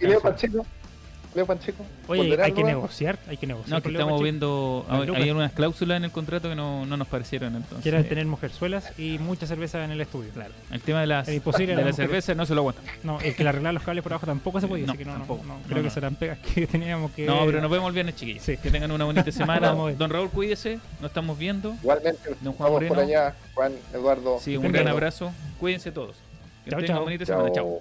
Pancheco? 1.46 1.84
Oye, 2.08 2.22
¿Volverá 2.22 2.44
hay 2.46 2.52
que 2.52 2.64
negociar, 2.64 3.18
hay 3.28 3.36
que 3.36 3.46
negociar. 3.46 3.78
No, 3.78 3.82
que 3.82 3.90
estamos 3.90 4.22
viendo. 4.22 4.84
Hay, 4.88 5.30
unas 5.30 5.52
cláusulas 5.52 5.96
en 5.96 6.04
el 6.04 6.10
contrato 6.10 6.48
que 6.48 6.54
no, 6.54 6.84
no 6.86 6.96
nos 6.96 7.06
parecieron 7.08 7.54
entonces. 7.56 7.82
Quieren 7.82 8.08
tener 8.08 8.26
mujerzuelas 8.26 8.98
y 8.98 9.18
mucha 9.18 9.46
cerveza 9.46 9.84
en 9.84 9.90
el 9.92 10.00
estudio. 10.00 10.30
Claro. 10.32 10.52
El 10.70 10.80
tema 10.80 11.00
de, 11.00 11.06
las, 11.06 11.28
Es 11.28 11.34
imposible, 11.36 11.76
de 11.76 11.82
las 11.84 11.86
la 11.86 11.92
cerveza 12.04 12.34
no 12.34 12.46
se 12.46 12.54
lo 12.54 12.62
aguanta. 12.62 12.82
No, 13.04 13.20
el 13.20 13.34
que 13.34 13.42
le 13.44 13.48
arreglar 13.50 13.74
los 13.74 13.82
cables 13.82 14.02
por 14.02 14.12
abajo 14.12 14.26
tampoco 14.26 14.60
se 14.60 14.66
podía, 14.66 14.86
No, 14.86 14.92
así 14.92 14.98
que 14.98 15.04
no, 15.04 15.12
no, 15.12 15.18
tampoco. 15.18 15.44
no, 15.44 15.58
No, 15.58 15.62
creo 15.68 15.82
que 15.82 15.90
serán 15.90 16.14
pegas 16.16 16.38
que 16.38 16.66
teníamos 16.68 17.10
que... 17.12 17.26
No, 17.26 17.44
pero 17.46 17.60
nos 17.60 17.70
vemos 17.70 17.88
el 17.88 17.94
viernes, 17.94 18.16
chiquillos. 18.16 18.42
Sí. 18.42 18.56
Que 18.56 18.70
tengan 18.70 18.90
una 18.90 19.04
bonita 19.04 19.30
semana. 19.32 19.70
Don 19.72 20.10
Raúl, 20.10 20.30
cuídese. 20.30 20.78
Nos 21.00 21.10
estamos 21.10 21.38
viendo. 21.38 21.74
Igualmente, 21.82 22.30
Don 22.40 22.54
Juan 22.54 22.72
vamos 22.72 22.88
por 22.88 22.96
Moreno. 22.96 23.20
allá, 23.20 23.34
Juan 23.54 23.72
Eduardo. 23.92 24.38
Sí, 24.40 24.56
un 24.56 24.70
gran 24.72 24.88
abrazo. 24.88 25.32
Cuídense 25.58 25.92
todos. 25.92 26.16
Que 26.64 26.70
Chao, 26.70 26.80
tengan 26.80 26.96
chao. 26.96 27.04
bonita 27.04 27.24
semana. 27.24 27.52
Chao. 27.52 27.80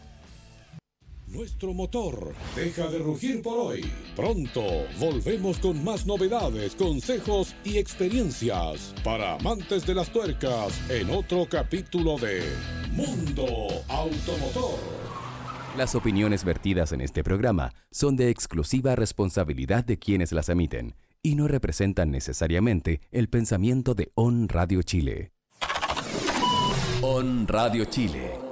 Nuestro 1.32 1.76
motor 1.76 2.34
deja 2.56 2.88
de 2.88 2.98
rugir 2.98 3.44
por 3.44 3.60
hoy. 3.60 3.86
Pronto 4.16 4.64
volvemos 5.00 5.60
con 5.60 5.84
más 5.84 6.08
novedades, 6.08 6.76
consejos 6.76 7.56
y 7.64 7.78
experiencias 7.78 8.96
para 9.04 9.36
amantes 9.36 9.86
de 9.86 9.94
las 9.94 10.12
tuercas 10.12 10.74
en 10.90 11.12
otro 11.12 11.46
capítulo 11.48 12.18
de 12.18 12.42
Mundo 12.94 13.46
Automotor. 13.90 14.80
Las 15.78 15.94
opiniones 15.94 16.44
vertidas 16.44 16.94
en 16.94 17.02
este 17.02 17.24
programa 17.24 17.74
son 17.92 18.16
de 18.16 18.30
exclusiva 18.30 18.96
responsabilidad 18.96 19.86
de 19.86 20.00
quienes 20.00 20.32
las 20.32 20.50
emiten 20.50 20.96
y 21.22 21.36
no 21.36 21.48
representan 21.48 22.10
necesariamente 22.10 23.02
el 23.12 23.30
pensamiento 23.30 23.94
de 23.94 24.12
On 24.16 24.50
Radio 24.50 24.82
Chile. 24.82 25.32
On 27.04 27.48
Radio 27.48 27.86
Chile 27.86 28.49